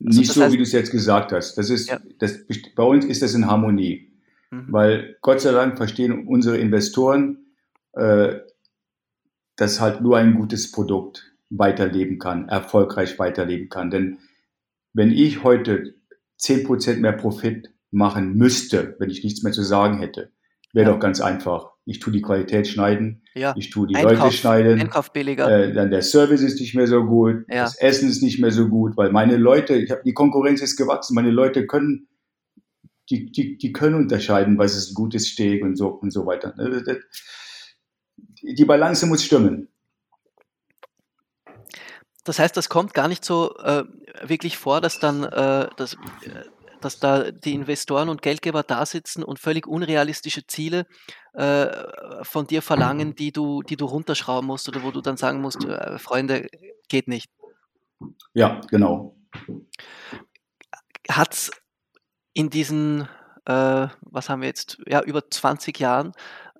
Also 0.06 0.20
nicht 0.20 0.32
so, 0.32 0.41
heißt, 0.41 0.54
wie 0.54 0.58
du 0.58 0.64
es 0.64 0.72
jetzt 0.72 0.91
gesagt 0.91 1.32
hast. 1.32 1.58
Das 1.58 1.70
ist, 1.70 1.89
ja. 1.89 1.99
das, 2.20 2.39
bei 2.76 2.84
uns 2.84 3.06
ist 3.06 3.22
das 3.22 3.34
in 3.34 3.47
Harmonie. 3.47 4.14
Mhm. 4.51 4.68
Weil 4.70 5.18
Gott 5.22 5.41
sei 5.41 5.51
Dank 5.51 5.78
verstehen 5.78 6.28
unsere 6.28 6.58
Investoren, 6.58 7.45
äh, 7.93 8.39
dass 9.56 9.80
halt 9.80 10.01
nur 10.01 10.18
ein 10.18 10.36
gutes 10.36 10.72
Produkt 10.72 11.34
weiterleben 11.49 12.20
kann, 12.20 12.49
erfolgreich 12.49 13.20
weiterleben 13.20 13.70
kann. 13.70 13.91
Denn 13.91 14.20
wenn 14.94 15.12
ich 15.12 15.44
heute 15.44 15.96
10% 16.39 16.98
mehr 16.98 17.14
Profit 17.14 17.74
machen 17.91 18.36
müsste, 18.36 18.96
wenn 19.00 19.10
ich 19.10 19.24
nichts 19.24 19.44
mehr 19.44 19.54
zu 19.54 19.64
sagen 19.64 20.00
hätte, 20.00 20.32
wäre 20.74 20.88
ja. 20.88 20.94
doch 20.94 21.00
ganz 21.00 21.22
einfach. 21.22 21.72
Ich 21.86 22.00
tue 22.00 22.14
die 22.14 22.22
Qualität 22.22 22.68
schneiden, 22.68 23.24
ja. 23.36 23.54
ich 23.58 23.70
tue 23.70 23.88
die 23.88 23.96
Einkauf, 23.96 24.20
Leute 24.20 24.32
schneiden, 24.32 24.80
Einkauf 24.80 25.12
billiger. 25.12 25.50
Äh, 25.50 25.74
dann 25.74 25.91
der 25.91 26.02
Service 26.02 26.41
ist 26.41 26.60
nicht 26.60 26.76
mehr 26.76 26.88
so 26.88 27.04
gut, 27.04 27.46
ja. 27.50 27.64
das 27.64 27.78
Essen 27.78 28.10
ist 28.10 28.24
nicht 28.24 28.39
mehr 28.39 28.52
so 28.52 28.70
gut, 28.70 28.96
weil 28.96 29.12
meine 29.12 29.36
Leute, 29.36 29.76
ich 29.76 29.91
habe 29.91 30.02
die 30.06 30.14
Konkurrenz 30.14 30.62
ist 30.62 30.78
gewachsen, 30.78 31.14
meine 31.14 31.32
Leute 31.32 31.68
können 31.68 32.08
die, 33.10 33.32
die, 33.32 33.58
die 33.58 33.74
können 33.74 33.96
unterscheiden, 33.96 34.58
was 34.58 34.78
ist 34.78 34.91
ein 34.91 34.94
gutes 34.94 35.28
Steak 35.28 35.62
und 35.64 35.76
so 35.76 35.89
und 35.89 36.12
so 36.12 36.26
weiter. 36.26 36.54
Ne, 36.56 36.84
die 38.41 38.66
Balance 38.66 39.06
muss 39.06 39.24
stimmen. 39.24 39.70
Das 42.24 42.39
heißt, 42.39 42.55
das 42.55 42.69
kommt 42.69 42.93
gar 42.93 43.07
nicht 43.07 43.26
so 43.26 43.55
äh, 43.57 43.84
wirklich 44.21 44.57
vor, 44.57 44.82
dass 44.82 44.99
dann 44.99 45.24
äh, 45.24 45.69
das, 45.76 45.93
äh, 45.93 46.43
dass 46.80 46.99
da 46.99 47.32
die 47.32 47.53
Investoren 47.53 48.09
und 48.09 48.21
Geldgeber 48.21 48.63
da 48.63 48.86
sitzen 48.86 49.24
und 49.24 49.39
völlig 49.39 49.67
unrealistische 49.67 50.45
Ziele 50.47 50.86
äh, 51.34 51.67
von 52.24 52.47
dir 52.47 52.61
verlangen, 52.61 53.15
die 53.15 53.32
du, 53.32 53.61
die 53.63 53.78
du 53.78 53.86
runterschrauben 53.86 54.47
musst 54.47 54.67
oder 54.67 54.84
wo 54.84 54.91
du 54.91 55.01
dann 55.01 55.17
sagen 55.17 55.41
musst, 55.41 55.65
äh, 55.65 55.97
Freunde, 55.97 56.47
geht 56.89 57.07
nicht. 57.07 57.30
Ja, 58.34 58.61
genau. 58.69 59.15
Hat 61.09 61.34
es 61.34 61.51
in 62.34 62.49
diesen, 62.49 63.07
äh, 63.45 63.88
was 64.01 64.30
haben 64.30 64.41
wir 64.41 64.47
jetzt, 64.47 64.82
ja, 64.88 65.01
über 65.01 65.30
20 65.30 65.80
Jahren 65.80 66.13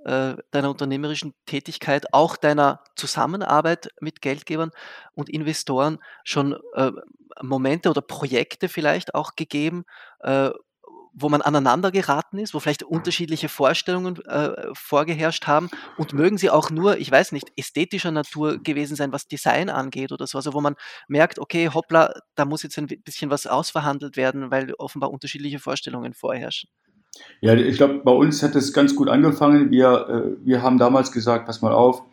äh, 0.06 0.36
deiner 0.51 0.70
unternehmerischen 0.70 1.34
Tätigkeit, 1.45 2.14
auch 2.14 2.38
deiner 2.38 2.82
Zusammenarbeit 2.95 3.89
mit 3.99 4.22
Geldgebern 4.22 4.72
und 5.16 5.30
Investoren 5.30 5.99
schon 6.24 6.58
äh, 6.76 6.91
Momente 7.41 7.89
oder 7.89 8.01
Projekte 8.01 8.70
vielleicht 8.70 9.16
auch 9.16 9.36
gegeben, 9.36 9.86
äh, 10.20 10.51
wo 11.14 11.30
man 11.30 11.41
aneinander 11.43 11.91
geraten 11.91 12.39
ist, 12.39 12.54
wo 12.54 12.60
vielleicht 12.60 12.84
unterschiedliche 12.84 13.47
Vorstellungen 13.47 14.20
äh, 14.26 14.51
vorgeherrscht 14.74 15.45
haben 15.45 15.70
und 15.97 16.14
mögen 16.14 16.38
sie 16.39 16.49
auch 16.49 16.72
nur, 16.72 16.97
ich 16.97 17.12
weiß 17.12 17.32
nicht, 17.34 17.51
ästhetischer 17.56 18.12
Natur 18.12 18.58
gewesen 18.58 18.95
sein, 18.95 19.12
was 19.12 19.28
Design 19.28 19.70
angeht 19.70 20.12
oder 20.12 20.26
so, 20.26 20.39
also 20.39 20.54
wo 20.54 20.62
man 20.62 20.76
merkt, 21.08 21.38
okay, 21.38 21.70
hoppla, 21.70 22.14
da 22.36 22.45
muss 22.45 22.64
jetzt 22.64 22.78
ein 22.80 22.88
bisschen 22.88 23.30
was 23.30 23.45
ausverhandelt 23.45 24.18
werden, 24.18 24.49
weil 24.49 24.74
offenbar 24.74 25.12
unterschiedliche 25.12 25.60
Vorstellungen 25.60 26.14
vorherrschen. 26.14 26.70
Ja, 27.41 27.53
ich 27.55 27.78
glaube, 27.78 28.01
bei 28.03 28.11
uns 28.11 28.41
hat 28.41 28.55
es 28.55 28.74
ganz 28.74 28.95
gut 28.95 29.09
angefangen. 29.09 29.70
Wir, 29.70 30.07
äh, 30.07 30.45
wir 30.45 30.61
haben 30.61 30.78
damals 30.78 31.11
gesagt, 31.11 31.45
pass 31.45 31.61
mal 31.61 31.74
auf, 31.74 32.03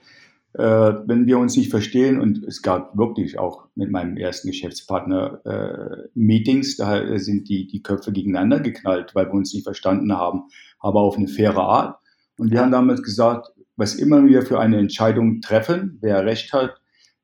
äh, 0.55 0.63
wenn 0.63 1.27
wir 1.27 1.39
uns 1.39 1.57
nicht 1.57 1.71
verstehen, 1.71 2.21
und 2.21 2.43
es 2.45 2.63
gab 2.63 2.97
wirklich 2.99 3.39
auch 3.39 3.69
mit 3.77 3.91
meinem 3.91 4.17
ersten 4.17 4.49
Geschäftspartner 4.49 5.41
äh, 5.45 6.09
Meetings, 6.15 6.77
da 6.77 7.19
sind 7.19 7.49
die, 7.49 7.67
die 7.69 7.83
Köpfe 7.83 8.13
gegeneinander 8.13 8.61
geknallt, 8.61 9.15
weil 9.15 9.27
wir 9.27 9.35
uns 9.35 9.55
nicht 9.55 9.65
verstanden 9.65 10.13
haben, 10.13 10.45
aber 10.81 11.01
auf 11.01 11.17
eine 11.17 11.29
faire 11.29 11.59
Art. 11.59 11.99
Und 12.37 12.51
wir 12.51 12.61
haben 12.61 12.73
damals 12.73 13.03
gesagt, 13.03 13.53
was 13.77 13.95
immer 13.95 14.27
wir 14.27 14.43
für 14.43 14.59
eine 14.59 14.79
Entscheidung 14.79 15.41
treffen, 15.41 15.99
wer 16.01 16.25
recht 16.25 16.53
hat, 16.53 16.81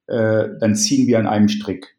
äh, 0.06 0.48
dann 0.60 0.76
ziehen 0.76 1.06
wir 1.08 1.18
an 1.18 1.26
einem 1.26 1.48
Strick. 1.48 1.96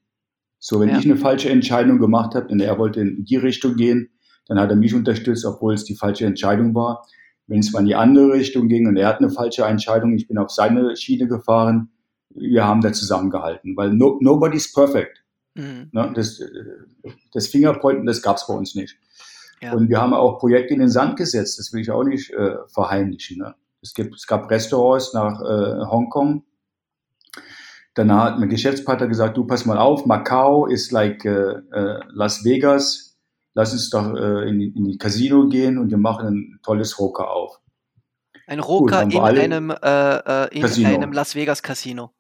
So, 0.59 0.79
wenn 0.79 0.89
ja. 0.89 0.97
ich 0.97 1.05
eine 1.05 1.17
falsche 1.17 1.49
Entscheidung 1.49 1.99
gemacht 1.99 2.33
habe 2.35 2.47
und 2.47 2.61
er 2.61 2.79
wollte 2.79 3.01
in 3.01 3.25
die 3.25 3.35
Richtung 3.35 3.75
gehen, 3.75 4.09
dann 4.47 4.59
hat 4.59 4.69
er 4.69 4.75
mich 4.75 4.93
unterstützt, 4.93 5.45
obwohl 5.45 5.73
es 5.73 5.83
die 5.83 5.95
falsche 5.95 6.25
Entscheidung 6.25 6.73
war. 6.73 7.05
Wenn 7.47 7.59
es 7.59 7.71
mal 7.71 7.79
in 7.79 7.85
die 7.85 7.95
andere 7.95 8.33
Richtung 8.33 8.67
ging 8.67 8.87
und 8.87 8.97
er 8.97 9.07
hat 9.07 9.19
eine 9.19 9.29
falsche 9.29 9.63
Entscheidung, 9.63 10.13
ich 10.15 10.27
bin 10.27 10.37
auf 10.37 10.51
seine 10.51 10.95
Schiene 10.97 11.27
gefahren, 11.27 11.89
wir 12.29 12.65
haben 12.65 12.81
da 12.81 12.91
zusammengehalten, 12.91 13.75
weil 13.75 13.93
no, 13.93 14.17
nobody's 14.21 14.71
perfect. 14.71 15.23
Mhm. 15.55 15.89
Ne, 15.91 16.11
das, 16.13 16.41
das 17.33 17.47
Fingerpointen, 17.47 18.05
das 18.05 18.21
gab 18.21 18.37
es 18.37 18.47
bei 18.47 18.53
uns 18.53 18.75
nicht. 18.75 18.97
Ja. 19.61 19.73
Und 19.73 19.89
wir 19.89 19.99
haben 19.99 20.13
auch 20.13 20.39
Projekte 20.39 20.73
in 20.73 20.81
den 20.81 20.89
Sand 20.89 21.17
gesetzt, 21.17 21.57
das 21.57 21.73
will 21.73 21.81
ich 21.81 21.89
auch 21.89 22.03
nicht 22.03 22.31
äh, 22.31 22.57
verheimlichen. 22.67 23.39
Ne? 23.39 23.55
Es, 23.81 23.93
gibt, 23.93 24.15
es 24.15 24.27
gab 24.27 24.51
Restaurants 24.51 25.13
nach 25.13 25.41
äh, 25.41 25.85
Hongkong. 25.89 26.43
Danach 27.95 28.25
hat 28.25 28.39
mein 28.39 28.49
Geschäftspartner 28.49 29.07
gesagt, 29.07 29.37
du 29.37 29.45
pass 29.45 29.65
mal 29.65 29.79
auf, 29.79 30.05
Macau 30.05 30.67
ist 30.67 30.91
like 30.91 31.25
äh, 31.25 31.53
äh 31.71 31.99
Las 32.09 32.45
Vegas. 32.45 33.06
Lass 33.57 33.73
uns 33.73 33.89
doch 33.89 34.13
äh, 34.13 34.47
in, 34.47 34.61
in 34.61 34.85
die 34.85 34.99
Casino 34.99 35.47
gehen 35.47 35.79
und 35.79 35.89
wir 35.89 35.97
machen 35.97 36.27
ein 36.27 36.59
tolles 36.61 36.99
Roker 36.99 37.31
auf. 37.31 37.59
Ein 38.45 38.59
Roker 38.59 39.01
in, 39.01 39.19
einem, 39.19 39.71
äh, 39.71 40.45
äh, 40.45 40.59
in 40.59 40.85
einem 40.85 41.11
Las 41.11 41.33
Vegas 41.33 41.63
Casino. 41.63 42.11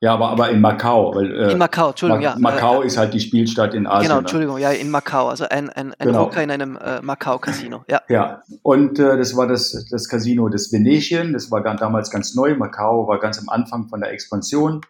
Ja, 0.00 0.14
aber, 0.14 0.30
aber 0.30 0.48
in 0.48 0.62
Macau. 0.62 1.14
Weil, 1.14 1.36
äh, 1.36 1.52
in 1.52 1.58
Macau, 1.58 1.90
Entschuldigung, 1.90 2.22
Ma 2.22 2.30
ja. 2.30 2.38
Macau 2.38 2.80
ist 2.80 2.96
halt 2.96 3.12
die 3.12 3.20
Spielstadt 3.20 3.74
in 3.74 3.86
Asien. 3.86 4.04
Genau, 4.04 4.14
ne? 4.14 4.20
Entschuldigung, 4.20 4.56
ja, 4.56 4.70
in 4.70 4.90
Macau. 4.90 5.28
Also 5.28 5.44
ein, 5.44 5.68
ein, 5.68 5.92
ein 5.92 6.06
genau. 6.06 6.24
Rocker 6.24 6.42
in 6.42 6.50
einem 6.50 6.78
äh, 6.78 7.02
Macau-Casino, 7.02 7.84
ja. 7.90 8.00
Ja, 8.08 8.42
und 8.62 8.98
äh, 8.98 9.18
das 9.18 9.36
war 9.36 9.46
das, 9.46 9.86
das 9.90 10.08
Casino 10.08 10.48
des 10.48 10.72
Venetien. 10.72 11.34
Das 11.34 11.50
war 11.50 11.62
damals 11.62 12.10
ganz 12.10 12.34
neu. 12.34 12.56
Macau 12.56 13.06
war 13.06 13.20
ganz 13.20 13.38
am 13.38 13.50
Anfang 13.50 13.90
von 13.90 14.00
der 14.00 14.12
Expansion. 14.12 14.80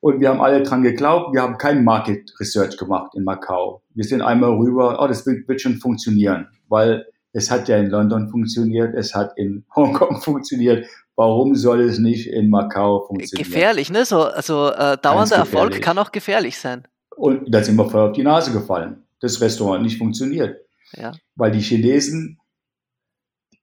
Und 0.00 0.20
wir 0.20 0.30
haben 0.30 0.40
alle 0.40 0.62
dran 0.62 0.82
geglaubt. 0.82 1.34
Wir 1.34 1.42
haben 1.42 1.58
kein 1.58 1.84
Market 1.84 2.32
Research 2.40 2.76
gemacht 2.78 3.12
in 3.14 3.24
Macau. 3.24 3.82
Wir 3.94 4.04
sind 4.04 4.22
einmal 4.22 4.50
rüber, 4.50 4.98
oh, 5.02 5.06
das 5.06 5.26
wird, 5.26 5.46
wird 5.46 5.60
schon 5.60 5.76
funktionieren, 5.76 6.48
weil 6.68 7.06
es 7.32 7.50
hat 7.50 7.68
ja 7.68 7.76
in 7.76 7.90
London 7.90 8.28
funktioniert, 8.28 8.94
es 8.94 9.14
hat 9.14 9.32
in 9.36 9.64
Hongkong 9.76 10.20
funktioniert 10.20 10.86
warum 11.20 11.54
soll 11.54 11.82
es 11.82 11.98
nicht 11.98 12.28
in 12.28 12.48
Macau 12.48 13.04
funktionieren? 13.06 13.46
Gefährlich, 13.46 13.90
ne? 13.90 14.06
So, 14.06 14.22
also 14.22 14.70
äh, 14.70 14.96
dauernder 14.96 15.36
Erfolg 15.36 15.82
kann 15.82 15.98
auch 15.98 16.12
gefährlich 16.12 16.58
sein. 16.58 16.88
Und 17.14 17.54
da 17.54 17.62
sind 17.62 17.76
wir 17.76 17.90
voll 17.90 18.08
auf 18.08 18.12
die 18.12 18.22
Nase 18.22 18.52
gefallen. 18.52 19.04
Das 19.20 19.38
Restaurant 19.42 19.82
nicht 19.82 19.98
funktioniert. 19.98 20.64
Ja. 20.96 21.12
Weil 21.36 21.50
die 21.50 21.60
Chinesen, 21.60 22.39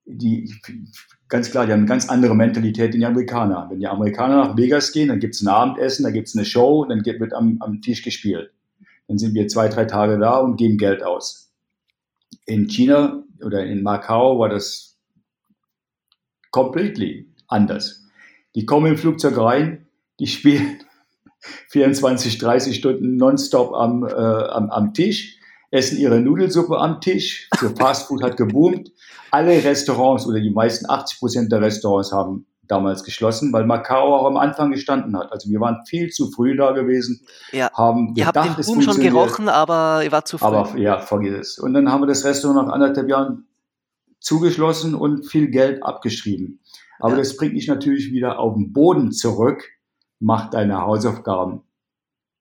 die 0.07 0.53
ganz 1.27 1.51
klar, 1.51 1.65
die 1.65 1.73
haben 1.73 1.81
eine 1.81 1.87
ganz 1.87 2.07
andere 2.09 2.35
Mentalität 2.35 2.93
in 2.93 3.01
die 3.01 3.05
Amerikaner. 3.05 3.67
Wenn 3.69 3.79
die 3.79 3.87
Amerikaner 3.87 4.37
nach 4.37 4.57
Vegas 4.57 4.91
gehen, 4.91 5.09
dann 5.09 5.19
gibt 5.19 5.35
es 5.35 5.41
ein 5.41 5.49
Abendessen, 5.49 6.03
dann 6.03 6.13
gibt 6.13 6.29
es 6.29 6.35
eine 6.35 6.45
Show, 6.45 6.85
dann 6.85 7.05
wird 7.05 7.33
am, 7.33 7.57
am 7.59 7.81
Tisch 7.81 8.03
gespielt. 8.03 8.51
Dann 9.07 9.17
sind 9.17 9.33
wir 9.33 9.47
zwei, 9.47 9.67
drei 9.67 9.85
Tage 9.85 10.17
da 10.17 10.37
und 10.37 10.57
geben 10.57 10.77
Geld 10.77 11.03
aus. 11.03 11.51
In 12.45 12.67
China 12.67 13.23
oder 13.43 13.65
in 13.65 13.83
Macau 13.83 14.39
war 14.39 14.49
das 14.49 14.97
completely 16.51 17.27
anders. 17.47 18.05
Die 18.55 18.65
kommen 18.65 18.87
im 18.87 18.97
Flugzeug 18.97 19.37
rein, 19.37 19.87
die 20.19 20.27
spielen 20.27 20.79
24, 21.69 22.37
30 22.37 22.75
Stunden 22.75 23.17
nonstop 23.17 23.73
am, 23.73 24.05
äh, 24.05 24.11
am, 24.11 24.69
am 24.69 24.93
Tisch, 24.93 25.37
essen 25.71 25.97
ihre 25.97 26.19
Nudelsuppe 26.19 26.77
am 26.77 27.01
Tisch. 27.01 27.49
So 27.59 27.69
Fastfood 27.69 28.23
hat 28.23 28.37
geboomt. 28.37 28.91
Alle 29.31 29.63
Restaurants 29.63 30.25
oder 30.27 30.39
die 30.39 30.51
meisten 30.51 30.89
80 30.89 31.19
Prozent 31.19 31.51
der 31.51 31.61
Restaurants 31.61 32.11
haben 32.11 32.45
damals 32.67 33.03
geschlossen, 33.03 33.51
weil 33.53 33.65
Macau 33.65 34.15
auch 34.15 34.25
am 34.25 34.37
Anfang 34.37 34.71
gestanden 34.71 35.17
hat. 35.17 35.31
Also 35.31 35.49
wir 35.49 35.59
waren 35.59 35.85
viel 35.85 36.09
zu 36.09 36.29
früh 36.31 36.55
da 36.55 36.71
gewesen. 36.71 37.21
Ja. 37.51 37.71
Haben 37.73 38.13
ihr 38.15 38.25
gedacht, 38.25 38.49
habt 38.49 38.59
den 38.59 38.65
Boom 38.65 38.81
schon 38.81 38.99
gerochen, 38.99 39.49
aber 39.49 40.01
ihr 40.03 40.11
wart 40.11 40.27
zu 40.27 40.37
früh. 40.37 40.45
Aber 40.45 40.77
ja, 40.77 40.99
vergiss 40.99 41.37
es. 41.39 41.59
Und 41.59 41.73
dann 41.73 41.91
haben 41.91 42.01
wir 42.01 42.07
das 42.07 42.25
Restaurant 42.25 42.67
nach 42.67 42.73
anderthalb 42.73 43.09
Jahren 43.09 43.47
zugeschlossen 44.19 44.95
und 44.95 45.25
viel 45.29 45.49
Geld 45.49 45.83
abgeschrieben. 45.83 46.59
Aber 46.99 47.11
ja. 47.11 47.17
das 47.17 47.37
bringt 47.37 47.55
dich 47.55 47.67
natürlich 47.67 48.11
wieder 48.11 48.39
auf 48.39 48.55
den 48.55 48.73
Boden 48.73 49.11
zurück. 49.11 49.63
Mach 50.19 50.49
deine 50.49 50.81
Hausaufgaben, 50.81 51.61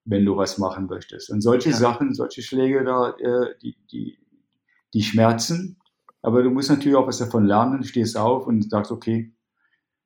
wenn 0.04 0.24
du 0.24 0.36
was 0.36 0.58
machen 0.58 0.86
möchtest. 0.86 1.30
Und 1.30 1.42
solche 1.42 1.70
ja. 1.70 1.76
Sachen, 1.76 2.14
solche 2.14 2.42
Schläge 2.42 2.84
da, 2.84 3.10
äh, 3.10 3.54
die, 3.60 3.76
die, 3.92 4.18
die 4.94 5.02
schmerzen. 5.02 5.78
Aber 6.22 6.42
du 6.42 6.50
musst 6.50 6.70
natürlich 6.70 6.96
auch 6.96 7.06
was 7.06 7.18
davon 7.18 7.46
lernen. 7.46 7.84
Stehst 7.84 8.16
auf 8.16 8.46
und 8.46 8.68
sagst, 8.70 8.90
okay, 8.90 9.32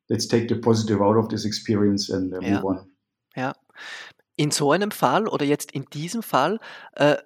let's 0.08 0.28
take 0.28 0.46
the 0.48 0.60
positive 0.60 1.02
out 1.02 1.16
of 1.16 1.28
this 1.28 1.44
experience 1.44 2.10
and 2.10 2.32
uh, 2.32 2.36
move 2.36 2.50
ja. 2.50 2.64
on. 2.64 2.92
Ja. 3.36 3.52
In 4.36 4.50
so 4.50 4.72
einem 4.72 4.90
Fall 4.90 5.28
oder 5.28 5.44
jetzt 5.44 5.72
in 5.72 5.84
diesem 5.86 6.22
Fall 6.22 6.58
äh, 6.94 7.16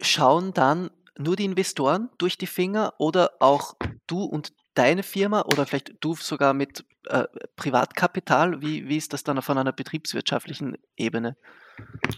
schauen 0.00 0.52
dann 0.52 0.90
nur 1.18 1.36
die 1.36 1.44
Investoren 1.44 2.10
durch 2.18 2.38
die 2.38 2.46
Finger 2.46 2.94
oder 2.98 3.32
auch 3.40 3.76
du 4.06 4.24
und 4.24 4.52
deine 4.74 5.02
Firma 5.02 5.42
oder 5.42 5.66
vielleicht 5.66 5.94
du 6.00 6.14
sogar 6.14 6.54
mit 6.54 6.84
äh, 7.04 7.24
Privatkapital? 7.56 8.62
Wie, 8.62 8.88
wie 8.88 8.96
ist 8.96 9.12
das 9.12 9.24
dann 9.24 9.40
von 9.42 9.58
einer 9.58 9.72
betriebswirtschaftlichen 9.72 10.78
Ebene? 10.96 11.36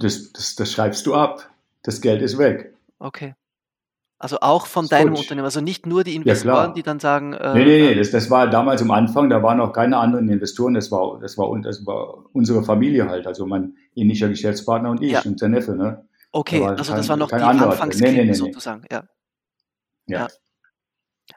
Das, 0.01 0.33
das, 0.33 0.55
das 0.55 0.73
schreibst 0.73 1.07
du 1.07 1.15
ab. 1.15 1.51
Das 1.83 2.01
Geld 2.01 2.23
ist 2.23 2.39
weg. 2.39 2.75
Okay. 2.99 3.35
Also 4.25 4.39
auch 4.41 4.67
von 4.67 4.89
deinem 4.89 5.11
Futsch. 5.11 5.25
Unternehmen, 5.25 5.45
also 5.45 5.61
nicht 5.61 5.85
nur 5.85 6.03
die 6.03 6.15
Investoren, 6.15 6.69
ja, 6.69 6.73
die 6.73 6.83
dann 6.83 6.99
sagen. 6.99 7.35
Äh, 7.35 7.53
nee, 7.53 7.65
nee, 7.65 7.81
nee, 7.89 7.95
das, 7.95 8.11
das 8.11 8.31
war 8.31 8.49
damals 8.49 8.81
am 8.81 8.91
Anfang, 8.91 9.29
da 9.29 9.43
waren 9.43 9.61
auch 9.61 9.75
keine 9.75 9.99
anderen 9.99 10.31
Investoren, 10.31 10.73
das 10.73 10.91
war, 10.91 11.21
das 11.21 11.37
war, 11.37 11.55
das 11.61 11.85
war 11.85 12.25
unsere 12.33 12.65
Familie 12.65 13.07
halt, 13.07 13.27
also 13.27 13.45
mein 13.45 13.75
ähnlicher 13.95 14.29
Geschäftspartner 14.29 14.91
und 14.91 15.03
ich 15.03 15.13
ja. 15.13 15.21
und 15.27 15.43
der 15.43 15.51
Neffe, 15.51 15.77
ne? 15.77 16.07
Okay, 16.33 16.61
da 16.61 16.69
also 16.69 16.85
kein, 16.85 16.97
das 16.97 17.09
war 17.11 17.17
noch 17.19 17.29
die 17.29 17.35
Anfangskriege 17.35 18.13
nee, 18.13 18.19
nee, 18.21 18.25
nee, 18.25 18.33
sozusagen, 18.33 18.85
ja. 18.91 19.03
ja. 20.07 20.21
ja 20.21 20.29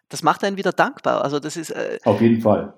das 0.08 0.24
macht 0.24 0.46
einen 0.46 0.56
wieder 0.56 0.72
dankbar. 0.72 1.26
Also 1.26 1.42
das 1.42 1.58
ist 1.58 1.72
äh, 1.72 2.00
auf 2.06 2.22
jeden 2.22 2.40
Fall. 2.40 2.74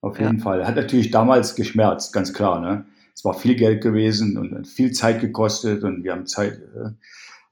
Auf 0.00 0.20
jeden. 0.20 0.38
Fall. 0.38 0.64
Hat 0.64 0.76
natürlich 0.76 1.10
damals 1.10 1.56
geschmerzt, 1.56 2.12
ganz 2.12 2.32
klar. 2.32 2.60
Ne? 2.60 2.86
Es 3.12 3.24
war 3.24 3.34
viel 3.34 3.56
Geld 3.56 3.82
gewesen 3.82 4.38
und 4.38 4.68
viel 4.68 4.92
Zeit 4.92 5.20
gekostet 5.20 5.82
und 5.82 6.04
wir 6.04 6.12
haben 6.12 6.26
Zeit. 6.26 6.52
Äh, 6.54 6.90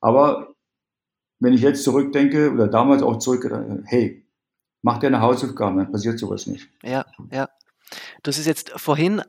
aber 0.01 0.54
wenn 1.41 1.53
ich 1.53 1.61
jetzt 1.61 1.85
zurückdenke 1.85 2.53
oder 2.53 2.69
damals 2.69 3.03
auch 3.03 3.19
zurück, 3.19 3.45
äh, 3.45 3.83
hey, 3.87 4.27
mach 4.83 5.03
eine 5.03 5.21
Hausaufgabe, 5.21 5.83
dann 5.83 5.93
passiert 5.93 6.19
sowas 6.19 6.47
nicht. 6.47 6.69
Ja, 6.83 7.07
ja. 7.31 7.49
Du 8.23 8.29
hast 8.29 8.39
es 8.39 8.47
jetzt 8.47 8.71
vorhin 8.71 9.23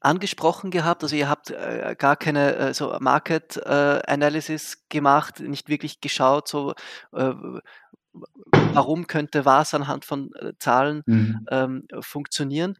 angesprochen 0.00 0.70
gehabt, 0.70 1.02
also 1.02 1.14
ihr 1.14 1.28
habt 1.28 1.50
äh, 1.50 1.94
gar 1.98 2.16
keine 2.16 2.56
äh, 2.56 2.74
so 2.74 2.96
Market 3.00 3.58
äh, 3.58 4.00
Analysis 4.06 4.86
gemacht, 4.88 5.40
nicht 5.40 5.68
wirklich 5.68 6.00
geschaut, 6.00 6.48
so 6.48 6.72
äh, 7.12 7.32
warum 8.72 9.06
könnte 9.06 9.44
was 9.44 9.74
anhand 9.74 10.04
von 10.06 10.30
äh, 10.34 10.52
Zahlen 10.58 11.02
mhm. 11.06 11.46
ähm, 11.50 11.86
funktionieren. 12.00 12.76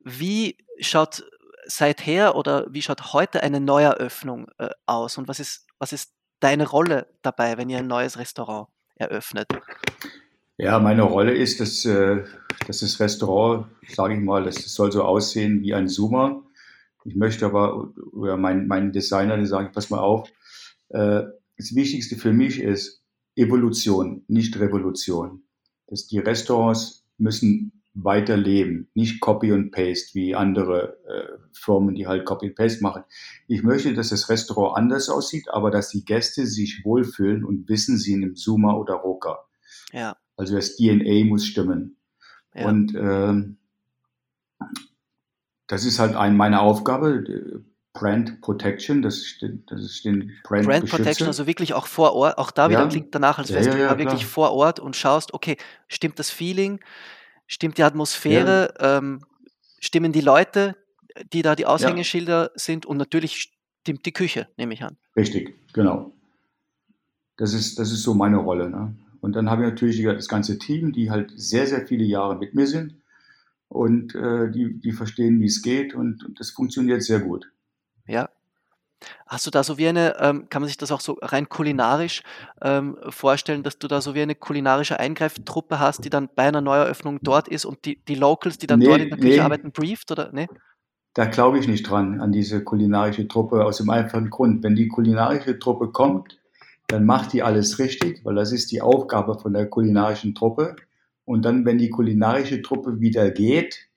Wie 0.00 0.56
schaut 0.80 1.22
seither 1.66 2.34
oder 2.34 2.66
wie 2.70 2.82
schaut 2.82 3.12
heute 3.12 3.42
eine 3.42 3.60
Neueröffnung 3.60 4.46
aus 4.86 5.18
und 5.18 5.28
was 5.28 5.38
ist, 5.38 5.66
was 5.78 5.92
ist 5.92 6.17
deine 6.40 6.68
Rolle 6.68 7.06
dabei, 7.22 7.56
wenn 7.56 7.68
ihr 7.70 7.78
ein 7.78 7.86
neues 7.86 8.18
Restaurant 8.18 8.68
eröffnet? 8.96 9.48
Ja, 10.56 10.78
meine 10.80 11.02
Rolle 11.02 11.34
ist, 11.34 11.60
dass, 11.60 11.84
äh, 11.84 12.24
dass 12.66 12.80
das 12.80 12.98
Restaurant, 12.98 13.66
sage 13.88 14.14
ich 14.14 14.20
mal, 14.20 14.44
das 14.44 14.56
soll 14.56 14.90
so 14.90 15.04
aussehen 15.04 15.62
wie 15.62 15.74
ein 15.74 15.88
Zoomer. 15.88 16.42
Ich 17.04 17.14
möchte 17.14 17.46
aber, 17.46 17.92
oder 18.12 18.36
mein, 18.36 18.66
mein 18.66 18.92
Designer, 18.92 19.36
der 19.36 19.46
sagt, 19.46 19.72
pass 19.72 19.90
mal 19.90 20.00
auf, 20.00 20.28
äh, 20.88 21.22
das 21.56 21.74
Wichtigste 21.74 22.16
für 22.16 22.32
mich 22.32 22.60
ist, 22.60 23.02
Evolution, 23.36 24.24
nicht 24.26 24.58
Revolution. 24.58 25.42
Dass 25.86 26.08
die 26.08 26.18
Restaurants 26.18 27.04
müssen 27.18 27.77
weiterleben, 28.04 28.88
nicht 28.94 29.20
Copy 29.20 29.52
und 29.52 29.70
Paste 29.70 30.14
wie 30.14 30.34
andere 30.34 30.98
äh, 31.06 31.38
Firmen, 31.52 31.94
die 31.94 32.06
halt 32.06 32.24
Copy 32.24 32.48
und 32.48 32.54
Paste 32.54 32.82
machen. 32.82 33.04
Ich 33.46 33.62
möchte, 33.62 33.92
dass 33.94 34.10
das 34.10 34.28
Restaurant 34.28 34.76
anders 34.76 35.08
aussieht, 35.08 35.48
aber 35.50 35.70
dass 35.70 35.90
die 35.90 36.04
Gäste 36.04 36.46
sich 36.46 36.82
wohlfühlen 36.84 37.44
und 37.44 37.68
wissen, 37.68 37.98
sie 37.98 38.12
in 38.12 38.22
einem 38.22 38.36
Zoomer 38.36 38.78
oder 38.78 38.94
Roker. 38.94 39.46
Ja. 39.92 40.16
Also 40.36 40.54
das 40.54 40.76
DNA 40.76 41.24
muss 41.24 41.44
stimmen. 41.44 41.96
Ja. 42.54 42.68
Und 42.68 42.94
ähm, 42.94 43.56
das 45.66 45.84
ist 45.84 45.98
halt 45.98 46.14
ein, 46.14 46.36
meine 46.36 46.60
Aufgabe, 46.60 47.62
Brand 47.92 48.40
Protection, 48.42 49.02
das 49.02 49.18
ist, 49.18 49.44
das 49.66 49.80
ist 49.80 50.04
den 50.04 50.32
Brand, 50.44 50.66
Brand 50.66 50.88
Protection, 50.88 51.26
also 51.26 51.46
wirklich 51.48 51.74
auch 51.74 51.86
vor 51.86 52.14
Ort, 52.14 52.38
auch 52.38 52.52
da 52.52 52.70
wieder 52.70 52.82
ja. 52.82 52.88
klingt 52.88 53.12
danach, 53.14 53.38
als 53.38 53.48
ja, 53.48 53.60
ja, 53.60 53.92
du 53.92 53.98
wirklich 53.98 54.24
vor 54.24 54.52
Ort 54.52 54.78
und 54.78 54.94
schaust, 54.94 55.34
okay, 55.34 55.56
stimmt 55.88 56.18
das 56.18 56.30
Feeling, 56.30 56.78
stimmt 57.48 57.78
die 57.78 57.82
Atmosphäre, 57.82 58.74
ähm, 58.78 59.24
stimmen 59.80 60.12
die 60.12 60.20
Leute, 60.20 60.76
die 61.32 61.42
da 61.42 61.56
die 61.56 61.66
Aushängeschilder 61.66 62.52
sind 62.54 62.86
und 62.86 62.96
natürlich 62.96 63.50
stimmt 63.80 64.06
die 64.06 64.12
Küche, 64.12 64.46
nehme 64.56 64.74
ich 64.74 64.84
an. 64.84 64.96
Richtig, 65.16 65.56
genau. 65.72 66.12
Das 67.36 67.52
ist, 67.52 67.80
das 67.80 67.90
ist 67.90 68.02
so 68.02 68.14
meine 68.14 68.36
Rolle. 68.36 68.70
Ne? 68.70 68.94
und 69.20 69.34
dann 69.34 69.50
habe 69.50 69.64
ich 69.64 69.70
natürlich 69.70 70.02
das 70.02 70.28
ganze 70.28 70.58
Team, 70.58 70.92
die 70.92 71.10
halt 71.10 71.32
sehr, 71.36 71.66
sehr 71.66 71.86
viele 71.86 72.04
Jahre 72.04 72.36
mit 72.36 72.54
mir 72.54 72.66
sind 72.66 72.94
und 73.68 74.14
äh, 74.14 74.50
die, 74.50 74.78
die 74.78 74.92
verstehen, 74.92 75.40
wie 75.40 75.46
es 75.46 75.62
geht 75.62 75.94
und, 75.94 76.24
und 76.24 76.40
das 76.40 76.50
funktioniert 76.50 77.02
sehr 77.02 77.20
gut. 77.20 77.50
Hast 79.28 79.46
du 79.46 79.50
da 79.50 79.62
so 79.62 79.76
wie 79.76 79.86
eine, 79.86 80.16
ähm, 80.20 80.48
kann 80.48 80.62
man 80.62 80.68
sich 80.68 80.78
das 80.78 80.90
auch 80.90 81.00
so 81.00 81.18
rein 81.20 81.48
kulinarisch 81.48 82.22
ähm, 82.62 82.96
vorstellen, 83.10 83.62
dass 83.62 83.78
du 83.78 83.86
da 83.86 84.00
so 84.00 84.14
wie 84.14 84.22
eine 84.22 84.34
kulinarische 84.34 84.98
Eingreiftruppe 84.98 85.78
hast, 85.78 86.04
die 86.04 86.10
dann 86.10 86.30
bei 86.34 86.44
einer 86.44 86.62
Neueröffnung 86.62 87.18
dort 87.22 87.46
ist 87.48 87.66
und 87.66 87.84
die, 87.84 88.02
die 88.08 88.14
Locals, 88.14 88.56
die 88.56 88.66
dann 88.66 88.78
Nee, 88.78 88.86
dort 88.86 89.00
in 89.02 89.10
der 89.10 89.18
Küche 89.18 89.36
nee. 89.36 89.40
arbeiten, 89.40 89.70
brieft 89.70 90.10
oder 90.10 90.32
ne? 90.32 90.46
Da 91.14 91.26
glaube 91.26 91.58
ich 91.58 91.68
nicht 91.68 91.82
dran, 91.82 92.20
an 92.20 92.32
diese 92.32 92.64
kulinarische 92.64 93.28
Truppe, 93.28 93.64
aus 93.64 93.78
dem 93.78 93.90
einfachen 93.90 94.30
Grund. 94.30 94.62
Wenn 94.62 94.76
die 94.76 94.88
kulinarische 94.88 95.58
Truppe 95.58 95.88
kommt, 95.88 96.38
dann 96.86 97.04
macht 97.04 97.32
die 97.32 97.42
alles 97.42 97.78
richtig, 97.78 98.24
weil 98.24 98.34
das 98.34 98.52
ist 98.52 98.72
die 98.72 98.80
Aufgabe 98.80 99.38
von 99.38 99.52
der 99.52 99.68
kulinarischen 99.68 100.34
Truppe. 100.34 100.76
Und 101.24 101.44
dann, 101.44 101.66
wenn 101.66 101.76
die 101.76 101.90
kulinarische 101.90 102.62
Truppe 102.62 103.00
wieder 103.00 103.30
geht, 103.30 103.88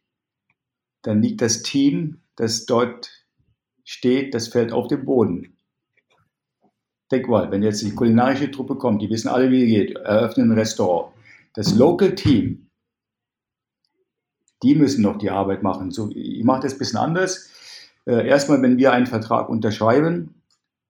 dann 1.03 1.21
liegt 1.21 1.41
das 1.41 1.61
Team, 1.61 2.19
das 2.35 2.65
dort 2.65 3.20
steht, 3.91 4.33
das 4.33 4.47
fällt 4.47 4.71
auf 4.71 4.87
den 4.87 5.03
Boden. 5.03 5.57
Denk 7.11 7.27
mal, 7.27 7.51
wenn 7.51 7.61
jetzt 7.61 7.81
die 7.81 7.93
kulinarische 7.93 8.49
Truppe 8.49 8.75
kommt, 8.75 9.01
die 9.01 9.09
wissen 9.09 9.27
alle, 9.27 9.51
wie 9.51 9.63
es 9.63 9.69
geht, 9.69 9.97
eröffnen 9.97 10.51
ein 10.51 10.57
Restaurant. 10.57 11.13
Das 11.53 11.75
Local 11.75 12.15
Team, 12.15 12.69
die 14.63 14.75
müssen 14.75 15.01
noch 15.01 15.17
die 15.17 15.29
Arbeit 15.29 15.61
machen. 15.61 15.91
So, 15.91 16.09
ich 16.15 16.43
mache 16.45 16.61
das 16.61 16.73
ein 16.73 16.77
bisschen 16.77 16.99
anders. 16.99 17.49
Äh, 18.05 18.25
erstmal, 18.25 18.61
wenn 18.61 18.77
wir 18.77 18.93
einen 18.93 19.07
Vertrag 19.07 19.49
unterschreiben 19.49 20.41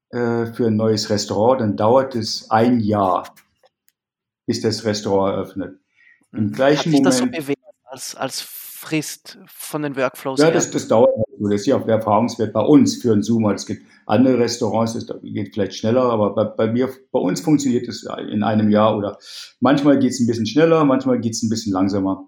äh, 0.10 0.46
für 0.46 0.68
ein 0.68 0.76
neues 0.76 1.10
Restaurant, 1.10 1.62
dann 1.62 1.78
dauert 1.78 2.14
es 2.14 2.52
ein 2.52 2.82
Jahr, 2.82 3.34
bis 4.46 4.62
das 4.62 4.86
Restaurant 4.86 5.34
eröffnet. 5.34 5.80
Im 6.34 6.50
Hat 6.50 6.54
gleichen 6.54 6.92
sich 6.92 7.02
das 7.02 7.18
so 7.18 7.26
Moment. 7.26 7.42
bewährt 7.42 7.60
als, 7.86 8.14
als 8.14 8.42
Frist 8.42 9.40
von 9.48 9.82
den 9.82 9.96
Workflows 9.96 10.40
Ja, 10.40 10.52
das, 10.52 10.70
das 10.70 10.88
dauert. 10.88 11.10
Das 11.50 11.62
ist 11.62 11.68
ja 11.68 11.78
auch 11.78 11.86
der 11.86 11.96
Erfahrungswert 11.96 12.54
bei 12.54 12.62
uns 12.62 13.02
für 13.02 13.14
einen 13.14 13.24
Zoomer. 13.24 13.54
Es 13.54 13.66
gibt 13.66 13.84
andere 14.06 14.40
Restaurants, 14.40 14.94
das 14.94 15.08
geht 15.24 15.54
vielleicht 15.54 15.76
schneller, 15.76 16.04
aber 16.04 16.36
bei, 16.36 16.44
bei 16.44 16.72
mir, 16.72 16.90
bei 17.12 17.20
uns 17.20 17.42
funktioniert 17.42 17.88
es 17.88 18.08
in 18.30 18.44
einem 18.44 18.70
Jahr 18.70 18.98
oder 18.98 19.18
manchmal 19.60 20.00
geht 20.00 20.12
es 20.12 20.20
ein 20.20 20.28
bisschen 20.28 20.46
schneller, 20.46 20.84
manchmal 20.84 21.20
geht 21.20 21.34
es 21.34 21.44
ein 21.44 21.50
bisschen 21.50 21.74
langsamer. 21.74 22.28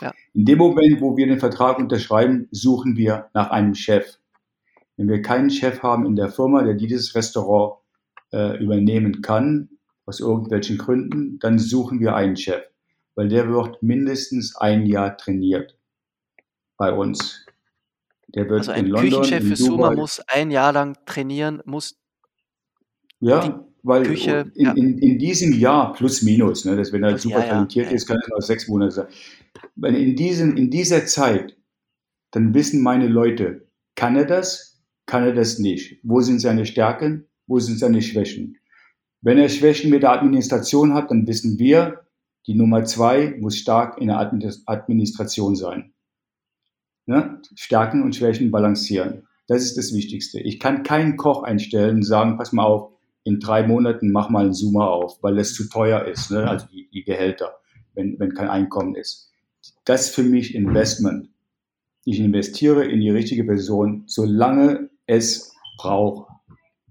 Ja. 0.00 0.12
In 0.32 0.44
dem 0.44 0.58
Moment, 0.58 1.00
wo 1.00 1.16
wir 1.16 1.26
den 1.26 1.40
Vertrag 1.40 1.78
unterschreiben, 1.78 2.48
suchen 2.50 2.96
wir 2.96 3.28
nach 3.34 3.50
einem 3.50 3.74
Chef. 3.74 4.18
Wenn 4.96 5.08
wir 5.08 5.22
keinen 5.22 5.50
Chef 5.50 5.82
haben 5.82 6.06
in 6.06 6.16
der 6.16 6.28
Firma, 6.28 6.62
der 6.62 6.74
dieses 6.74 7.14
Restaurant 7.14 7.80
äh, 8.32 8.62
übernehmen 8.62 9.22
kann, 9.22 9.70
aus 10.06 10.20
irgendwelchen 10.20 10.78
Gründen, 10.78 11.38
dann 11.38 11.58
suchen 11.58 12.00
wir 12.00 12.14
einen 12.14 12.36
Chef, 12.36 12.62
weil 13.14 13.28
der 13.28 13.48
wird 13.48 13.82
mindestens 13.82 14.56
ein 14.56 14.86
Jahr 14.86 15.16
trainiert 15.16 15.78
bei 16.76 16.92
uns. 16.92 17.46
Der 18.34 18.48
wird 18.48 18.60
Also 18.60 18.72
in 18.72 18.78
ein 18.78 18.86
London, 18.86 19.22
Küchenchef 19.22 19.42
in 19.42 19.48
für 19.48 19.56
Suma 19.56 19.88
Dubai, 19.88 19.94
muss 19.96 20.20
ein 20.28 20.50
Jahr 20.50 20.72
lang 20.72 20.96
trainieren, 21.06 21.62
muss 21.64 21.96
die 23.20 23.26
ja, 23.26 23.64
weil 23.82 24.02
Küche, 24.04 24.50
in, 24.54 24.64
ja. 24.64 24.72
in, 24.72 24.98
in 24.98 25.18
diesem 25.18 25.52
Jahr 25.52 25.92
plus 25.92 26.22
minus, 26.22 26.64
ne, 26.64 26.76
dass 26.76 26.92
wenn 26.92 27.02
er 27.02 27.18
super 27.18 27.40
ja, 27.40 27.46
talentiert 27.46 27.86
ja. 27.86 27.92
ist, 27.92 28.06
kann 28.06 28.18
es 28.22 28.32
auch 28.32 28.40
sechs 28.40 28.68
Monate 28.68 28.92
sein. 28.92 29.06
Wenn 29.76 29.94
in, 29.94 30.16
diesen, 30.16 30.56
in 30.56 30.70
dieser 30.70 31.06
Zeit, 31.06 31.56
dann 32.30 32.54
wissen 32.54 32.82
meine 32.82 33.08
Leute, 33.08 33.66
kann 33.94 34.16
er 34.16 34.24
das, 34.24 34.80
kann 35.06 35.24
er 35.24 35.34
das 35.34 35.58
nicht? 35.58 35.98
Wo 36.02 36.20
sind 36.20 36.40
seine 36.40 36.66
Stärken, 36.66 37.26
wo 37.46 37.58
sind 37.58 37.78
seine 37.78 38.00
Schwächen? 38.00 38.58
Wenn 39.22 39.38
er 39.38 39.48
Schwächen 39.48 39.90
mit 39.90 40.02
der 40.02 40.12
Administration 40.12 40.94
hat, 40.94 41.10
dann 41.10 41.26
wissen 41.26 41.58
wir, 41.58 42.06
die 42.46 42.54
Nummer 42.54 42.84
zwei 42.84 43.36
muss 43.38 43.56
stark 43.56 43.98
in 44.00 44.08
der 44.08 44.18
Adminis- 44.18 44.62
Administration 44.66 45.56
sein. 45.56 45.92
Ne? 47.10 47.42
Stärken 47.56 48.04
und 48.04 48.14
Schwächen 48.14 48.52
balancieren. 48.52 49.26
Das 49.48 49.64
ist 49.64 49.76
das 49.76 49.92
Wichtigste. 49.92 50.38
Ich 50.38 50.60
kann 50.60 50.84
keinen 50.84 51.16
Koch 51.16 51.42
einstellen 51.42 51.96
und 51.96 52.02
sagen, 52.04 52.38
pass 52.38 52.52
mal 52.52 52.62
auf, 52.62 52.92
in 53.24 53.40
drei 53.40 53.66
Monaten 53.66 54.12
mach 54.12 54.30
mal 54.30 54.44
einen 54.44 54.54
Zoomer 54.54 54.88
auf, 54.90 55.20
weil 55.20 55.34
das 55.34 55.52
zu 55.52 55.68
teuer 55.68 56.04
ist, 56.04 56.30
ne? 56.30 56.48
also 56.48 56.66
die, 56.68 56.88
die 56.90 57.02
Gehälter, 57.02 57.56
wenn, 57.94 58.16
wenn 58.20 58.32
kein 58.32 58.48
Einkommen 58.48 58.94
ist. 58.94 59.32
Das 59.84 60.02
ist 60.02 60.14
für 60.14 60.22
mich 60.22 60.54
Investment. 60.54 61.30
Ich 62.04 62.20
investiere 62.20 62.84
in 62.84 63.00
die 63.00 63.10
richtige 63.10 63.42
Person, 63.42 64.04
solange 64.06 64.88
es 65.06 65.52
braucht, 65.78 66.30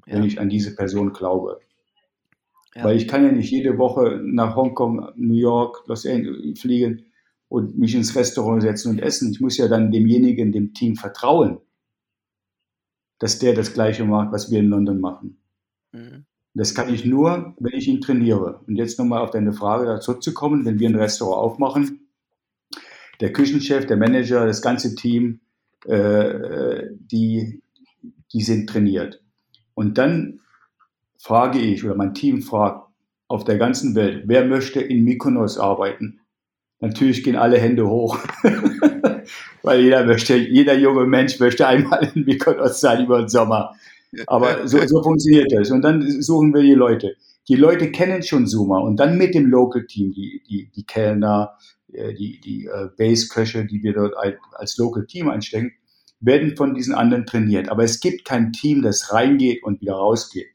wenn 0.05 0.23
Ja. 0.23 0.25
ich 0.25 0.41
an 0.41 0.49
diese 0.49 0.75
Person 0.75 1.13
glaube. 1.13 1.61
Ja. 2.75 2.83
Weil 2.83 2.97
ich 2.97 3.07
kann 3.07 3.23
ja 3.23 3.31
nicht 3.31 3.51
jede 3.51 3.77
Woche 3.77 4.19
nach 4.21 4.57
Hongkong, 4.57 5.13
New 5.15 5.35
York, 5.37 5.83
Los 5.87 6.05
Angeles 6.05 6.59
fliegen 6.59 7.05
und 7.49 7.77
mich 7.77 7.95
ins 7.95 8.15
Restaurant 8.15 8.61
setzen 8.61 8.91
und 8.91 8.99
essen. 8.99 9.31
Ich 9.31 9.41
muss 9.41 9.57
ja 9.57 9.67
dann 9.67 9.91
demjenigen, 9.91 10.51
dem 10.51 10.73
Team 10.73 10.95
vertrauen, 10.95 11.57
dass 13.17 13.39
der 13.39 13.53
das 13.53 13.73
Gleiche 13.73 14.05
macht, 14.05 14.31
was 14.31 14.49
wir 14.49 14.59
in 14.59 14.69
London 14.69 15.01
machen. 15.01 15.41
Mhm. 15.91 16.25
Das 16.53 16.73
kann 16.73 16.93
ich 16.93 17.05
nur, 17.05 17.55
wenn 17.59 17.73
ich 17.73 17.87
ihn 17.87 18.01
trainiere. 18.01 18.61
Und 18.67 18.75
jetzt 18.75 18.97
nochmal 18.99 19.21
auf 19.21 19.31
deine 19.31 19.53
Frage 19.53 19.85
da 19.85 19.99
zurückzukommen, 19.99 20.65
wenn 20.65 20.79
wir 20.79 20.89
ein 20.89 20.95
Restaurant 20.95 21.41
aufmachen, 21.43 22.07
der 23.19 23.33
Küchenchef, 23.33 23.85
der 23.85 23.97
Manager, 23.97 24.45
das 24.45 24.61
ganze 24.61 24.95
Team, 24.95 25.41
äh, 25.85 26.85
die, 26.97 27.61
die 28.33 28.41
sind 28.41 28.69
trainiert. 28.69 29.21
Und 29.73 29.97
dann 29.97 30.39
frage 31.17 31.59
ich, 31.59 31.83
oder 31.83 31.95
mein 31.95 32.13
Team 32.13 32.41
fragt 32.41 32.89
auf 33.27 33.43
der 33.43 33.57
ganzen 33.57 33.95
Welt, 33.95 34.23
wer 34.25 34.45
möchte 34.45 34.81
in 34.81 35.03
Mykonos 35.03 35.57
arbeiten? 35.57 36.21
Natürlich 36.81 37.23
gehen 37.23 37.35
alle 37.35 37.59
Hände 37.59 37.87
hoch, 37.87 38.17
weil 39.63 39.81
jeder 39.81 40.05
möchte, 40.05 40.35
jeder 40.37 40.77
junge 40.77 41.05
Mensch 41.05 41.39
möchte 41.39 41.67
einmal 41.67 42.09
in 42.13 42.23
Mykonos 42.23 42.79
sein 42.79 43.03
über 43.03 43.19
den 43.19 43.27
Sommer. 43.27 43.75
Aber 44.27 44.67
so, 44.67 44.79
so 44.87 45.03
funktioniert 45.03 45.51
das. 45.51 45.71
Und 45.71 45.81
dann 45.81 46.21
suchen 46.21 46.53
wir 46.53 46.61
die 46.61 46.73
Leute. 46.73 47.15
Die 47.49 47.55
Leute 47.55 47.91
kennen 47.91 48.23
schon 48.23 48.47
Zoomer 48.47 48.81
und 48.83 48.97
dann 48.97 49.17
mit 49.17 49.33
dem 49.33 49.47
Local 49.47 49.85
Team, 49.85 50.13
die, 50.13 50.41
die, 50.47 50.69
die 50.73 50.83
Kellner, 50.83 51.57
äh, 51.91 52.13
die, 52.13 52.39
die 52.39 52.65
äh, 52.65 52.89
Base-Köche, 52.95 53.65
die 53.65 53.83
wir 53.83 53.93
dort 53.93 54.13
als 54.53 54.77
Local 54.77 55.05
Team 55.05 55.29
einstecken, 55.29 55.73
werden 56.19 56.55
von 56.55 56.75
diesen 56.75 56.93
anderen 56.93 57.25
trainiert. 57.25 57.69
Aber 57.69 57.83
es 57.83 57.99
gibt 57.99 58.25
kein 58.25 58.51
Team, 58.53 58.83
das 58.83 59.11
reingeht 59.13 59.63
und 59.63 59.81
wieder 59.81 59.93
rausgeht. 59.93 60.47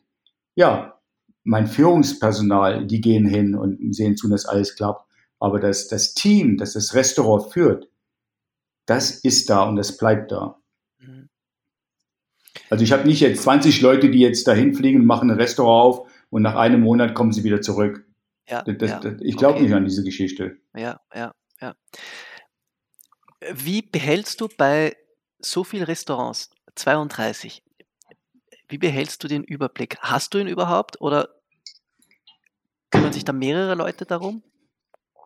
Ja, 0.55 0.95
mein 1.43 1.67
Führungspersonal, 1.67 2.87
die 2.87 3.01
gehen 3.01 3.27
hin 3.27 3.55
und 3.55 3.95
sehen 3.95 4.17
zu, 4.17 4.29
dass 4.29 4.47
alles 4.47 4.77
klappt. 4.77 5.07
Aber 5.45 5.61
das, 5.61 5.89
das 5.89 6.15
Team, 6.15 6.57
das 6.57 6.73
das 6.73 6.95
Restaurant 6.95 7.53
führt, 7.53 7.91
das 8.87 9.11
ist 9.11 9.51
da 9.51 9.65
und 9.65 9.77
das 9.77 9.99
bleibt 9.99 10.33
da. 10.33 10.59
Mhm. 10.99 11.29
Also 12.71 12.83
ich 12.83 12.93
habe 12.93 13.07
nicht 13.07 13.21
jetzt 13.21 13.43
20 13.43 13.83
Leute, 13.83 14.11
die 14.11 14.21
jetzt 14.21 14.49
dahin 14.49 14.75
fliegen, 14.75 15.05
machen 15.05 15.31
ein 15.31 15.37
Restaurant 15.37 15.99
auf 15.99 16.11
und 16.31 16.41
nach 16.41 16.55
einem 16.55 16.81
Monat 16.81 17.15
kommen 17.15 17.33
sie 17.33 17.45
wieder 17.45 17.61
zurück. 17.61 18.07
Ja, 18.49 18.63
Das, 18.63 18.91
ja, 18.91 19.01
das, 19.01 19.17
ich 19.21 19.37
glaube 19.37 19.57
okay. 19.57 19.65
nicht 19.65 19.75
an 19.75 19.85
diese 19.85 20.03
Geschichte. 20.03 20.57
Ja, 20.75 20.99
ja, 21.15 21.35
ja. 21.61 21.75
Wie 23.53 23.83
behältst 23.83 24.41
du 24.41 24.49
bei 24.57 24.97
so 25.41 25.63
vielen 25.63 25.85
Restaurants, 25.85 26.49
32, 26.75 27.63
wie 28.71 28.79
behältst 28.79 29.23
du 29.23 29.29
den 29.29 29.45
Überblick? 29.45 29.99
Hast 30.01 30.33
du 30.33 30.39
ihn 30.39 30.47
überhaupt 30.47 31.03
oder 31.03 31.29
kümmern 32.91 33.13
sich 33.13 33.27
da 33.27 33.35
mehrere 33.35 33.75
Leute 33.75 34.07
darum? 34.07 34.43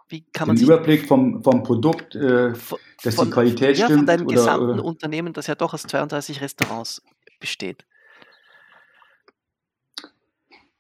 Wie 0.09 0.25
kann 0.33 0.49
man 0.49 0.57
Den 0.57 0.65
Überblick 0.65 1.07
vom, 1.07 1.43
vom 1.43 1.63
Produkt, 1.63 2.15
äh, 2.15 2.55
von, 2.55 2.79
dass 3.03 3.15
von, 3.15 3.27
die 3.27 3.31
Qualität 3.33 3.77
ja, 3.77 3.87
stimmt. 3.87 4.01
von 4.01 4.07
deinem 4.07 4.27
oder, 4.27 4.35
gesamten 4.35 4.71
oder, 4.71 4.85
Unternehmen, 4.85 5.33
das 5.33 5.47
ja 5.47 5.55
doch 5.55 5.75
aus 5.75 5.83
32 5.83 6.41
Restaurants 6.41 7.03
besteht? 7.41 7.85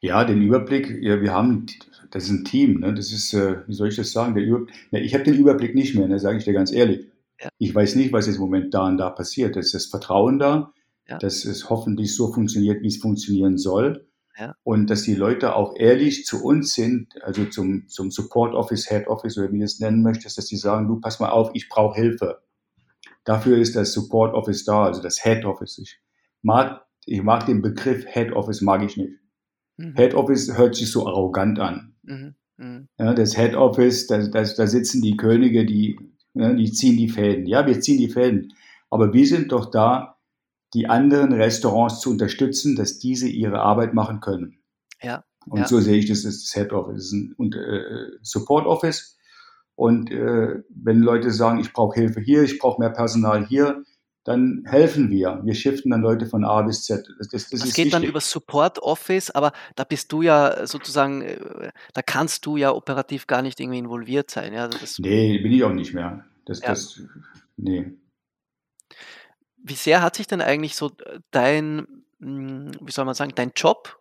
ja, 0.01 0.25
den 0.25 0.43
Überblick, 0.43 1.03
ja, 1.03 1.21
wir 1.21 1.33
haben, 1.33 1.67
das 2.11 2.25
ist 2.25 2.31
ein 2.31 2.45
Team, 2.45 2.81
ne? 2.81 2.95
das 2.95 3.13
ist, 3.13 3.35
äh, 3.35 3.59
wie 3.67 3.75
soll 3.75 3.89
ich 3.89 3.97
das 3.97 4.13
sagen, 4.13 4.35
der 4.35 4.45
Über, 4.45 4.67
ne, 4.91 5.01
ich 5.01 5.15
habe 5.15 5.25
den 5.25 5.35
Überblick 5.35 5.75
nicht 5.75 5.95
mehr, 5.95 6.09
ne, 6.09 6.19
sage 6.19 6.39
ich 6.39 6.45
dir 6.45 6.53
ganz 6.53 6.73
ehrlich. 6.73 7.07
Ja. 7.41 7.49
Ich 7.59 7.75
weiß 7.75 7.97
nicht, 7.97 8.13
was 8.13 8.27
jetzt 8.27 8.37
im 8.37 8.43
Moment 8.43 8.75
da 8.75 8.87
und 8.87 8.99
da 8.99 9.11
passiert. 9.11 9.57
Es 9.57 9.67
ist 9.67 9.75
das 9.75 9.87
Vertrauen 9.87 10.39
da, 10.39 10.73
Ja. 11.09 11.19
dass 11.19 11.45
es 11.45 11.71
hoffentlich 11.71 12.15
so 12.15 12.33
funktioniert, 12.33 12.83
wie 12.83 12.89
es 12.89 12.99
funktionieren 12.99 13.59
soll. 13.59 14.08
Ja. 14.39 14.55
Und 14.63 14.89
dass 14.89 15.03
die 15.03 15.15
Leute 15.15 15.57
auch 15.57 15.75
ehrlich 15.77 16.25
zu 16.25 16.45
uns 16.45 16.73
sind, 16.73 17.21
also 17.23 17.45
zum, 17.47 17.89
zum 17.89 18.11
Support 18.11 18.55
Office, 18.55 18.89
Head 18.89 19.09
Office 19.09 19.37
oder 19.37 19.51
wie 19.53 19.59
du 19.59 19.65
es 19.65 19.81
nennen 19.81 20.03
möchtest, 20.03 20.39
dass 20.39 20.47
die 20.47 20.57
sagen, 20.57 20.87
du 20.87 21.01
pass 21.01 21.19
mal 21.19 21.31
auf, 21.31 21.51
ich 21.55 21.69
brauche 21.69 22.01
Hilfe. 22.01 22.41
Dafür 23.25 23.59
ist 23.59 23.75
das 23.75 23.93
Support 23.93 24.35
Office 24.35 24.65
da, 24.65 24.85
also 24.85 25.03
das 25.03 25.23
Head 25.23 25.45
Office. 25.45 25.79
Ich 25.79 25.99
mag, 26.43 26.83
ich 27.05 27.23
mag 27.23 27.47
den 27.47 27.63
Begriff 27.63 28.05
Head 28.07 28.33
Office, 28.33 28.61
mag 28.61 28.83
ich 28.85 28.97
nicht. 28.97 29.15
Mhm. 29.77 29.95
Head 29.97 30.15
Office 30.15 30.57
hört 30.57 30.77
sich 30.77 30.91
so 30.91 31.07
arrogant 31.07 31.59
an. 31.59 31.95
Mhm. 32.03 32.35
Mhm. 32.59 32.89
Ja, 32.99 33.15
das 33.15 33.37
Head 33.37 33.55
Office, 33.55 34.07
da, 34.07 34.19
da, 34.19 34.43
da 34.43 34.67
sitzen 34.67 35.03
die 35.03 35.17
Könige, 35.17 35.67
die, 35.67 35.99
ja, 36.35 36.53
die 36.53 36.71
ziehen 36.73 36.97
die 36.97 37.09
Fäden. 37.09 37.47
Ja, 37.47 37.67
wir 37.67 37.81
ziehen 37.81 37.99
die 37.99 38.09
Fäden. 38.09 38.53
Aber 38.91 39.13
wir 39.13 39.27
sind 39.27 39.53
doch 39.53 39.71
da, 39.71 40.18
die 40.75 40.89
anderen 40.89 41.33
Restaurants 41.33 42.01
zu 42.01 42.11
unterstützen, 42.11 42.77
dass 42.77 42.99
diese 42.99 43.29
ihre 43.29 43.61
Arbeit 43.61 43.95
machen 43.95 44.21
können. 44.21 44.59
Ja. 45.03 45.25
Und 45.47 45.61
ja. 45.61 45.67
so 45.67 45.81
sehe 45.81 45.97
ich 45.97 46.07
das, 46.07 46.23
das 46.23 46.35
ist 46.35 46.49
das 46.49 46.63
Head 46.63 46.73
Office, 46.73 46.95
das 46.97 47.05
ist 47.07 47.13
ein 47.13 47.35
und, 47.37 47.55
äh, 47.55 48.19
Support 48.23 48.67
Office. 48.67 49.17
Und 49.75 50.11
äh, 50.11 50.63
wenn 50.69 51.01
Leute 51.01 51.31
sagen, 51.31 51.61
ich 51.61 51.73
brauche 51.73 51.99
Hilfe 51.99 52.21
hier, 52.21 52.43
ich 52.43 52.59
brauche 52.59 52.81
mehr 52.81 52.91
Personal 52.91 53.47
hier, 53.47 53.85
dann 54.25 54.65
helfen 54.67 55.09
wir. 55.09 55.41
Wir 55.45 55.55
shiften 55.55 55.91
dann 55.91 56.03
Leute 56.03 56.27
von 56.27 56.45
A 56.45 56.61
bis 56.61 56.85
Z. 56.85 57.09
Das, 57.19 57.29
das, 57.29 57.49
das, 57.49 57.61
das 57.61 57.69
geht 57.71 57.87
wichtig. 57.87 57.93
dann 57.93 58.03
über 58.03 58.21
Support 58.21 58.79
Office, 58.81 59.31
aber 59.31 59.53
da 59.75 59.85
bist 59.85 60.13
du 60.13 60.21
ja 60.21 60.67
sozusagen, 60.67 61.23
äh, 61.23 61.71
da 61.95 62.03
kannst 62.03 62.45
du 62.45 62.59
ja 62.59 62.73
operativ 62.73 63.27
gar 63.27 63.41
nicht 63.41 63.59
irgendwie 63.59 63.79
involviert 63.79 64.31
sein. 64.31 64.53
Ja, 64.53 64.69
das 64.69 64.99
nee, 64.99 65.39
bin 65.39 65.53
ich 65.53 65.65
auch 65.65 65.73
nicht 65.73 65.95
mehr. 65.95 66.27
Das, 66.45 66.61
ja. 66.61 66.69
das, 66.69 67.01
nee. 67.57 67.93
Wie 69.69 69.75
sehr 69.75 70.03
hat 70.03 70.17
sich 70.17 70.27
denn 70.27 70.41
eigentlich 70.41 70.77
so 70.77 70.91
dein, 71.31 71.87
hm, 72.21 72.73
wie 72.81 72.93
soll 72.93 73.05
man 73.05 73.15
sagen, 73.15 73.33
dein 73.35 73.53
Job 73.55 73.99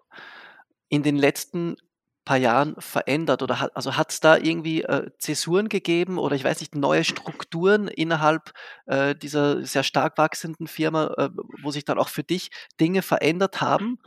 in 0.89 1.03
den 1.03 1.17
letzten 1.17 1.75
paar 2.23 2.37
Jahren 2.37 2.75
verändert? 2.79 3.41
Oder 3.41 3.59
hat, 3.59 3.75
also 3.75 3.97
hat 3.97 4.11
es 4.11 4.19
da 4.19 4.37
irgendwie 4.37 4.83
äh, 4.83 5.11
Zäsuren 5.17 5.69
gegeben 5.69 6.17
oder 6.17 6.35
ich 6.35 6.43
weiß 6.43 6.59
nicht, 6.59 6.75
neue 6.75 7.03
Strukturen 7.03 7.87
innerhalb 7.87 8.53
äh, 8.85 9.15
dieser 9.15 9.65
sehr 9.65 9.83
stark 9.83 10.17
wachsenden 10.17 10.67
Firma, 10.67 11.13
äh, 11.17 11.29
wo 11.61 11.71
sich 11.71 11.85
dann 11.85 11.99
auch 11.99 12.09
für 12.09 12.23
dich 12.23 12.51
Dinge 12.79 13.01
verändert 13.01 13.61
haben? 13.61 13.99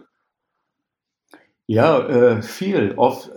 Ja, 1.67 2.01
äh, 2.09 2.43
viel. 2.43 2.95
Oft, 2.97 3.31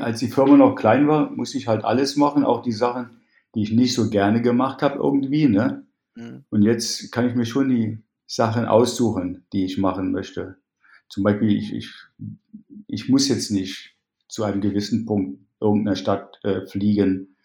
als 0.00 0.18
die 0.18 0.28
Firma 0.28 0.56
noch 0.56 0.74
klein 0.74 1.08
war, 1.08 1.30
musste 1.30 1.56
ich 1.56 1.68
halt 1.68 1.84
alles 1.84 2.16
machen, 2.16 2.44
auch 2.44 2.60
die 2.60 2.72
Sachen, 2.72 3.22
die 3.54 3.62
ich 3.62 3.72
nicht 3.72 3.94
so 3.94 4.10
gerne 4.10 4.42
gemacht 4.42 4.82
habe 4.82 4.96
irgendwie. 4.96 5.48
Ne? 5.48 5.87
Mhm. 6.18 6.44
Und 6.50 6.62
jetzt 6.62 7.12
kann 7.12 7.28
ich 7.28 7.34
mir 7.34 7.46
schon 7.46 7.68
die 7.68 7.98
Sachen 8.26 8.66
aussuchen, 8.66 9.44
die 9.52 9.64
ich 9.64 9.78
machen 9.78 10.12
möchte. 10.12 10.56
Zum 11.08 11.22
Beispiel, 11.22 11.56
ich, 11.56 11.72
ich, 11.72 11.94
ich 12.86 13.08
muss 13.08 13.28
jetzt 13.28 13.50
nicht 13.50 13.96
zu 14.28 14.44
einem 14.44 14.60
gewissen 14.60 15.06
Punkt 15.06 15.40
irgendeiner 15.60 15.96
Stadt 15.96 16.38
äh, 16.42 16.66
fliegen, 16.66 17.36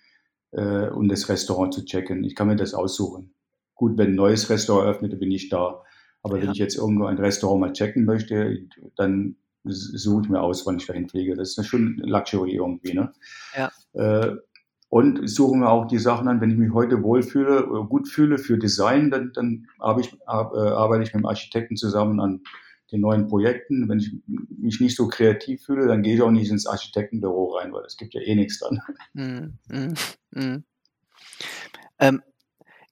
äh, 0.52 0.88
um 0.88 1.08
das 1.08 1.30
Restaurant 1.30 1.74
zu 1.74 1.86
checken. 1.86 2.24
Ich 2.24 2.36
kann 2.36 2.48
mir 2.48 2.56
das 2.56 2.74
aussuchen. 2.74 3.34
Gut, 3.76 3.98
wenn 3.98 4.12
ein 4.12 4.16
neues 4.16 4.50
Restaurant 4.50 4.88
öffnet, 4.88 5.20
bin 5.20 5.32
ich 5.32 5.50
da. 5.50 5.84
Aber 6.22 6.38
ja. 6.38 6.44
wenn 6.44 6.52
ich 6.52 6.58
jetzt 6.58 6.76
irgendwo 6.76 7.06
ein 7.06 7.18
Restaurant 7.18 7.62
mal 7.62 7.74
checken 7.74 8.06
möchte, 8.06 8.68
dann 8.96 9.36
suche 9.64 10.24
ich 10.24 10.30
mir 10.30 10.42
aus, 10.42 10.66
wann 10.66 10.78
ich 10.78 10.86
dahin 10.86 11.08
fliege. 11.08 11.36
Das 11.36 11.58
ist 11.58 11.66
schon 11.66 11.98
Luxury 11.98 12.56
irgendwie. 12.56 12.94
Ne? 12.94 13.14
Ja. 13.56 13.72
Äh, 13.94 14.36
und 14.94 15.28
suchen 15.28 15.62
wir 15.62 15.72
auch 15.72 15.88
die 15.88 15.98
Sachen 15.98 16.28
an, 16.28 16.40
wenn 16.40 16.52
ich 16.52 16.58
mich 16.58 16.72
heute 16.72 17.02
wohlfühle, 17.02 17.68
oder 17.68 17.84
gut 17.84 18.08
fühle 18.08 18.38
für 18.38 18.60
Design, 18.60 19.10
dann, 19.10 19.32
dann 19.34 19.66
ich, 20.00 20.14
äh, 20.14 20.18
arbeite 20.28 21.02
ich 21.02 21.16
mit 21.16 21.24
dem 21.24 21.26
Architekten 21.26 21.78
zusammen 21.78 22.20
an 22.20 22.42
den 22.92 23.02
neuen 23.02 23.28
Projekten. 23.28 23.90
Wenn 23.90 23.98
ich 23.98 24.14
mich 24.28 24.80
nicht 24.80 24.96
so 24.96 25.08
kreativ 25.08 25.66
fühle, 25.66 25.88
dann 25.88 26.04
gehe 26.04 26.14
ich 26.14 26.22
auch 26.22 26.30
nicht 26.30 26.52
ins 26.52 26.68
Architektenbüro 26.68 27.58
rein, 27.58 27.74
weil 27.74 27.84
es 27.86 27.98
gibt 27.98 28.14
ja 28.14 28.22
eh 28.22 28.36
nichts 28.36 28.60
dann. 28.60 28.82
Mm, 29.14 29.58
mm, 29.76 29.94
mm. 30.40 30.64
Ähm, 31.98 32.22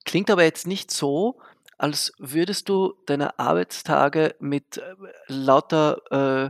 klingt 0.03 0.31
aber 0.31 0.43
jetzt 0.43 0.65
nicht 0.65 0.89
so, 0.89 1.37
als 1.77 2.13
würdest 2.17 2.67
du 2.67 2.95
deine 3.05 3.37
Arbeitstage 3.37 4.33
mit 4.39 4.77
äh, 4.79 4.81
lauter 5.27 6.49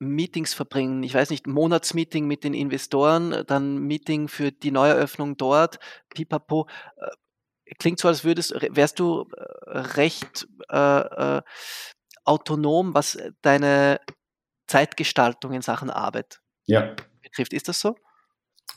Meetings 0.00 0.54
verbringen. 0.54 1.02
Ich 1.02 1.14
weiß 1.14 1.30
nicht, 1.30 1.46
Monatsmeeting 1.46 2.26
mit 2.26 2.42
den 2.42 2.54
Investoren, 2.54 3.44
dann 3.46 3.78
Meeting 3.78 4.28
für 4.28 4.50
die 4.50 4.70
Neueröffnung 4.70 5.36
dort, 5.36 5.78
pipapo. 6.08 6.66
Äh, 6.96 7.74
klingt 7.78 8.00
so, 8.00 8.08
als 8.08 8.24
würdest, 8.24 8.54
wärst 8.70 8.98
du 8.98 9.28
äh, 9.36 9.78
recht 9.78 10.48
äh, 10.70 11.36
äh, 11.36 11.42
autonom, 12.24 12.94
was 12.94 13.16
äh, 13.16 13.32
deine 13.42 14.00
Zeitgestaltung 14.66 15.52
in 15.52 15.62
Sachen 15.62 15.90
Arbeit 15.90 16.40
ja. 16.64 16.96
betrifft. 17.22 17.52
Ist 17.52 17.68
das 17.68 17.80
so? 17.80 17.96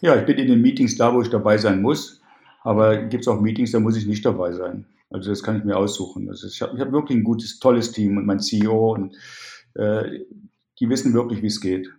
Ja, 0.02 0.16
ich 0.18 0.26
bin 0.26 0.38
in 0.38 0.48
den 0.48 0.62
Meetings 0.62 0.98
da, 0.98 1.14
wo 1.14 1.22
ich 1.22 1.30
dabei 1.30 1.58
sein 1.58 1.82
muss. 1.82 2.22
Aber 2.64 2.98
gibt 2.98 3.22
es 3.22 3.28
auch 3.28 3.40
Meetings, 3.40 3.72
da 3.72 3.80
muss 3.80 3.96
ich 3.96 4.06
nicht 4.06 4.26
dabei 4.26 4.52
sein. 4.52 4.86
Also 5.10 5.30
das 5.30 5.44
kann 5.44 5.58
ich 5.58 5.64
mir 5.64 5.78
aussuchen. 5.78 6.28
Also 6.30 6.48
ich 6.48 6.62
habe 6.62 6.78
hab 6.80 6.92
wirklich 6.92 7.18
ein 7.18 7.24
gutes, 7.24 7.60
tolles 7.60 7.92
Team 7.92 8.18
und 8.18 8.26
mein 8.26 8.40
CEO 8.40 8.94
und 8.94 9.16
äh, 9.76 10.22
die 10.80 10.90
wissen 10.90 11.14
wirklich, 11.14 11.42
wie 11.42 11.48
es 11.48 11.62
geht. 11.62 11.90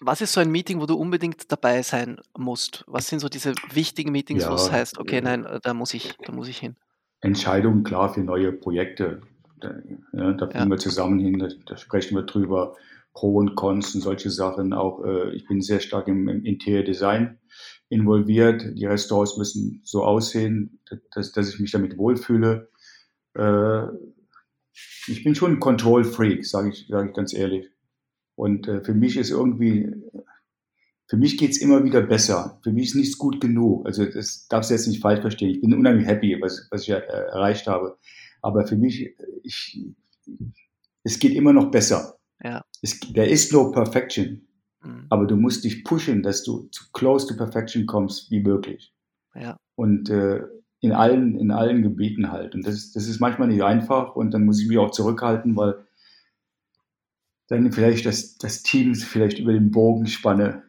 Was 0.00 0.20
ist 0.20 0.34
so 0.34 0.40
ein 0.40 0.50
Meeting, 0.50 0.80
wo 0.80 0.86
du 0.86 0.94
unbedingt 0.94 1.50
dabei 1.50 1.82
sein 1.82 2.18
musst? 2.36 2.84
Was 2.86 3.08
sind 3.08 3.20
so 3.20 3.28
diese 3.28 3.54
wichtigen 3.72 4.12
Meetings, 4.12 4.42
ja, 4.42 4.50
wo 4.50 4.54
es 4.54 4.70
heißt, 4.70 4.98
okay, 4.98 5.22
nein, 5.22 5.46
da 5.62 5.72
muss 5.72 5.94
ich, 5.94 6.16
da 6.24 6.32
muss 6.32 6.48
ich 6.48 6.58
hin? 6.58 6.76
Entscheidungen 7.20 7.82
klar 7.82 8.12
für 8.12 8.20
neue 8.20 8.52
Projekte. 8.52 9.22
Da, 9.60 9.74
ja, 10.12 10.32
da 10.32 10.50
ja. 10.50 10.66
wir 10.66 10.76
zusammen 10.76 11.18
hin, 11.18 11.38
da, 11.38 11.48
da, 11.64 11.76
sprechen 11.78 12.14
wir 12.14 12.24
drüber, 12.24 12.76
Pro 13.14 13.36
und 13.36 13.54
Cons 13.54 13.94
und 13.94 14.02
solche 14.02 14.28
Sachen. 14.28 14.74
Auch 14.74 15.02
äh, 15.02 15.34
ich 15.34 15.46
bin 15.46 15.62
sehr 15.62 15.80
stark 15.80 16.08
im, 16.08 16.28
im 16.28 16.44
Interior 16.44 16.84
Design 16.84 17.38
involviert. 17.88 18.62
Die 18.74 18.84
Restaurants 18.84 19.38
müssen 19.38 19.80
so 19.82 20.04
aussehen, 20.04 20.80
dass, 21.14 21.32
dass 21.32 21.48
ich 21.48 21.58
mich 21.58 21.70
damit 21.70 21.96
wohlfühle. 21.96 22.68
Äh, 23.32 23.86
ich 25.08 25.24
bin 25.24 25.34
schon 25.34 25.52
ein 25.52 25.60
Control 25.60 26.04
Freak, 26.04 26.44
sage 26.46 26.70
ich, 26.70 26.86
sag 26.88 27.08
ich 27.08 27.14
ganz 27.14 27.32
ehrlich. 27.32 27.68
Und 28.34 28.68
äh, 28.68 28.82
für 28.82 28.94
mich 28.94 29.16
ist 29.16 29.30
irgendwie, 29.30 29.92
für 31.08 31.16
mich 31.16 31.38
geht's 31.38 31.58
immer 31.58 31.84
wieder 31.84 32.02
besser. 32.02 32.60
Für 32.62 32.72
mich 32.72 32.88
ist 32.88 32.94
nichts 32.96 33.18
gut 33.18 33.40
genug. 33.40 33.86
Also 33.86 34.04
das 34.04 34.46
darfst 34.48 34.70
du 34.70 34.74
jetzt 34.74 34.86
nicht 34.86 35.00
falsch 35.00 35.20
verstehen. 35.20 35.50
Ich 35.50 35.60
bin 35.60 35.74
unheimlich 35.74 36.06
happy, 36.06 36.36
was, 36.40 36.68
was 36.70 36.82
ich 36.82 36.90
äh, 36.90 36.98
erreicht 36.98 37.66
habe. 37.66 37.96
Aber 38.42 38.66
für 38.66 38.76
mich, 38.76 39.14
ich, 39.42 39.86
es 41.02 41.18
geht 41.18 41.34
immer 41.34 41.52
noch 41.52 41.70
besser. 41.70 42.18
Ja. 42.42 42.62
Es, 42.82 43.00
there 43.00 43.28
is 43.28 43.50
no 43.52 43.70
perfection. 43.70 44.46
Mhm. 44.82 45.06
Aber 45.08 45.26
du 45.26 45.36
musst 45.36 45.64
dich 45.64 45.84
pushen, 45.84 46.22
dass 46.22 46.42
du 46.42 46.68
zu 46.70 46.84
close 46.92 47.26
to 47.26 47.36
perfection 47.36 47.86
kommst 47.86 48.30
wie 48.30 48.40
möglich. 48.40 48.92
Ja. 49.34 49.56
Und 49.74 50.10
äh, 50.10 50.42
in 50.86 50.92
allen, 50.92 51.36
in 51.36 51.50
allen 51.50 51.82
Gebieten 51.82 52.30
halt. 52.30 52.54
Und 52.54 52.66
das, 52.66 52.92
das 52.92 53.08
ist 53.08 53.20
manchmal 53.20 53.48
nicht 53.48 53.62
einfach 53.62 54.14
und 54.14 54.32
dann 54.32 54.44
muss 54.44 54.60
ich 54.60 54.68
mich 54.68 54.78
auch 54.78 54.92
zurückhalten, 54.92 55.56
weil 55.56 55.84
dann 57.48 57.72
vielleicht 57.72 58.06
das, 58.06 58.38
das 58.38 58.62
Team 58.62 58.94
vielleicht 58.94 59.38
über 59.38 59.52
den 59.52 59.70
Bogen 59.70 60.06
spanne. 60.06 60.62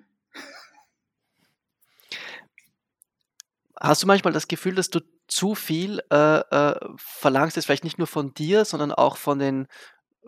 Hast 3.79 4.01
du 4.01 4.07
manchmal 4.07 4.33
das 4.33 4.47
Gefühl, 4.47 4.73
dass 4.73 4.89
du 4.89 5.01
zu 5.27 5.53
viel 5.53 6.01
äh, 6.11 6.39
äh, 6.39 6.79
verlangst, 6.95 7.55
jetzt 7.55 7.65
vielleicht 7.65 7.83
nicht 7.83 7.99
nur 7.99 8.07
von 8.07 8.33
dir, 8.33 8.65
sondern 8.65 8.91
auch 8.91 9.17
von 9.17 9.37
den, 9.37 9.67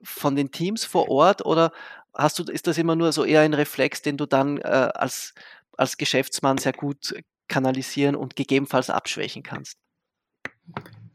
von 0.04 0.36
den 0.36 0.52
Teams 0.52 0.86
vor 0.86 1.10
Ort? 1.10 1.46
Oder 1.46 1.72
hast 2.14 2.38
du, 2.38 2.44
ist 2.44 2.68
das 2.68 2.78
immer 2.78 2.96
nur 2.96 3.12
so 3.12 3.24
eher 3.26 3.42
ein 3.42 3.56
Reflex, 3.56 4.04
den 4.04 4.18
du 4.18 4.28
dann 4.28 4.58
äh, 4.58 4.92
als, 4.94 5.34
als 5.78 5.98
Geschäftsmann 5.98 6.60
sehr 6.60 6.74
gut 6.74 7.16
kanalisieren 7.50 8.16
und 8.16 8.36
gegebenenfalls 8.36 8.90
abschwächen 8.90 9.44
kannst? 9.44 9.78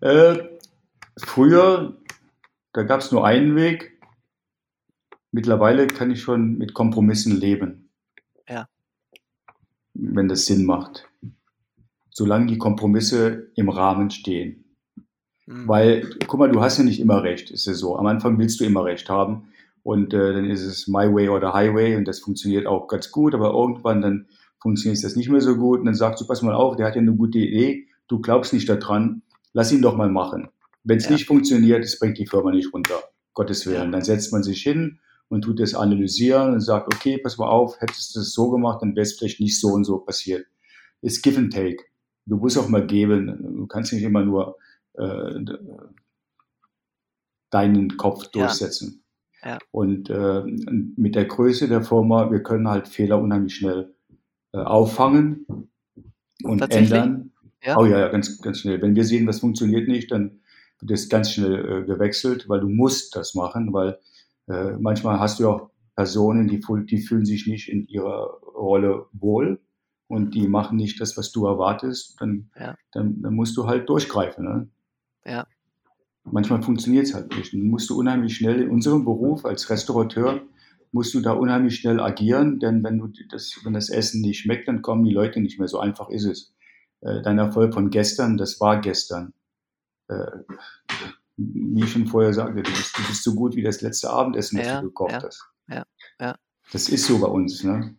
Äh, 0.00 0.36
früher, 1.16 1.96
da 2.72 2.82
gab 2.82 3.00
es 3.00 3.10
nur 3.10 3.26
einen 3.26 3.56
Weg. 3.56 3.98
Mittlerweile 5.32 5.86
kann 5.86 6.10
ich 6.10 6.20
schon 6.20 6.58
mit 6.58 6.74
Kompromissen 6.74 7.34
leben. 7.40 7.90
Ja. 8.48 8.68
Wenn 9.94 10.28
das 10.28 10.46
Sinn 10.46 10.64
macht. 10.64 11.08
Solange 12.10 12.46
die 12.46 12.58
Kompromisse 12.58 13.50
im 13.56 13.68
Rahmen 13.68 14.10
stehen. 14.10 14.64
Mhm. 15.46 15.68
Weil, 15.68 16.16
guck 16.26 16.38
mal, 16.38 16.50
du 16.50 16.60
hast 16.60 16.78
ja 16.78 16.84
nicht 16.84 17.00
immer 17.00 17.22
recht, 17.22 17.50
ist 17.50 17.66
ja 17.66 17.74
so. 17.74 17.96
Am 17.96 18.06
Anfang 18.06 18.38
willst 18.38 18.60
du 18.60 18.64
immer 18.64 18.84
recht 18.84 19.08
haben. 19.08 19.48
Und 19.82 20.14
äh, 20.14 20.32
dann 20.32 20.48
ist 20.48 20.62
es 20.62 20.88
My 20.88 21.12
Way 21.12 21.28
oder 21.28 21.52
Highway 21.52 21.96
und 21.96 22.08
das 22.08 22.20
funktioniert 22.20 22.66
auch 22.66 22.88
ganz 22.88 23.10
gut, 23.10 23.34
aber 23.34 23.50
irgendwann 23.50 24.00
dann 24.00 24.28
funktioniert 24.64 25.04
das 25.04 25.14
nicht 25.14 25.28
mehr 25.28 25.42
so 25.42 25.56
gut 25.56 25.80
und 25.80 25.84
dann 25.84 25.94
sagst 25.94 26.22
du, 26.22 26.26
pass 26.26 26.40
mal 26.40 26.54
auf, 26.54 26.76
der 26.76 26.86
hat 26.86 26.94
ja 26.94 27.02
eine 27.02 27.14
gute 27.14 27.38
Idee, 27.38 27.86
du 28.08 28.18
glaubst 28.20 28.54
nicht 28.54 28.66
daran, 28.66 29.20
lass 29.52 29.70
ihn 29.70 29.82
doch 29.82 29.94
mal 29.94 30.08
machen. 30.08 30.48
Wenn 30.84 30.96
es 30.96 31.04
ja. 31.04 31.12
nicht 31.12 31.26
funktioniert, 31.26 31.84
es 31.84 31.98
bringt 31.98 32.16
die 32.16 32.26
Firma 32.26 32.50
nicht 32.50 32.72
runter, 32.72 32.98
Gottes 33.34 33.66
Willen. 33.66 33.92
Dann 33.92 34.02
setzt 34.02 34.32
man 34.32 34.42
sich 34.42 34.62
hin 34.62 35.00
und 35.28 35.42
tut 35.42 35.60
das 35.60 35.74
analysieren 35.74 36.54
und 36.54 36.60
sagt, 36.60 36.94
okay, 36.94 37.18
pass 37.18 37.36
mal 37.36 37.48
auf, 37.48 37.78
hättest 37.80 38.16
du 38.16 38.20
es 38.20 38.32
so 38.32 38.50
gemacht, 38.50 38.80
dann 38.80 38.96
wäre 38.96 39.02
es 39.02 39.18
vielleicht 39.18 39.38
nicht 39.38 39.60
so 39.60 39.68
und 39.68 39.84
so 39.84 39.98
passiert. 39.98 40.46
Ist 41.02 41.22
Give 41.22 41.38
and 41.38 41.52
Take. 41.52 41.84
Du 42.24 42.36
musst 42.36 42.56
auch 42.56 42.68
mal 42.68 42.86
geben. 42.86 43.38
Du 43.58 43.66
kannst 43.66 43.92
nicht 43.92 44.02
immer 44.02 44.24
nur 44.24 44.56
äh, 44.94 45.40
deinen 47.50 47.98
Kopf 47.98 48.28
durchsetzen. 48.28 49.04
Ja. 49.42 49.50
Ja. 49.50 49.58
Und 49.72 50.08
äh, 50.08 50.42
mit 50.96 51.14
der 51.14 51.26
Größe 51.26 51.68
der 51.68 51.82
Firma, 51.82 52.30
wir 52.30 52.42
können 52.42 52.68
halt 52.68 52.88
Fehler 52.88 53.20
unheimlich 53.20 53.56
schnell 53.56 53.93
auffangen 54.58 55.46
und 56.42 56.60
ändern. 56.70 57.32
Ja? 57.62 57.78
Oh 57.78 57.86
ja, 57.86 57.98
ja, 57.98 58.08
ganz, 58.08 58.40
ganz 58.40 58.60
schnell. 58.60 58.80
Wenn 58.82 58.94
wir 58.94 59.04
sehen, 59.04 59.26
was 59.26 59.40
funktioniert 59.40 59.88
nicht, 59.88 60.10
dann 60.10 60.40
wird 60.80 60.90
das 60.90 61.08
ganz 61.08 61.32
schnell 61.32 61.82
äh, 61.82 61.84
gewechselt, 61.84 62.48
weil 62.48 62.60
du 62.60 62.68
musst 62.68 63.16
das 63.16 63.34
machen, 63.34 63.72
weil 63.72 63.98
äh, 64.48 64.72
manchmal 64.78 65.18
hast 65.18 65.40
du 65.40 65.48
auch 65.48 65.70
Personen, 65.96 66.48
die, 66.48 66.60
die 66.86 66.98
fühlen 66.98 67.24
sich 67.24 67.46
nicht 67.46 67.68
in 67.68 67.86
ihrer 67.86 68.38
Rolle 68.54 69.06
wohl 69.12 69.60
und 70.08 70.34
die 70.34 70.46
machen 70.48 70.76
nicht 70.76 71.00
das, 71.00 71.16
was 71.16 71.32
du 71.32 71.46
erwartest, 71.46 72.20
dann, 72.20 72.50
ja. 72.58 72.76
dann, 72.92 73.22
dann 73.22 73.34
musst 73.34 73.56
du 73.56 73.66
halt 73.66 73.88
durchgreifen. 73.88 74.44
Ne? 74.44 74.68
Ja. 75.24 75.46
Manchmal 76.24 76.62
funktioniert 76.62 77.06
es 77.06 77.14
halt 77.14 77.34
nicht. 77.36 77.52
Dann 77.52 77.62
musst 77.62 77.88
du 77.90 77.98
unheimlich 77.98 78.36
schnell 78.36 78.62
in 78.62 78.70
unserem 78.70 79.04
Beruf 79.04 79.44
als 79.44 79.70
Restaurateur 79.70 80.40
musst 80.94 81.12
du 81.12 81.20
da 81.20 81.32
unheimlich 81.32 81.74
schnell 81.74 81.98
agieren, 81.98 82.60
denn 82.60 82.84
wenn 82.84 82.98
du 82.98 83.08
das, 83.28 83.58
wenn 83.64 83.72
das 83.72 83.90
Essen 83.90 84.20
nicht 84.20 84.38
schmeckt, 84.38 84.68
dann 84.68 84.80
kommen 84.80 85.04
die 85.04 85.12
Leute 85.12 85.40
nicht 85.40 85.58
mehr. 85.58 85.66
So 85.66 85.80
einfach 85.80 86.08
ist 86.08 86.24
es. 86.24 86.54
Äh, 87.00 87.20
dein 87.20 87.38
Erfolg 87.38 87.74
von 87.74 87.90
gestern, 87.90 88.36
das 88.36 88.60
war 88.60 88.80
gestern. 88.80 89.34
Äh, 90.06 90.30
wie 91.36 91.82
ich 91.82 91.90
schon 91.90 92.06
vorher 92.06 92.32
sagte, 92.32 92.62
du 92.62 92.70
bist, 92.70 92.96
du 92.96 93.02
bist 93.08 93.24
so 93.24 93.34
gut 93.34 93.56
wie 93.56 93.62
das 93.62 93.80
letzte 93.80 94.08
Abendessen, 94.08 94.56
das 94.58 94.68
Ja, 94.68 94.80
du 94.80 94.86
gekocht 94.86 95.10
ja, 95.10 95.22
hast. 95.24 95.44
ja, 95.68 95.84
ja. 96.20 96.38
Das 96.70 96.88
ist 96.88 97.06
so 97.06 97.18
bei 97.18 97.26
uns. 97.26 97.64
Ne? 97.64 97.96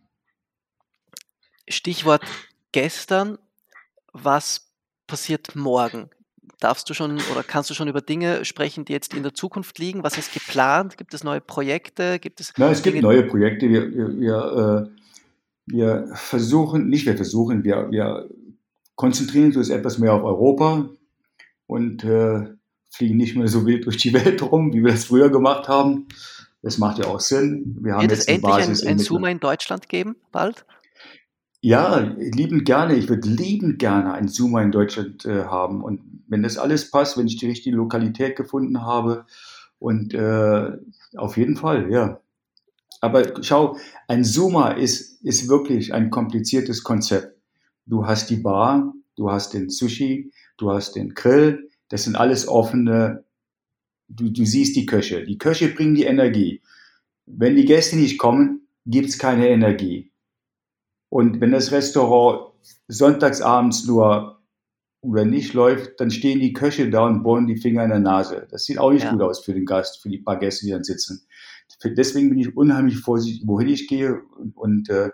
Stichwort 1.68 2.24
gestern. 2.72 3.38
Was 4.14 4.72
passiert 5.06 5.54
morgen? 5.54 6.08
Darfst 6.60 6.88
du 6.88 6.94
schon 6.94 7.18
oder 7.32 7.42
kannst 7.42 7.70
du 7.70 7.74
schon 7.74 7.88
über 7.88 8.00
Dinge 8.00 8.44
sprechen, 8.44 8.84
die 8.84 8.92
jetzt 8.92 9.14
in 9.14 9.22
der 9.22 9.34
Zukunft 9.34 9.78
liegen? 9.78 10.02
Was 10.02 10.16
ist 10.18 10.32
geplant? 10.32 10.96
Gibt 10.96 11.14
es 11.14 11.24
neue 11.24 11.40
Projekte? 11.40 12.18
Gibt 12.18 12.40
es 12.40 12.52
Na, 12.56 12.70
es 12.70 12.82
gibt 12.82 13.00
neue 13.02 13.24
Projekte. 13.24 13.68
Wir, 13.68 13.90
wir, 13.92 14.20
wir, 14.20 14.88
äh, 14.88 15.00
wir 15.66 16.08
versuchen, 16.14 16.88
nicht 16.88 17.06
wir 17.06 17.16
versuchen, 17.16 17.64
wir, 17.64 17.90
wir 17.90 18.28
konzentrieren 18.94 19.54
uns 19.54 19.68
etwas 19.68 19.98
mehr 19.98 20.14
auf 20.14 20.22
Europa 20.22 20.88
und 21.66 22.04
äh, 22.04 22.46
fliegen 22.90 23.16
nicht 23.16 23.36
mehr 23.36 23.48
so 23.48 23.66
wild 23.66 23.86
durch 23.86 23.98
die 23.98 24.12
Welt 24.14 24.42
rum, 24.42 24.72
wie 24.72 24.82
wir 24.82 24.92
das 24.92 25.04
früher 25.04 25.30
gemacht 25.30 25.68
haben. 25.68 26.08
Das 26.62 26.78
macht 26.78 26.98
ja 26.98 27.06
auch 27.06 27.20
Sinn. 27.20 27.76
Wir 27.80 27.94
haben 27.94 28.02
Wird 28.02 28.12
es 28.12 28.26
jetzt 28.26 28.28
eine 28.28 28.36
endlich 28.36 28.54
ein, 28.54 28.60
Basis 28.60 28.82
in 28.82 28.88
ein 28.88 28.96
Mittel- 28.96 29.06
Zoomer 29.06 29.30
in 29.30 29.40
Deutschland 29.40 29.88
geben, 29.88 30.16
bald? 30.32 30.64
Ja, 31.60 31.98
liebend 31.98 32.64
gerne. 32.64 32.94
Ich 32.94 33.08
würde 33.08 33.28
liebend 33.28 33.78
gerne 33.78 34.12
einen 34.12 34.28
Zoomer 34.28 34.62
in 34.62 34.72
Deutschland 34.72 35.24
äh, 35.24 35.44
haben. 35.44 35.82
Und 35.82 36.15
wenn 36.28 36.42
das 36.42 36.58
alles 36.58 36.90
passt, 36.90 37.16
wenn 37.16 37.26
ich 37.26 37.36
die 37.36 37.46
richtige 37.46 37.76
Lokalität 37.76 38.36
gefunden 38.36 38.82
habe 38.82 39.26
und 39.78 40.14
äh, 40.14 40.72
auf 41.16 41.36
jeden 41.36 41.56
Fall, 41.56 41.90
ja. 41.90 42.20
Aber 43.00 43.42
schau, 43.42 43.76
ein 44.08 44.24
Zoomer 44.24 44.76
ist, 44.76 45.22
ist 45.22 45.48
wirklich 45.48 45.92
ein 45.92 46.10
kompliziertes 46.10 46.82
Konzept. 46.82 47.36
Du 47.84 48.06
hast 48.06 48.30
die 48.30 48.36
Bar, 48.36 48.94
du 49.16 49.30
hast 49.30 49.54
den 49.54 49.70
Sushi, 49.70 50.32
du 50.56 50.72
hast 50.72 50.96
den 50.96 51.14
Grill. 51.14 51.70
Das 51.88 52.04
sind 52.04 52.16
alles 52.16 52.48
offene, 52.48 53.24
du, 54.08 54.30
du 54.30 54.44
siehst 54.44 54.76
die 54.76 54.86
Köche. 54.86 55.24
Die 55.24 55.38
Köche 55.38 55.68
bringen 55.68 55.94
die 55.94 56.04
Energie. 56.04 56.62
Wenn 57.26 57.56
die 57.56 57.64
Gäste 57.64 57.96
nicht 57.96 58.18
kommen, 58.18 58.66
gibt's 58.86 59.18
keine 59.18 59.48
Energie. 59.48 60.10
Und 61.08 61.40
wenn 61.40 61.52
das 61.52 61.70
Restaurant 61.70 62.52
sonntagsabends 62.88 63.86
nur 63.86 64.35
oder 65.06 65.24
nicht 65.24 65.54
läuft, 65.54 66.00
dann 66.00 66.10
stehen 66.10 66.40
die 66.40 66.52
Köche 66.52 66.90
da 66.90 67.06
und 67.06 67.22
bohren 67.22 67.46
die 67.46 67.56
Finger 67.56 67.84
in 67.84 67.90
der 67.90 68.00
Nase. 68.00 68.46
Das 68.50 68.64
sieht 68.64 68.78
auch 68.78 68.92
nicht 68.92 69.04
Ja. 69.04 69.12
gut 69.12 69.22
aus 69.22 69.44
für 69.44 69.54
den 69.54 69.64
Gast, 69.64 70.02
für 70.02 70.08
die 70.08 70.18
paar 70.18 70.38
Gäste, 70.38 70.66
die 70.66 70.72
dann 70.72 70.84
sitzen. 70.84 71.26
Deswegen 71.84 72.30
bin 72.30 72.38
ich 72.38 72.56
unheimlich 72.56 72.98
vorsichtig, 72.98 73.42
wohin 73.46 73.68
ich 73.68 73.88
gehe. 73.88 74.20
Und, 74.38 74.56
und 74.56 74.90
äh, 74.90 75.10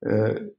äh, 0.00 0.50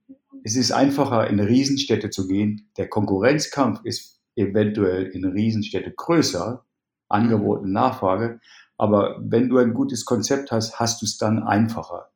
es 0.43 0.55
ist 0.55 0.71
einfacher, 0.71 1.27
in 1.27 1.39
Riesenstädte 1.39 2.09
zu 2.09 2.27
gehen. 2.27 2.69
Der 2.77 2.87
Konkurrenzkampf 2.87 3.81
ist 3.83 4.19
eventuell 4.35 5.05
in 5.05 5.25
Riesenstädte 5.25 5.91
größer, 5.95 6.63
Angebot 7.09 7.61
und 7.61 7.71
Nachfrage. 7.71 8.39
Aber 8.77 9.19
wenn 9.21 9.49
du 9.49 9.57
ein 9.57 9.73
gutes 9.73 10.05
Konzept 10.05 10.51
hast, 10.51 10.79
hast 10.79 11.01
du 11.01 11.05
es 11.05 11.17
dann 11.17 11.41
einfacher. 11.43 12.09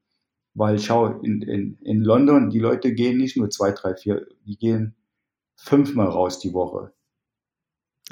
Weil 0.53 0.79
schau, 0.79 1.19
in, 1.21 1.41
in, 1.41 1.77
in 1.81 2.01
London, 2.01 2.49
die 2.49 2.59
Leute 2.59 2.93
gehen 2.93 3.17
nicht 3.17 3.37
nur 3.37 3.49
zwei, 3.49 3.71
drei, 3.71 3.95
vier, 3.95 4.27
die 4.45 4.57
gehen 4.57 4.95
fünfmal 5.63 6.07
raus 6.07 6.39
die 6.39 6.53
Woche. 6.53 6.91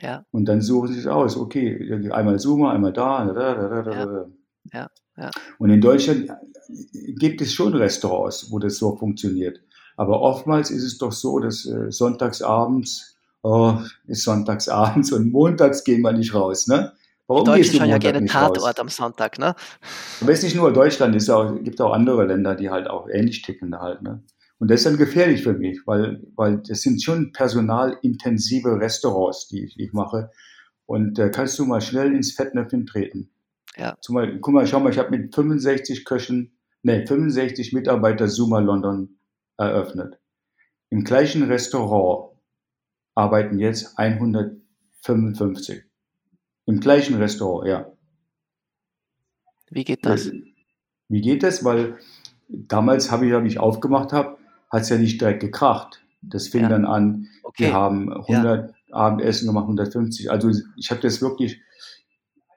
Ja, 0.02 0.26
Und 0.32 0.46
dann 0.46 0.62
suchen 0.62 0.94
sie 0.94 1.00
es 1.00 1.08
aus. 1.08 1.36
Okay, 1.36 2.10
einmal 2.12 2.40
Zoomer, 2.40 2.72
einmal 2.72 2.94
da. 2.94 3.26
Da, 3.26 3.34
da, 3.34 3.82
da, 3.82 3.92
Ja. 3.92 4.26
Ja, 4.72 4.90
ja. 5.18 5.32
Und 5.58 5.70
in 5.72 5.82
Deutschland 5.82 6.30
gibt 7.18 7.42
es 7.42 7.54
schon 7.54 7.74
Restaurants, 7.74 8.52
wo 8.52 8.60
das 8.60 8.78
so 8.78 8.96
funktioniert. 8.96 9.62
Aber 9.98 10.22
oftmals 10.22 10.72
ist 10.72 10.84
es 10.84 10.98
doch 10.98 11.12
so, 11.12 11.40
dass 11.40 11.66
äh, 11.66 11.92
sonntagsabends, 11.92 13.18
oh, 13.42 13.74
ist 14.08 14.24
sonntagsabends 14.24 15.12
und 15.12 15.32
montags 15.32 15.84
gehen 15.84 16.02
wir 16.02 16.14
nicht 16.14 16.34
raus. 16.34 16.68
Ne? 16.68 16.94
Die 16.94 17.24
Warum 17.28 17.46
Deutschen 17.46 17.62
gehst 17.62 17.74
du 17.74 17.78
schauen 17.80 17.90
ja 17.90 17.98
gerne 17.98 18.22
nicht 18.22 18.36
raus? 18.36 18.54
Tatort 18.54 18.80
am 18.80 18.90
Sonntag, 18.90 19.38
ne? 19.40 19.56
Aber 20.22 20.32
es 20.32 20.40
ist 20.40 20.46
nicht 20.46 20.56
nur 20.56 20.72
Deutschland, 20.72 21.16
es 21.16 21.30
auch, 21.30 21.54
gibt 21.62 21.82
auch 21.82 21.92
andere 21.92 22.26
Länder, 22.26 22.56
die 22.56 22.70
halt 22.70 22.90
auch 22.90 23.10
ähnlich 23.10 23.42
ticken 23.42 23.78
halt. 23.78 24.02
Ne? 24.02 24.24
Und 24.60 24.70
das 24.70 24.82
ist 24.82 24.86
dann 24.86 24.98
gefährlich 24.98 25.44
für 25.44 25.54
mich, 25.54 25.80
weil, 25.86 26.22
weil 26.36 26.58
das 26.58 26.82
sind 26.82 27.02
schon 27.02 27.32
personalintensive 27.32 28.80
Restaurants, 28.80 29.48
die 29.48 29.64
ich, 29.64 29.76
die 29.76 29.86
ich 29.86 29.94
mache. 29.94 30.32
Und 30.86 31.18
da 31.18 31.30
kannst 31.30 31.58
du 31.58 31.66
mal 31.66 31.82
schnell 31.82 32.14
ins 32.14 32.34
Fettnäpfchen 32.34 32.86
treten. 32.86 33.32
Ja. 33.78 33.98
Zumal, 34.02 34.40
guck 34.40 34.54
mal, 34.54 34.68
schau 34.68 34.82
mal, 34.82 34.92
ich 34.92 34.98
habe 34.98 35.12
mit 35.12 35.34
65 35.34 36.04
Köchen, 36.04 36.58
nee, 36.84 37.06
65 37.06 37.72
Mitarbeiter 37.72 38.28
Zuma 38.28 38.60
London 38.60 39.20
eröffnet. 39.58 40.20
Im 40.90 41.06
gleichen 41.06 41.44
Restaurant 41.44 42.36
arbeiten 43.16 43.60
jetzt 43.60 43.98
155. 43.98 45.84
Im 46.66 46.80
gleichen 46.82 47.16
Restaurant, 47.16 47.68
ja. 47.68 47.92
Wie 49.70 49.86
geht 49.86 50.06
das? 50.06 50.32
Wie 51.08 51.22
geht 51.22 51.44
das? 51.44 51.64
Weil 51.64 51.98
damals 52.50 53.12
habe 53.12 53.28
ich, 53.28 53.34
hab 53.34 53.46
ich 53.46 53.60
aufgemacht 53.60 54.12
habe, 54.12 54.39
hat 54.72 54.82
es 54.84 54.90
ja 54.90 54.98
nicht 54.98 55.20
direkt 55.22 55.42
gekracht. 55.42 56.02
Das 56.22 56.48
fing 56.50 56.64
Ja. 56.64 56.70
dann 56.70 56.86
an, 56.86 57.28
Okay. 57.44 57.66
wir 57.66 57.74
haben 57.74 58.12
100 58.14 58.74
Abendessen 58.92 59.48
gemacht, 59.48 59.66
150. 59.68 60.30
Also 60.32 60.52
ich 60.78 60.92
habe 60.92 61.02
das 61.02 61.22
wirklich 61.22 61.62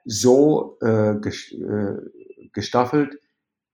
so 0.05 0.77
äh, 0.81 1.11
äh, 1.11 1.97
gestaffelt, 2.51 3.19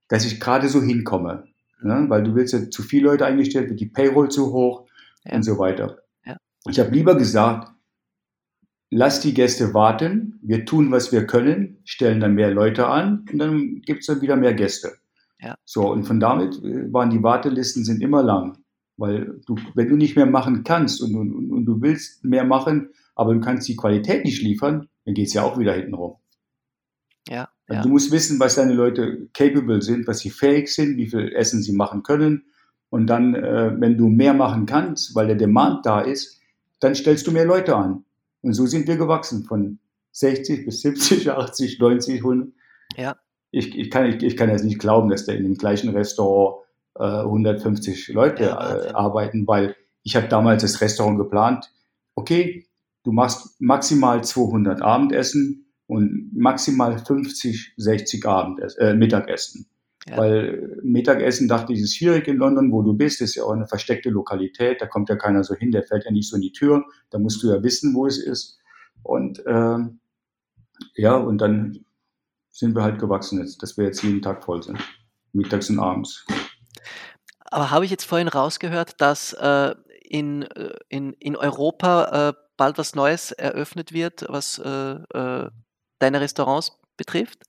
dass 0.08 0.26
ich 0.26 0.40
gerade 0.40 0.68
so 0.70 0.82
hinkomme. 0.82 1.46
Ne? 1.82 2.06
Weil 2.10 2.24
du 2.24 2.36
willst 2.36 2.54
ja 2.54 2.70
zu 2.70 2.84
viele 2.84 3.06
Leute 3.10 3.26
eingestellt, 3.26 3.70
wird 3.70 3.80
die 3.80 3.88
Payroll 3.88 4.30
zu 4.30 4.52
hoch 4.54 4.86
Ja. 5.26 5.36
und 5.36 5.44
so 5.44 5.58
weiter. 5.58 6.00
Ja. 6.26 6.38
Ich 6.70 6.80
habe 6.80 6.92
lieber 6.92 7.16
gesagt, 7.16 7.72
lass 8.92 9.22
die 9.22 9.34
Gäste 9.34 9.74
warten, 9.74 10.40
wir 10.44 10.66
tun, 10.66 10.92
was 10.92 11.12
wir 11.12 11.26
können, 11.26 11.80
stellen 11.86 12.20
dann 12.20 12.36
mehr 12.36 12.52
Leute 12.52 12.88
an 12.88 13.26
und 13.32 13.40
dann 13.40 13.82
gibt 13.82 14.02
es 14.02 14.08
dann 14.08 14.22
wieder 14.22 14.36
mehr 14.36 14.54
Gäste. 14.54 14.94
Ja. 15.42 15.58
So, 15.66 15.92
und 15.92 16.04
von 16.04 16.20
damit 16.20 16.62
äh, 16.64 16.92
waren 16.92 17.10
die 17.10 17.24
Wartelisten 17.24 17.86
sind 17.86 18.02
immer 18.02 18.24
lang. 18.24 18.58
Weil 18.98 19.40
du, 19.46 19.56
wenn 19.76 19.88
du 19.88 19.96
nicht 19.96 20.18
mehr 20.18 20.26
machen 20.26 20.64
kannst 20.64 21.02
und, 21.02 21.16
und, 21.16 21.52
und 21.52 21.66
du 21.66 21.82
willst 21.82 22.26
mehr 22.26 22.44
machen, 22.44 22.90
aber 23.16 23.34
du 23.34 23.40
kannst 23.40 23.68
die 23.68 23.78
Qualität 23.78 24.26
nicht 24.26 24.42
liefern, 24.42 24.90
dann 25.06 25.14
geht's 25.14 25.34
ja 25.34 25.44
auch 25.44 25.58
wieder 25.58 25.74
hinten 25.74 25.94
rum. 25.94 26.18
Ja, 27.28 27.50
Also 27.68 27.78
ja. 27.78 27.82
Du 27.84 27.90
musst 27.90 28.12
wissen, 28.12 28.40
was 28.40 28.56
deine 28.56 28.74
Leute 28.74 29.30
capable 29.34 29.82
sind, 29.82 30.08
was 30.08 30.20
sie 30.20 30.30
fähig 30.30 30.74
sind, 30.74 30.98
wie 30.98 31.08
viel 31.08 31.34
Essen 31.34 31.62
sie 31.62 31.74
machen 31.74 32.04
können. 32.04 32.46
Und 32.90 33.08
dann, 33.08 33.36
äh, 33.36 33.74
wenn 33.80 33.98
du 33.98 34.08
mehr 34.08 34.34
machen 34.34 34.66
kannst, 34.66 35.16
weil 35.16 35.28
der 35.28 35.36
Demand 35.36 35.86
da 35.86 36.02
ist, 36.02 36.42
dann 36.80 36.96
stellst 36.96 37.28
du 37.28 37.32
mehr 37.32 37.46
Leute 37.46 37.76
an. 37.76 38.04
Und 38.42 38.54
so 38.54 38.66
sind 38.66 38.88
wir 38.88 38.98
gewachsen 38.98 39.46
von 39.46 39.80
60 40.12 40.66
bis 40.66 40.82
70, 40.82 41.30
80, 41.32 41.80
90, 41.80 42.18
100. 42.18 42.50
Ja. 42.98 43.16
Ich, 43.52 43.78
ich, 43.78 43.89
kann, 43.89 44.06
ich, 44.06 44.22
ich 44.22 44.38
kann 44.38 44.50
jetzt 44.50 44.64
nicht 44.64 44.80
glauben, 44.80 45.10
dass 45.10 45.26
da 45.26 45.34
in 45.34 45.43
dem 45.43 45.56
gleichen 45.56 45.89
Restaurant 45.89 46.64
äh, 46.95 47.04
150 47.04 48.10
Leute 48.10 48.43
äh, 48.43 48.91
arbeiten, 48.93 49.47
weil 49.47 49.76
ich 50.04 50.16
habe 50.16 50.28
damals 50.28 50.62
das 50.62 50.82
Restaurant 50.82 51.18
geplant. 51.18 51.72
Okay, 52.16 52.68
du 53.04 53.12
machst 53.12 53.60
maximal 53.60 54.24
200 54.24 54.82
Abendessen 54.82 55.66
und 55.88 56.32
maximal 56.36 57.00
50, 57.00 57.74
60 57.78 58.26
Abendessen, 58.26 58.82
äh, 58.82 58.93
Mittagessen. 58.93 59.68
Ja. 60.08 60.18
Weil 60.18 60.80
äh, 60.82 60.82
Mittagessen 60.84 61.47
dachte 61.47 61.74
ich, 61.74 61.80
ist 61.80 61.95
schwierig 61.95 62.28
in 62.28 62.38
London, 62.38 62.72
wo 62.72 62.82
du 62.82 62.93
bist, 62.93 63.22
ist 63.22 63.36
ja 63.36 63.43
auch 63.43 63.52
eine 63.52 63.68
versteckte 63.68 64.10
Lokalität, 64.10 64.82
da 64.82 64.86
kommt 64.86 65.10
ja 65.10 65.16
keiner 65.16 65.43
so 65.43 65.56
hin, 65.56 65.72
der 65.72 65.84
fällt 65.84 66.06
ja 66.06 66.12
nicht 66.12 66.30
so 66.30 66.36
in 66.36 66.41
die 66.41 66.52
Tür, 66.52 66.84
da 67.10 67.20
musst 67.20 67.41
du 67.43 67.50
ja 67.50 67.64
wissen, 67.64 67.93
wo 67.95 68.06
es 68.06 68.18
ist. 68.18 68.60
Und 69.04 69.43
ähm, 69.47 70.00
ja, 70.95 71.16
und 71.16 71.39
dann 71.39 71.86
sind 72.60 72.76
wir 72.76 72.84
halt 72.84 72.99
gewachsen 72.99 73.39
jetzt, 73.39 73.64
dass 73.64 73.78
wir 73.78 73.86
jetzt 73.86 74.03
jeden 74.03 74.22
Tag 74.22 74.43
voll 74.43 74.62
sind, 74.62 74.80
mittags 75.32 75.70
und 75.70 75.80
abends. 75.80 76.26
Aber 77.45 77.72
habe 77.72 77.86
ich 77.86 77.91
jetzt 77.91 78.03
vorhin 78.03 78.28
rausgehört, 78.28 79.01
dass 79.01 79.34
äh, 79.34 79.74
in, 80.03 80.43
äh, 80.43 80.76
in, 80.89 81.14
in 81.14 81.36
Europa 81.36 82.30
äh, 82.30 82.34
bald 82.57 82.78
was 82.78 82.95
Neues 82.95 83.32
eröffnet 83.32 83.93
wird, 83.93 84.26
was 84.28 84.60
äh, 84.60 84.70
äh, 84.70 85.49
deine 85.99 86.22
Restaurants 86.22 86.78
betrifft? 86.97 87.43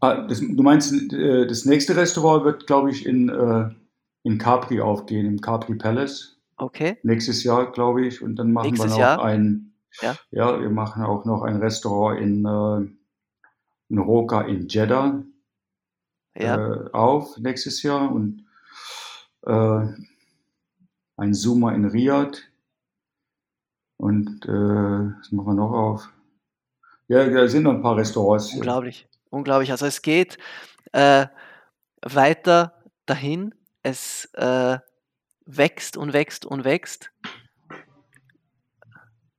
Ah, 0.00 0.26
das, 0.26 0.40
du 0.40 0.62
meinst, 0.62 0.92
äh, 1.12 1.46
das 1.46 1.64
nächste 1.64 1.96
Restaurant 1.96 2.44
wird, 2.44 2.66
glaube 2.66 2.90
ich, 2.90 3.06
in, 3.06 3.74
in 4.22 4.38
Capri 4.38 4.80
aufgehen, 4.80 5.26
im 5.26 5.40
Capri 5.40 5.74
Palace. 5.74 6.38
Okay. 6.56 6.98
Nächstes 7.02 7.42
Jahr, 7.42 7.72
glaube 7.72 8.06
ich. 8.06 8.22
Und 8.22 8.36
dann 8.36 8.52
machen 8.52 8.68
Nächstes 8.68 8.90
wir 8.90 8.94
noch 8.94 8.98
Jahr? 8.98 9.24
ein, 9.24 9.74
Ja. 10.02 10.16
ja, 10.30 10.60
wir 10.60 10.70
machen 10.70 11.02
auch 11.02 11.24
noch 11.24 11.42
ein 11.42 11.56
Restaurant 11.56 12.20
in 12.20 12.98
Roka 13.90 14.42
in 14.42 14.68
Jeddah 14.68 15.22
Ja. 16.36 16.56
äh, 16.56 16.90
auf 16.92 17.38
nächstes 17.38 17.82
Jahr 17.82 18.10
und 18.10 18.46
äh, 19.46 19.86
ein 21.16 21.34
Zoomer 21.34 21.74
in 21.74 21.84
Riyadh. 21.84 22.38
Und 23.96 24.44
äh, 24.46 24.48
was 24.50 25.30
machen 25.32 25.46
wir 25.46 25.54
noch 25.54 25.72
auf? 25.72 26.08
Ja, 27.08 27.28
da 27.28 27.46
sind 27.48 27.62
noch 27.64 27.72
ein 27.74 27.82
paar 27.82 27.96
Restaurants. 27.96 28.52
Unglaublich. 28.54 29.06
unglaublich. 29.30 29.70
Also 29.70 29.86
es 29.86 30.02
geht 30.02 30.38
äh, 30.92 31.26
weiter 32.02 32.82
dahin. 33.06 33.54
Es 33.82 34.24
äh, 34.34 34.78
wächst 35.46 35.96
und 35.96 36.12
wächst 36.14 36.46
und 36.46 36.64
wächst. 36.64 37.12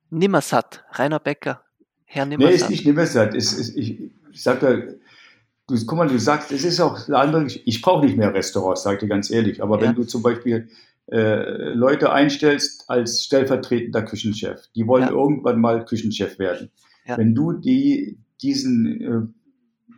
Nimmersatt, 0.09 0.85
Rainer 0.91 1.19
Becker, 1.19 1.63
Herr 2.05 2.25
Nimmersatt. 2.25 2.51
Nee, 2.51 2.55
ist 2.63 2.69
nicht 2.69 2.85
Nimmersatt. 2.85 3.33
Ist, 3.33 3.53
ist, 3.53 3.75
ich 3.75 4.11
ich 4.35 4.43
sage 4.43 4.99
du, 5.67 5.85
guck 5.85 5.97
mal, 5.97 6.07
du 6.07 6.19
sagst, 6.19 6.51
es 6.51 6.65
ist 6.65 6.81
auch 6.81 7.07
eine 7.07 7.17
andere, 7.17 7.47
ich 7.47 7.81
brauche 7.81 8.05
nicht 8.05 8.17
mehr 8.17 8.33
Restaurants, 8.33 8.85
ich 8.85 8.99
dir 8.99 9.07
ganz 9.07 9.31
ehrlich. 9.31 9.63
Aber 9.63 9.79
ja. 9.79 9.87
wenn 9.87 9.95
du 9.95 10.03
zum 10.03 10.21
Beispiel 10.21 10.67
äh, 11.11 11.73
Leute 11.73 12.11
einstellst 12.11 12.89
als 12.89 13.23
stellvertretender 13.23 14.03
Küchenchef, 14.03 14.67
die 14.75 14.85
wollen 14.87 15.05
ja. 15.05 15.11
irgendwann 15.11 15.61
mal 15.61 15.85
Küchenchef 15.85 16.37
werden. 16.37 16.69
Ja. 17.05 17.17
Wenn 17.17 17.33
du 17.33 17.53
die, 17.53 18.19
diesen, 18.41 19.01
äh, 19.01 19.21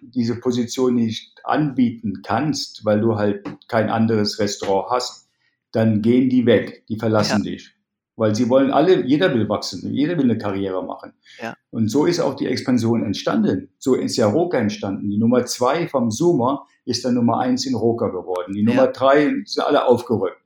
diese 0.02 0.40
Position 0.40 0.96
nicht 0.96 1.34
anbieten 1.44 2.22
kannst, 2.24 2.86
weil 2.86 3.02
du 3.02 3.16
halt 3.16 3.44
kein 3.68 3.90
anderes 3.90 4.40
Restaurant 4.40 4.92
hast, 4.92 5.30
dann 5.72 6.02
gehen 6.02 6.30
die 6.30 6.46
weg, 6.46 6.86
die 6.88 6.98
verlassen 6.98 7.44
dich. 7.44 7.77
Weil 8.18 8.34
sie 8.34 8.50
wollen 8.50 8.72
alle, 8.72 9.06
jeder 9.06 9.34
will 9.34 9.48
wachsen, 9.48 9.94
jeder 9.94 10.18
will 10.18 10.26
eine 10.26 10.40
Karriere 10.40 10.84
machen. 10.84 11.14
Ja. 11.40 11.56
Und 11.70 11.88
so 11.88 12.06
ist 12.06 12.20
auch 12.20 12.34
die 12.34 12.48
Expansion 12.48 13.06
entstanden. 13.06 13.70
So 13.78 13.94
ist 13.94 14.18
ja 14.18 14.28
Roka 14.28 14.58
entstanden. 14.58 15.10
Die 15.10 15.20
Nummer 15.20 15.46
zwei 15.46 15.88
vom 15.88 16.10
Zoomer 16.10 16.66
ist 16.84 17.06
dann 17.06 17.14
Nummer 17.14 17.40
eins 17.40 17.68
in 17.68 17.76
Roka 17.76 18.08
geworden. 18.08 18.54
Die 18.54 18.64
Nummer 18.64 18.86
ja. 18.86 18.92
drei 18.92 19.34
sind 19.46 19.64
alle 19.64 19.86
aufgerückt. 19.86 20.42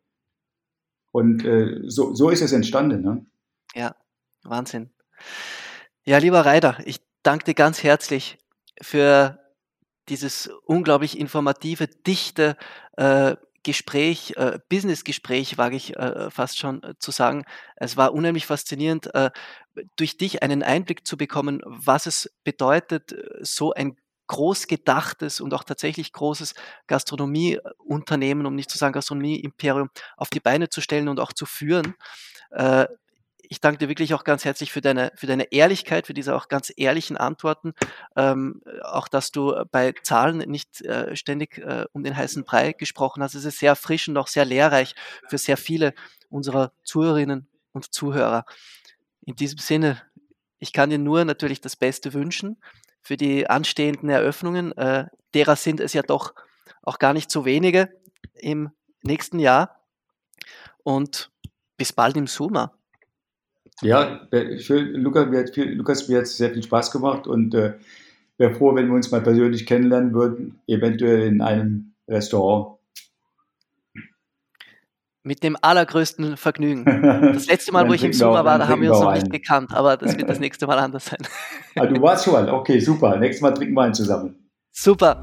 Und 1.14 1.46
äh, 1.46 1.80
so, 1.88 2.14
so 2.14 2.30
ist 2.30 2.42
es 2.42 2.52
entstanden. 2.52 3.02
Ne? 3.04 3.26
Ja, 3.74 3.96
Wahnsinn. 4.44 4.90
Ja, 6.04 6.18
lieber 6.18 6.46
Reider, 6.46 6.78
ich 6.84 7.00
danke 7.24 7.46
dir 7.46 7.54
ganz 7.54 7.84
herzlich 7.84 8.38
für 8.82 9.40
dieses 10.10 10.50
unglaublich 10.66 11.18
informative, 11.18 11.88
dichte 11.88 12.58
äh, 12.98 13.36
Gespräch, 13.64 14.34
äh, 14.38 14.60
Business-Gespräch, 14.70 15.58
wage 15.58 15.76
ich 15.76 15.96
äh, 15.96 16.30
fast 16.32 16.58
schon 16.60 16.82
äh, 16.84 16.94
zu 17.00 17.12
sagen. 17.12 17.44
Es 17.76 17.98
war 17.98 18.14
unheimlich 18.14 18.46
faszinierend, 18.46 19.14
äh, 19.14 19.32
durch 19.96 20.18
dich 20.18 20.44
einen 20.44 20.64
Einblick 20.64 21.06
zu 21.08 21.18
bekommen, 21.18 21.62
was 21.66 22.06
es 22.08 22.32
bedeutet, 22.44 23.14
äh, 23.14 23.40
so 23.42 23.74
ein 23.74 23.96
groß 24.28 24.68
gedachtes 24.68 25.42
und 25.42 25.54
auch 25.54 25.64
tatsächlich 25.66 26.14
großes 26.14 26.54
Gastronomieunternehmen, 26.88 28.46
um 28.46 28.56
nicht 28.56 28.70
zu 28.72 28.78
sagen 28.78 28.94
Gastronomie-Imperium, 28.94 29.90
auf 30.16 30.30
die 30.30 30.40
Beine 30.40 30.70
zu 30.70 30.80
stellen 30.82 31.10
und 31.10 31.20
auch 31.20 31.34
zu 31.34 31.46
führen. 31.46 31.96
Äh, 33.52 33.54
ich 33.54 33.60
danke 33.60 33.80
dir 33.80 33.90
wirklich 33.90 34.14
auch 34.14 34.24
ganz 34.24 34.46
herzlich 34.46 34.72
für 34.72 34.82
deine, 34.82 35.12
für 35.16 35.28
deine 35.28 35.52
Ehrlichkeit, 35.52 36.08
für 36.08 36.14
diese 36.14 36.36
auch 36.36 36.48
ganz 36.48 36.72
ehrlichen 36.76 37.18
Antworten. 37.18 37.74
Ähm, 38.16 38.62
auch, 38.84 39.08
dass 39.08 39.32
du 39.32 39.54
bei 39.72 39.94
Zahlen 40.04 40.38
nicht 40.50 40.82
äh, 40.82 41.16
ständig 41.16 41.58
äh, 41.58 41.86
um 41.94 42.04
den 42.04 42.16
heißen 42.16 42.44
Brei 42.44 42.74
gesprochen 42.74 43.22
hast. 43.22 43.36
Es 43.36 43.46
ist 43.46 43.60
sehr 43.60 43.76
frisch 43.76 44.08
und 44.08 44.18
auch 44.18 44.28
sehr 44.28 44.46
lehrreich 44.46 44.96
für 45.28 45.38
sehr 45.38 45.58
viele 45.58 45.94
unserer 46.30 46.72
Zuhörerinnen 46.84 47.48
und 47.74 47.94
Zuhörer. 47.94 48.46
In 49.26 49.36
diesem 49.36 49.60
Sinne, 49.60 50.02
ich 50.60 50.74
kann 50.74 50.90
dir 50.90 51.00
nur 51.00 51.26
natürlich 51.26 51.62
das 51.62 51.76
Beste 51.76 52.14
wünschen 52.14 52.62
für 53.02 53.18
die 53.18 53.50
anstehenden 53.50 54.10
Eröffnungen. 54.10 54.72
Äh, 54.78 55.08
derer 55.34 55.56
sind 55.56 55.80
es 55.80 55.94
ja 55.94 56.02
doch 56.02 56.34
auch 56.84 57.00
gar 57.00 57.14
nicht 57.14 57.30
so 57.30 57.46
wenige 57.46 57.90
im 58.34 58.72
nächsten 59.04 59.40
Jahr. 59.40 59.78
Und 60.84 61.32
bis 61.78 61.94
bald 61.94 62.18
im 62.18 62.28
Summa. 62.28 62.74
Ja, 63.82 64.22
schön. 64.60 64.94
Lukas, 64.94 65.28
mir 65.28 65.40
hat, 65.40 65.50
viel, 65.54 65.74
Lukas, 65.74 66.08
mir 66.08 66.20
hat 66.20 66.28
sehr 66.28 66.52
viel 66.52 66.64
Spaß 66.64 66.92
gemacht 66.92 67.28
und 67.28 67.56
äh, 67.56 67.74
wäre 68.38 68.54
froh, 68.54 68.76
wenn 68.76 68.88
wir 68.88 68.96
uns 68.96 69.12
mal 69.12 69.22
persönlich 69.22 69.66
kennenlernen 69.66 70.14
würden, 70.14 70.60
eventuell 70.68 71.28
in 71.28 71.42
einem 71.42 71.94
Restaurant. 72.08 72.78
Mit 75.24 75.44
dem 75.44 75.56
allergrößten 75.62 76.38
Vergnügen. 76.38 76.86
Das 77.34 77.48
letzte 77.48 77.72
Mal, 77.72 77.88
wo 77.88 77.94
ich 77.94 78.04
im 78.04 78.14
Sommer 78.14 78.44
war, 78.46 78.58
da 78.58 78.68
haben 78.68 78.82
wir 78.82 78.92
uns 78.92 79.02
noch 79.02 79.14
nicht 79.14 79.32
gekannt, 79.32 79.74
aber 79.74 79.98
das 79.98 80.18
wird 80.18 80.30
das 80.30 80.40
nächste 80.40 80.68
Mal 80.68 80.80
anders 80.80 81.06
sein. 81.06 81.20
ah, 81.76 81.86
du 81.86 82.02
warst 82.02 82.26
schon. 82.26 82.50
Okay, 82.50 82.80
super. 82.80 83.18
Nächstes 83.18 83.42
Mal 83.42 83.52
trinken 83.52 83.74
wir 83.74 83.84
einen 83.84 83.94
zusammen. 83.94 84.36
Super. 84.72 85.22